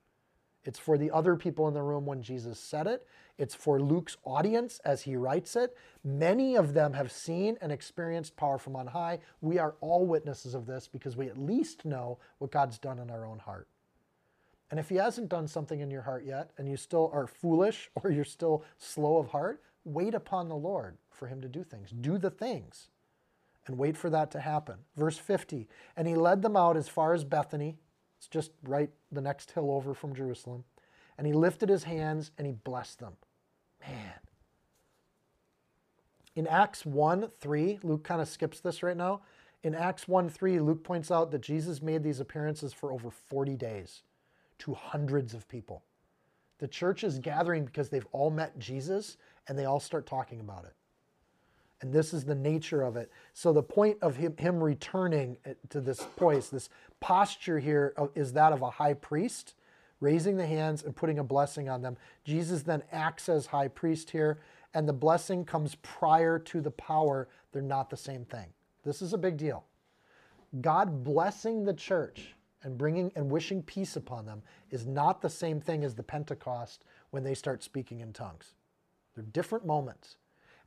It's 0.63 0.79
for 0.79 0.97
the 0.97 1.11
other 1.11 1.35
people 1.35 1.67
in 1.67 1.73
the 1.73 1.81
room 1.81 2.05
when 2.05 2.21
Jesus 2.21 2.59
said 2.59 2.87
it. 2.87 3.07
It's 3.37 3.55
for 3.55 3.79
Luke's 3.79 4.17
audience 4.23 4.79
as 4.85 5.01
he 5.01 5.15
writes 5.15 5.55
it. 5.55 5.75
Many 6.03 6.55
of 6.55 6.73
them 6.73 6.93
have 6.93 7.11
seen 7.11 7.57
and 7.61 7.71
experienced 7.71 8.35
power 8.35 8.59
from 8.59 8.75
on 8.75 8.87
high. 8.87 9.19
We 9.41 9.57
are 9.57 9.75
all 9.81 10.05
witnesses 10.05 10.53
of 10.53 10.67
this 10.67 10.87
because 10.87 11.17
we 11.17 11.27
at 11.27 11.37
least 11.37 11.85
know 11.85 12.19
what 12.37 12.51
God's 12.51 12.77
done 12.77 12.99
in 12.99 13.09
our 13.09 13.25
own 13.25 13.39
heart. 13.39 13.67
And 14.69 14.79
if 14.79 14.89
he 14.89 14.95
hasn't 14.95 15.29
done 15.29 15.47
something 15.47 15.79
in 15.79 15.91
your 15.91 16.03
heart 16.03 16.23
yet 16.23 16.51
and 16.57 16.69
you 16.69 16.77
still 16.77 17.09
are 17.13 17.27
foolish 17.27 17.89
or 18.03 18.11
you're 18.11 18.23
still 18.23 18.63
slow 18.77 19.17
of 19.17 19.29
heart, 19.29 19.61
wait 19.83 20.13
upon 20.13 20.47
the 20.47 20.55
Lord 20.55 20.97
for 21.09 21.27
him 21.27 21.41
to 21.41 21.47
do 21.47 21.63
things. 21.63 21.89
Do 21.89 22.17
the 22.17 22.29
things 22.29 22.89
and 23.67 23.77
wait 23.77 23.97
for 23.97 24.09
that 24.09 24.31
to 24.31 24.39
happen. 24.39 24.75
Verse 24.95 25.17
50 25.17 25.67
And 25.97 26.07
he 26.07 26.15
led 26.15 26.41
them 26.41 26.55
out 26.55 26.77
as 26.77 26.87
far 26.87 27.13
as 27.13 27.23
Bethany 27.23 27.77
it's 28.21 28.27
just 28.27 28.51
right 28.67 28.91
the 29.11 29.19
next 29.19 29.49
hill 29.49 29.71
over 29.71 29.95
from 29.95 30.13
Jerusalem. 30.13 30.63
And 31.17 31.25
he 31.25 31.33
lifted 31.33 31.69
his 31.69 31.85
hands 31.85 32.29
and 32.37 32.45
he 32.45 32.53
blessed 32.53 32.99
them. 32.99 33.13
Man. 33.81 34.13
In 36.35 36.45
Acts 36.45 36.85
1 36.85 37.31
3, 37.39 37.79
Luke 37.81 38.03
kind 38.03 38.21
of 38.21 38.27
skips 38.27 38.59
this 38.59 38.83
right 38.83 38.95
now. 38.95 39.21
In 39.63 39.73
Acts 39.73 40.07
1 40.07 40.29
3, 40.29 40.59
Luke 40.59 40.83
points 40.83 41.09
out 41.09 41.31
that 41.31 41.41
Jesus 41.41 41.81
made 41.81 42.03
these 42.03 42.19
appearances 42.19 42.73
for 42.73 42.93
over 42.93 43.09
40 43.09 43.55
days 43.55 44.03
to 44.59 44.75
hundreds 44.75 45.33
of 45.33 45.47
people. 45.47 45.81
The 46.59 46.67
church 46.67 47.03
is 47.03 47.17
gathering 47.17 47.65
because 47.65 47.89
they've 47.89 48.07
all 48.11 48.29
met 48.29 48.59
Jesus 48.59 49.17
and 49.47 49.57
they 49.57 49.65
all 49.65 49.79
start 49.79 50.05
talking 50.05 50.39
about 50.39 50.65
it. 50.65 50.75
And 51.81 51.91
this 51.91 52.13
is 52.13 52.23
the 52.23 52.35
nature 52.35 52.83
of 52.83 52.95
it. 52.95 53.11
So 53.33 53.51
the 53.51 53.63
point 53.63 53.97
of 54.03 54.15
him, 54.15 54.37
him 54.37 54.63
returning 54.63 55.37
eh, 55.45 55.53
to 55.69 55.81
this 55.81 56.01
place, 56.15 56.49
this 56.49 56.69
posture 57.01 57.59
here 57.59 57.93
is 58.15 58.31
that 58.33 58.53
of 58.53 58.61
a 58.61 58.69
high 58.69 58.93
priest, 58.93 59.55
raising 59.99 60.37
the 60.37 60.45
hands 60.45 60.83
and 60.83 60.95
putting 60.95 61.19
a 61.19 61.23
blessing 61.23 61.67
on 61.67 61.81
them. 61.81 61.97
Jesus 62.23 62.63
then 62.63 62.83
acts 62.91 63.27
as 63.27 63.47
high 63.47 63.67
priest 63.67 64.09
here, 64.11 64.39
and 64.73 64.87
the 64.87 64.93
blessing 64.93 65.43
comes 65.43 65.75
prior 65.75 66.39
to 66.39 66.61
the 66.61 66.71
power. 66.71 67.27
They're 67.51 67.61
not 67.61 67.89
the 67.89 67.97
same 67.97 68.23
thing. 68.23 68.47
This 68.83 69.01
is 69.01 69.11
a 69.13 69.17
big 69.17 69.35
deal. 69.35 69.65
God 70.61 71.03
blessing 71.03 71.65
the 71.65 71.73
church 71.73 72.35
and 72.63 72.77
bringing 72.77 73.11
and 73.15 73.29
wishing 73.29 73.61
peace 73.63 73.95
upon 73.95 74.25
them 74.25 74.41
is 74.69 74.85
not 74.85 75.21
the 75.21 75.29
same 75.29 75.59
thing 75.59 75.83
as 75.83 75.95
the 75.95 76.03
Pentecost 76.03 76.83
when 77.09 77.23
they 77.23 77.33
start 77.33 77.63
speaking 77.63 77.99
in 77.99 78.13
tongues. 78.13 78.53
They're 79.15 79.23
different 79.25 79.65
moments. 79.65 80.17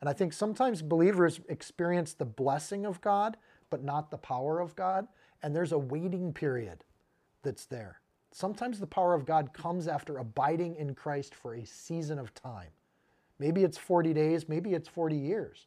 And 0.01 0.09
I 0.09 0.13
think 0.13 0.33
sometimes 0.33 0.83
believers 0.83 1.41
experience 1.49 2.13
the 2.13 2.25
blessing 2.25 2.85
of 2.85 3.01
God, 3.01 3.37
but 3.71 3.83
not 3.83 4.11
the 4.11 4.19
power 4.19 4.61
of 4.61 4.77
God. 4.77 5.09
And 5.45 5.55
there's 5.55 5.73
a 5.73 5.79
waiting 5.79 6.33
period 6.33 6.85
that's 7.43 7.67
there. 7.67 8.01
Sometimes 8.33 8.81
the 8.81 8.87
power 8.87 9.13
of 9.13 9.27
God 9.27 9.53
comes 9.53 9.87
after 9.87 10.17
abiding 10.17 10.75
in 10.77 10.95
Christ 10.95 11.35
for 11.35 11.55
a 11.55 11.67
season 11.67 12.19
of 12.19 12.33
time. 12.33 12.71
Maybe 13.39 13.63
it's 13.63 13.77
40 13.77 14.15
days, 14.15 14.49
maybe 14.49 14.73
it's 14.73 14.89
40 14.89 15.17
years. 15.17 15.67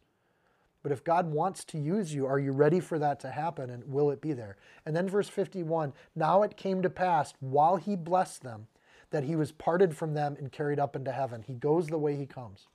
But 0.82 0.92
if 0.92 1.04
God 1.04 1.32
wants 1.32 1.64
to 1.66 1.78
use 1.78 2.12
you, 2.12 2.26
are 2.26 2.40
you 2.40 2.54
ready 2.54 2.80
for 2.80 2.98
that 2.98 3.20
to 3.20 3.30
happen 3.30 3.70
and 3.70 3.84
will 3.86 4.10
it 4.10 4.20
be 4.20 4.34
there? 4.34 4.58
And 4.84 4.96
then 4.96 5.08
verse 5.08 5.30
51 5.30 5.94
Now 6.16 6.42
it 6.42 6.58
came 6.58 6.82
to 6.82 6.90
pass 6.90 7.36
while 7.40 7.76
he 7.76 7.96
blessed 7.96 8.42
them 8.42 8.66
that 9.12 9.26
he 9.26 9.36
was 9.36 9.52
parted 9.52 9.96
from 9.96 10.16
them 10.16 10.36
and 10.40 10.52
carried 10.52 10.80
up 10.80 10.96
into 10.96 11.12
heaven. 11.12 11.44
He 11.44 11.54
goes 11.54 11.86
the 11.86 12.00
way 12.00 12.16
he 12.16 12.26
comes. 12.26 12.68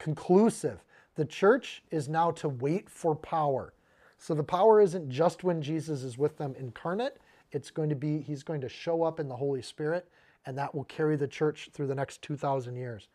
Conclusive. 0.00 0.84
The 1.14 1.24
church 1.24 1.84
is 1.92 2.08
now 2.08 2.32
to 2.32 2.48
wait 2.48 2.90
for 2.90 3.14
power. 3.14 3.72
So 4.20 4.34
the 4.34 4.44
power 4.44 4.82
isn't 4.82 5.08
just 5.08 5.44
when 5.44 5.62
Jesus 5.62 6.02
is 6.02 6.18
with 6.18 6.36
them 6.36 6.54
incarnate, 6.58 7.16
it's 7.52 7.70
going 7.70 7.88
to 7.88 7.94
be, 7.94 8.20
he's 8.20 8.42
going 8.42 8.60
to 8.60 8.68
show 8.68 9.02
up 9.02 9.18
in 9.18 9.28
the 9.28 9.34
Holy 9.34 9.62
Spirit, 9.62 10.06
and 10.44 10.56
that 10.58 10.74
will 10.74 10.84
carry 10.84 11.16
the 11.16 11.26
church 11.26 11.70
through 11.72 11.86
the 11.86 11.94
next 11.94 12.20
2,000 12.20 12.76
years. 12.76 13.08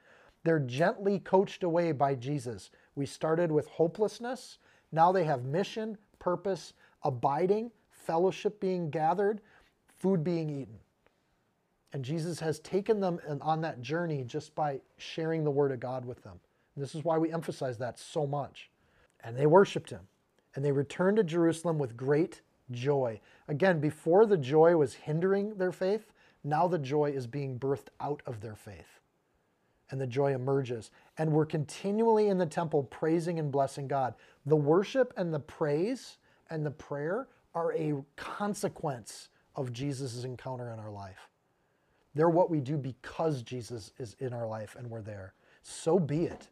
They're 0.44 0.60
gently 0.60 1.20
coached 1.20 1.64
away 1.64 1.92
by 1.92 2.16
Jesus. 2.16 2.72
We 2.96 3.06
started 3.06 3.52
with 3.52 3.68
hopelessness. 3.68 4.58
Now 4.92 5.12
they 5.12 5.24
have 5.26 5.46
mission, 5.46 5.96
purpose, 6.18 6.74
abiding, 7.04 7.70
fellowship 7.92 8.60
being 8.60 8.90
gathered, 8.90 9.42
food 9.98 10.24
being 10.24 10.50
eaten. 10.50 10.80
And 11.94 12.04
Jesus 12.04 12.40
has 12.40 12.60
taken 12.60 13.00
them 13.00 13.20
on 13.42 13.62
that 13.62 13.80
journey 13.80 14.24
just 14.24 14.56
by 14.56 14.82
sharing 14.98 15.44
the 15.44 15.52
word 15.52 15.72
of 15.72 15.80
God 15.80 16.04
with 16.04 16.24
them. 16.24 16.40
And 16.76 16.84
this 16.84 16.96
is 16.96 17.04
why 17.04 17.20
we 17.20 17.32
emphasize 17.32 17.78
that 17.78 18.00
so 18.00 18.26
much. 18.26 18.72
And 19.24 19.38
they 19.38 19.46
worshiped 19.46 19.92
him. 19.92 20.02
And 20.56 20.64
they 20.64 20.72
returned 20.72 21.18
to 21.18 21.24
Jerusalem 21.24 21.78
with 21.78 21.98
great 21.98 22.42
joy. 22.72 23.20
Again, 23.48 23.80
before 23.80 24.26
the 24.26 24.38
joy 24.38 24.76
was 24.78 24.94
hindering 24.94 25.56
their 25.56 25.72
faith, 25.72 26.14
now 26.44 26.68
the 26.68 26.80
joy 26.80 27.12
is 27.12 27.28
being 27.28 27.60
birthed 27.60 27.90
out 28.00 28.22
of 28.26 28.42
their 28.42 28.56
faith. 28.56 29.00
And 29.92 30.02
the 30.02 30.08
joy 30.08 30.34
emerges. 30.34 30.92
And 31.18 31.32
we're 31.32 31.46
continually 31.46 32.30
in 32.30 32.38
the 32.38 32.46
temple 32.46 32.84
praising 32.84 33.38
and 33.38 33.52
blessing 33.52 33.88
God. 33.88 34.16
The 34.46 34.56
worship 34.56 35.14
and 35.18 35.34
the 35.34 35.40
praise 35.40 36.18
and 36.50 36.66
the 36.66 36.72
prayer 36.72 37.28
are 37.54 37.74
a 37.74 37.94
consequence 38.16 39.30
of 39.56 39.74
Jesus' 39.74 40.24
encounter 40.24 40.72
in 40.72 40.80
our 40.80 40.92
life. 40.92 41.30
They're 42.16 42.30
what 42.30 42.50
we 42.50 42.62
do 42.62 42.78
because 42.78 43.44
Jesus 43.44 43.92
is 44.00 44.16
in 44.20 44.34
our 44.34 44.48
life 44.48 44.76
and 44.78 44.90
we're 44.90 45.02
there. 45.02 45.34
So 45.62 46.00
be 46.00 46.26
it. 46.26 46.48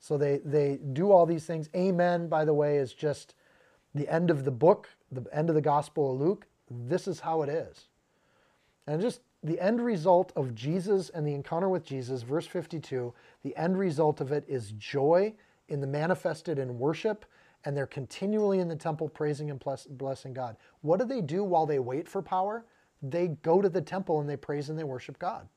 So 0.00 0.16
they, 0.16 0.38
they 0.44 0.78
do 0.92 1.10
all 1.10 1.26
these 1.26 1.44
things. 1.44 1.68
Amen, 1.74 2.28
by 2.28 2.44
the 2.44 2.54
way, 2.54 2.76
is 2.76 2.92
just 2.92 3.34
the 3.94 4.08
end 4.08 4.30
of 4.30 4.44
the 4.44 4.50
book, 4.50 4.88
the 5.10 5.24
end 5.32 5.48
of 5.48 5.54
the 5.54 5.60
Gospel 5.60 6.12
of 6.12 6.20
Luke. 6.20 6.46
This 6.70 7.08
is 7.08 7.20
how 7.20 7.42
it 7.42 7.48
is. 7.48 7.88
And 8.86 9.00
just 9.00 9.20
the 9.42 9.60
end 9.60 9.84
result 9.84 10.32
of 10.36 10.54
Jesus 10.54 11.10
and 11.10 11.26
the 11.26 11.34
encounter 11.34 11.68
with 11.68 11.84
Jesus, 11.84 12.22
verse 12.22 12.46
52, 12.46 13.12
the 13.42 13.56
end 13.56 13.78
result 13.78 14.20
of 14.20 14.32
it 14.32 14.44
is 14.48 14.72
joy 14.72 15.34
in 15.68 15.80
the 15.80 15.86
manifested 15.86 16.58
in 16.58 16.78
worship, 16.78 17.24
and 17.64 17.76
they're 17.76 17.86
continually 17.86 18.60
in 18.60 18.68
the 18.68 18.76
temple 18.76 19.08
praising 19.08 19.50
and 19.50 19.62
blessing 19.90 20.32
God. 20.32 20.56
What 20.80 20.98
do 20.98 21.04
they 21.04 21.20
do 21.20 21.44
while 21.44 21.66
they 21.66 21.78
wait 21.78 22.08
for 22.08 22.22
power? 22.22 22.64
They 23.02 23.28
go 23.28 23.60
to 23.60 23.68
the 23.68 23.80
temple 23.80 24.20
and 24.20 24.28
they 24.28 24.36
praise 24.36 24.70
and 24.70 24.78
they 24.78 24.84
worship 24.84 25.18
God. 25.18 25.48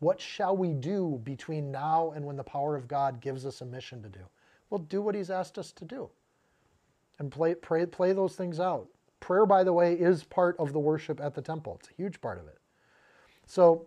What 0.00 0.20
shall 0.20 0.56
we 0.56 0.72
do 0.72 1.20
between 1.24 1.70
now 1.72 2.12
and 2.14 2.24
when 2.24 2.36
the 2.36 2.44
power 2.44 2.76
of 2.76 2.86
God 2.86 3.20
gives 3.20 3.44
us 3.44 3.60
a 3.60 3.64
mission 3.64 4.02
to 4.02 4.08
do? 4.08 4.20
Well, 4.70 4.78
do 4.78 5.02
what 5.02 5.14
He's 5.14 5.30
asked 5.30 5.58
us 5.58 5.72
to 5.72 5.84
do 5.84 6.08
and 7.18 7.30
play, 7.30 7.54
pray, 7.54 7.86
play 7.86 8.12
those 8.12 8.36
things 8.36 8.60
out. 8.60 8.86
Prayer, 9.20 9.46
by 9.46 9.64
the 9.64 9.72
way, 9.72 9.94
is 9.94 10.22
part 10.24 10.56
of 10.58 10.72
the 10.72 10.78
worship 10.78 11.20
at 11.20 11.34
the 11.34 11.42
temple, 11.42 11.78
it's 11.80 11.90
a 11.90 11.94
huge 11.94 12.20
part 12.20 12.38
of 12.38 12.46
it. 12.46 12.58
So 13.46 13.86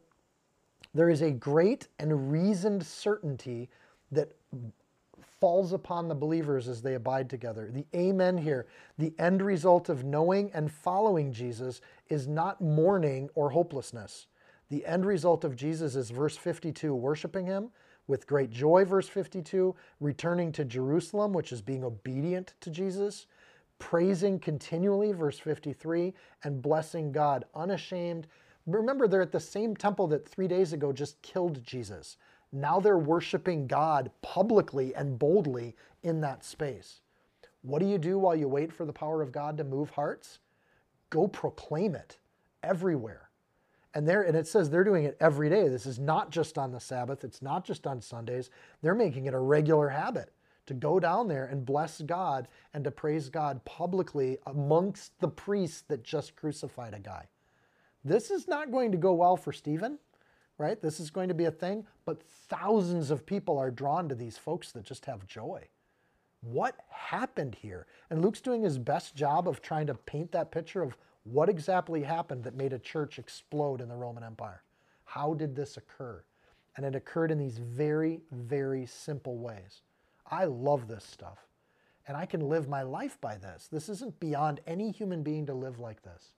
there 0.93 1.09
is 1.09 1.21
a 1.21 1.31
great 1.31 1.87
and 1.99 2.31
reasoned 2.31 2.85
certainty 2.85 3.69
that 4.11 4.33
falls 5.39 5.71
upon 5.73 6.07
the 6.07 6.15
believers 6.15 6.67
as 6.67 6.81
they 6.81 6.95
abide 6.95 7.29
together. 7.29 7.71
The 7.71 7.85
amen 7.95 8.37
here, 8.37 8.67
the 8.97 9.13
end 9.17 9.41
result 9.41 9.89
of 9.89 10.03
knowing 10.03 10.51
and 10.53 10.71
following 10.71 11.31
Jesus 11.31 11.81
is 12.09 12.27
not 12.27 12.61
mourning 12.61 13.29
or 13.33 13.49
hopelessness. 13.49 14.27
The 14.71 14.85
end 14.85 15.05
result 15.05 15.43
of 15.43 15.57
Jesus 15.57 15.97
is 15.97 16.11
verse 16.11 16.37
52, 16.37 16.95
worshiping 16.95 17.45
him 17.45 17.71
with 18.07 18.25
great 18.25 18.49
joy, 18.49 18.85
verse 18.85 19.09
52, 19.09 19.75
returning 19.99 20.53
to 20.53 20.63
Jerusalem, 20.63 21.33
which 21.33 21.51
is 21.51 21.61
being 21.61 21.83
obedient 21.83 22.53
to 22.61 22.69
Jesus, 22.69 23.25
praising 23.79 24.39
continually, 24.39 25.11
verse 25.11 25.37
53, 25.37 26.13
and 26.45 26.61
blessing 26.61 27.11
God 27.11 27.43
unashamed. 27.53 28.27
Remember, 28.65 29.09
they're 29.09 29.21
at 29.21 29.33
the 29.33 29.41
same 29.41 29.75
temple 29.75 30.07
that 30.07 30.25
three 30.25 30.47
days 30.47 30.71
ago 30.71 30.93
just 30.93 31.21
killed 31.21 31.61
Jesus. 31.65 32.15
Now 32.53 32.79
they're 32.79 32.97
worshiping 32.97 33.67
God 33.67 34.09
publicly 34.21 34.95
and 34.95 35.19
boldly 35.19 35.75
in 36.03 36.21
that 36.21 36.45
space. 36.45 37.01
What 37.61 37.79
do 37.79 37.87
you 37.87 37.97
do 37.97 38.17
while 38.17 38.37
you 38.37 38.47
wait 38.47 38.71
for 38.71 38.85
the 38.85 38.93
power 38.93 39.21
of 39.21 39.33
God 39.33 39.57
to 39.57 39.65
move 39.65 39.89
hearts? 39.89 40.39
Go 41.09 41.27
proclaim 41.27 41.93
it 41.93 42.19
everywhere. 42.63 43.30
And 43.93 44.07
there 44.07 44.21
and 44.23 44.35
it 44.35 44.47
says 44.47 44.69
they're 44.69 44.83
doing 44.83 45.03
it 45.03 45.17
every 45.19 45.49
day. 45.49 45.67
This 45.67 45.85
is 45.85 45.99
not 45.99 46.29
just 46.29 46.57
on 46.57 46.71
the 46.71 46.79
Sabbath, 46.79 47.23
it's 47.23 47.41
not 47.41 47.65
just 47.65 47.85
on 47.85 48.01
Sundays. 48.01 48.49
They're 48.81 48.95
making 48.95 49.25
it 49.25 49.33
a 49.33 49.39
regular 49.39 49.89
habit 49.89 50.31
to 50.67 50.73
go 50.73 50.99
down 50.99 51.27
there 51.27 51.45
and 51.45 51.65
bless 51.65 52.01
God 52.01 52.47
and 52.73 52.83
to 52.83 52.91
praise 52.91 53.29
God 53.29 53.63
publicly 53.65 54.37
amongst 54.45 55.19
the 55.19 55.27
priests 55.27 55.81
that 55.89 56.03
just 56.03 56.35
crucified 56.35 56.93
a 56.93 56.99
guy. 56.99 57.25
This 58.05 58.31
is 58.31 58.47
not 58.47 58.71
going 58.71 58.91
to 58.91 58.97
go 58.97 59.13
well 59.13 59.35
for 59.35 59.51
Stephen 59.51 59.99
right? 60.61 60.81
This 60.81 60.99
is 60.99 61.09
going 61.09 61.27
to 61.27 61.33
be 61.33 61.45
a 61.45 61.51
thing, 61.51 61.85
but 62.05 62.21
thousands 62.21 63.09
of 63.09 63.25
people 63.25 63.57
are 63.57 63.71
drawn 63.71 64.07
to 64.07 64.15
these 64.15 64.37
folks 64.37 64.71
that 64.71 64.83
just 64.83 65.05
have 65.05 65.25
joy. 65.25 65.67
What 66.41 66.75
happened 66.89 67.55
here? 67.55 67.87
And 68.09 68.21
Luke's 68.21 68.41
doing 68.41 68.61
his 68.61 68.77
best 68.77 69.15
job 69.15 69.47
of 69.47 69.61
trying 69.61 69.87
to 69.87 69.95
paint 69.95 70.31
that 70.31 70.51
picture 70.51 70.83
of 70.83 70.95
what 71.23 71.49
exactly 71.49 72.03
happened 72.03 72.43
that 72.43 72.55
made 72.55 72.73
a 72.73 72.79
church 72.79 73.19
explode 73.19 73.81
in 73.81 73.89
the 73.89 73.95
Roman 73.95 74.23
Empire. 74.23 74.63
How 75.05 75.33
did 75.33 75.55
this 75.55 75.77
occur? 75.77 76.23
And 76.75 76.85
it 76.85 76.95
occurred 76.95 77.31
in 77.31 77.37
these 77.37 77.57
very, 77.57 78.21
very 78.31 78.85
simple 78.85 79.37
ways. 79.37 79.81
I 80.29 80.45
love 80.45 80.87
this 80.87 81.03
stuff. 81.03 81.47
And 82.07 82.17
I 82.17 82.25
can 82.25 82.49
live 82.49 82.67
my 82.67 82.81
life 82.81 83.19
by 83.21 83.35
this. 83.35 83.67
This 83.71 83.89
isn't 83.89 84.19
beyond 84.19 84.61
any 84.65 84.91
human 84.91 85.21
being 85.21 85.45
to 85.45 85.53
live 85.53 85.79
like 85.79 86.01
this. 86.01 86.33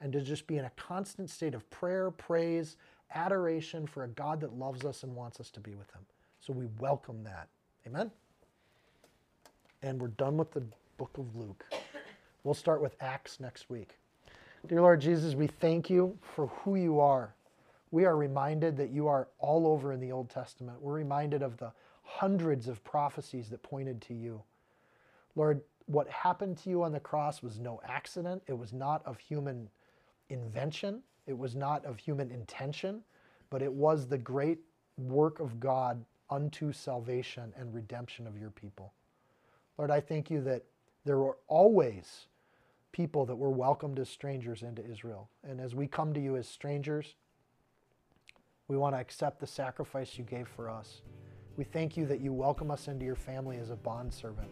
And 0.00 0.12
to 0.12 0.20
just 0.20 0.46
be 0.46 0.58
in 0.58 0.64
a 0.64 0.70
constant 0.70 1.30
state 1.30 1.54
of 1.54 1.68
prayer, 1.70 2.10
praise, 2.10 2.76
adoration 3.14 3.86
for 3.86 4.04
a 4.04 4.08
God 4.08 4.40
that 4.40 4.58
loves 4.58 4.84
us 4.84 5.02
and 5.02 5.14
wants 5.14 5.40
us 5.40 5.50
to 5.52 5.60
be 5.60 5.74
with 5.74 5.90
Him. 5.92 6.02
So 6.40 6.52
we 6.52 6.66
welcome 6.78 7.22
that. 7.24 7.48
Amen? 7.86 8.10
And 9.82 10.00
we're 10.00 10.08
done 10.08 10.36
with 10.36 10.50
the 10.52 10.64
book 10.96 11.16
of 11.16 11.34
Luke. 11.36 11.64
We'll 12.44 12.54
start 12.54 12.82
with 12.82 12.96
Acts 13.00 13.40
next 13.40 13.70
week. 13.70 13.99
Dear 14.68 14.82
Lord 14.82 15.00
Jesus, 15.00 15.34
we 15.34 15.46
thank 15.46 15.88
you 15.88 16.18
for 16.20 16.48
who 16.48 16.76
you 16.76 17.00
are. 17.00 17.34
We 17.90 18.04
are 18.04 18.16
reminded 18.16 18.76
that 18.76 18.90
you 18.90 19.08
are 19.08 19.28
all 19.38 19.66
over 19.66 19.92
in 19.92 20.00
the 20.00 20.12
Old 20.12 20.28
Testament. 20.28 20.80
We're 20.82 20.92
reminded 20.92 21.42
of 21.42 21.56
the 21.56 21.72
hundreds 22.04 22.68
of 22.68 22.84
prophecies 22.84 23.48
that 23.48 23.62
pointed 23.62 24.02
to 24.02 24.14
you. 24.14 24.42
Lord, 25.34 25.62
what 25.86 26.08
happened 26.08 26.58
to 26.58 26.70
you 26.70 26.82
on 26.82 26.92
the 26.92 27.00
cross 27.00 27.42
was 27.42 27.58
no 27.58 27.80
accident. 27.88 28.42
It 28.46 28.52
was 28.52 28.72
not 28.74 29.04
of 29.06 29.18
human 29.18 29.68
invention. 30.28 31.02
It 31.26 31.36
was 31.36 31.56
not 31.56 31.84
of 31.86 31.98
human 31.98 32.30
intention, 32.30 33.02
but 33.48 33.62
it 33.62 33.72
was 33.72 34.06
the 34.06 34.18
great 34.18 34.58
work 34.98 35.40
of 35.40 35.58
God 35.58 36.04
unto 36.28 36.70
salvation 36.70 37.52
and 37.56 37.74
redemption 37.74 38.26
of 38.26 38.38
your 38.38 38.50
people. 38.50 38.92
Lord, 39.78 39.90
I 39.90 40.00
thank 40.00 40.30
you 40.30 40.42
that 40.42 40.64
there 41.06 41.18
were 41.18 41.38
always 41.48 42.26
people 42.92 43.24
that 43.26 43.36
were 43.36 43.50
welcomed 43.50 43.98
as 43.98 44.08
strangers 44.08 44.62
into 44.62 44.84
Israel. 44.84 45.28
And 45.48 45.60
as 45.60 45.74
we 45.74 45.86
come 45.86 46.12
to 46.14 46.20
you 46.20 46.36
as 46.36 46.48
strangers, 46.48 47.14
we 48.68 48.76
want 48.76 48.94
to 48.94 49.00
accept 49.00 49.40
the 49.40 49.46
sacrifice 49.46 50.18
you 50.18 50.24
gave 50.24 50.48
for 50.48 50.68
us. 50.68 51.02
We 51.56 51.64
thank 51.64 51.96
you 51.96 52.06
that 52.06 52.20
you 52.20 52.32
welcome 52.32 52.70
us 52.70 52.88
into 52.88 53.04
your 53.04 53.16
family 53.16 53.58
as 53.58 53.70
a 53.70 53.76
bondservant, 53.76 54.48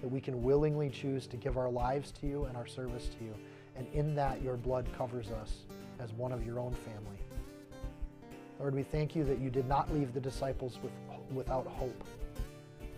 that 0.00 0.08
we 0.08 0.20
can 0.20 0.42
willingly 0.42 0.90
choose 0.90 1.26
to 1.28 1.36
give 1.36 1.56
our 1.56 1.70
lives 1.70 2.12
to 2.20 2.26
you 2.26 2.44
and 2.44 2.56
our 2.56 2.66
service 2.66 3.08
to 3.18 3.24
you. 3.24 3.34
And 3.76 3.86
in 3.94 4.14
that, 4.16 4.42
your 4.42 4.56
blood 4.56 4.86
covers 4.96 5.30
us 5.30 5.60
as 5.98 6.12
one 6.12 6.32
of 6.32 6.44
your 6.44 6.58
own 6.58 6.72
family. 6.72 7.18
Lord, 8.58 8.74
we 8.74 8.82
thank 8.82 9.16
you 9.16 9.24
that 9.24 9.38
you 9.38 9.50
did 9.50 9.66
not 9.66 9.92
leave 9.92 10.12
the 10.12 10.20
disciples 10.20 10.78
with, 10.82 10.92
without 11.32 11.66
hope. 11.66 12.04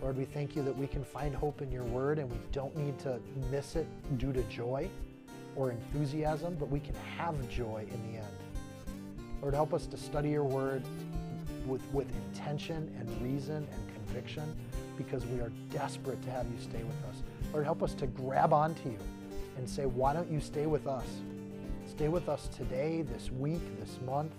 Lord, 0.01 0.17
we 0.17 0.25
thank 0.25 0.55
you 0.55 0.63
that 0.63 0.77
we 0.77 0.87
can 0.87 1.03
find 1.03 1.33
hope 1.33 1.61
in 1.61 1.71
your 1.71 1.83
word 1.83 2.19
and 2.19 2.29
we 2.29 2.37
don't 2.51 2.75
need 2.75 2.97
to 2.99 3.19
miss 3.49 3.75
it 3.75 3.87
due 4.17 4.33
to 4.33 4.41
joy 4.43 4.89
or 5.55 5.71
enthusiasm, 5.71 6.55
but 6.59 6.69
we 6.69 6.79
can 6.79 6.95
have 7.17 7.49
joy 7.49 7.85
in 7.89 8.11
the 8.11 8.17
end. 8.19 8.27
Lord, 9.41 9.53
help 9.53 9.73
us 9.73 9.87
to 9.87 9.97
study 9.97 10.29
your 10.29 10.43
word 10.43 10.83
with, 11.65 11.81
with 11.93 12.07
intention 12.27 12.93
and 12.99 13.21
reason 13.21 13.67
and 13.71 13.95
conviction 13.95 14.43
because 14.97 15.25
we 15.25 15.39
are 15.39 15.51
desperate 15.71 16.21
to 16.23 16.29
have 16.29 16.45
you 16.45 16.61
stay 16.61 16.83
with 16.83 17.03
us. 17.09 17.21
Lord, 17.53 17.65
help 17.65 17.83
us 17.83 17.93
to 17.95 18.07
grab 18.07 18.53
onto 18.53 18.89
you 18.89 18.97
and 19.57 19.69
say, 19.69 19.85
why 19.85 20.13
don't 20.13 20.29
you 20.29 20.39
stay 20.39 20.65
with 20.65 20.87
us? 20.87 21.05
Stay 21.87 22.09
with 22.09 22.27
us 22.27 22.49
today, 22.49 23.03
this 23.03 23.31
week, 23.31 23.61
this 23.79 23.99
month, 24.05 24.33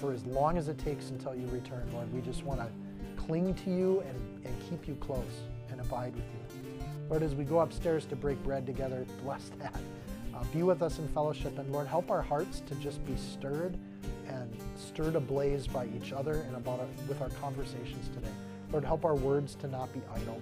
for 0.00 0.12
as 0.12 0.24
long 0.26 0.58
as 0.58 0.68
it 0.68 0.78
takes 0.78 1.10
until 1.10 1.34
you 1.34 1.46
return, 1.48 1.88
Lord. 1.92 2.12
We 2.12 2.20
just 2.20 2.44
want 2.44 2.60
to 2.60 2.68
cling 3.28 3.52
to 3.52 3.70
you 3.70 4.02
and, 4.08 4.46
and 4.46 4.70
keep 4.70 4.88
you 4.88 4.94
close 4.94 5.42
and 5.70 5.80
abide 5.82 6.14
with 6.14 6.24
you. 6.24 6.64
Lord, 7.10 7.22
as 7.22 7.34
we 7.34 7.44
go 7.44 7.60
upstairs 7.60 8.06
to 8.06 8.16
break 8.16 8.42
bread 8.42 8.64
together, 8.64 9.04
bless 9.22 9.50
that. 9.60 9.78
Uh, 10.34 10.42
be 10.44 10.62
with 10.62 10.82
us 10.82 10.98
in 10.98 11.06
fellowship, 11.08 11.58
and 11.58 11.70
Lord, 11.70 11.86
help 11.86 12.10
our 12.10 12.22
hearts 12.22 12.62
to 12.66 12.74
just 12.76 13.04
be 13.04 13.14
stirred 13.16 13.76
and 14.28 14.50
stirred 14.76 15.14
ablaze 15.14 15.66
by 15.66 15.86
each 15.94 16.12
other 16.12 16.40
and 16.46 16.56
about 16.56 16.80
our, 16.80 16.86
with 17.06 17.20
our 17.20 17.28
conversations 17.40 18.08
today. 18.14 18.32
Lord, 18.72 18.84
help 18.84 19.04
our 19.04 19.14
words 19.14 19.54
to 19.56 19.68
not 19.68 19.92
be 19.92 20.00
idle. 20.14 20.40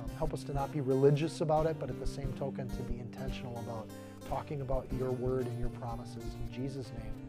Um, 0.00 0.10
help 0.16 0.32
us 0.32 0.44
to 0.44 0.52
not 0.52 0.72
be 0.72 0.80
religious 0.80 1.40
about 1.40 1.66
it, 1.66 1.76
but 1.80 1.90
at 1.90 1.98
the 1.98 2.06
same 2.06 2.32
token 2.34 2.68
to 2.68 2.82
be 2.82 3.00
intentional 3.00 3.58
about 3.58 3.88
talking 4.28 4.60
about 4.60 4.86
your 4.96 5.10
word 5.10 5.46
and 5.46 5.58
your 5.58 5.70
promises. 5.70 6.36
In 6.46 6.52
Jesus' 6.52 6.92
name. 7.02 7.25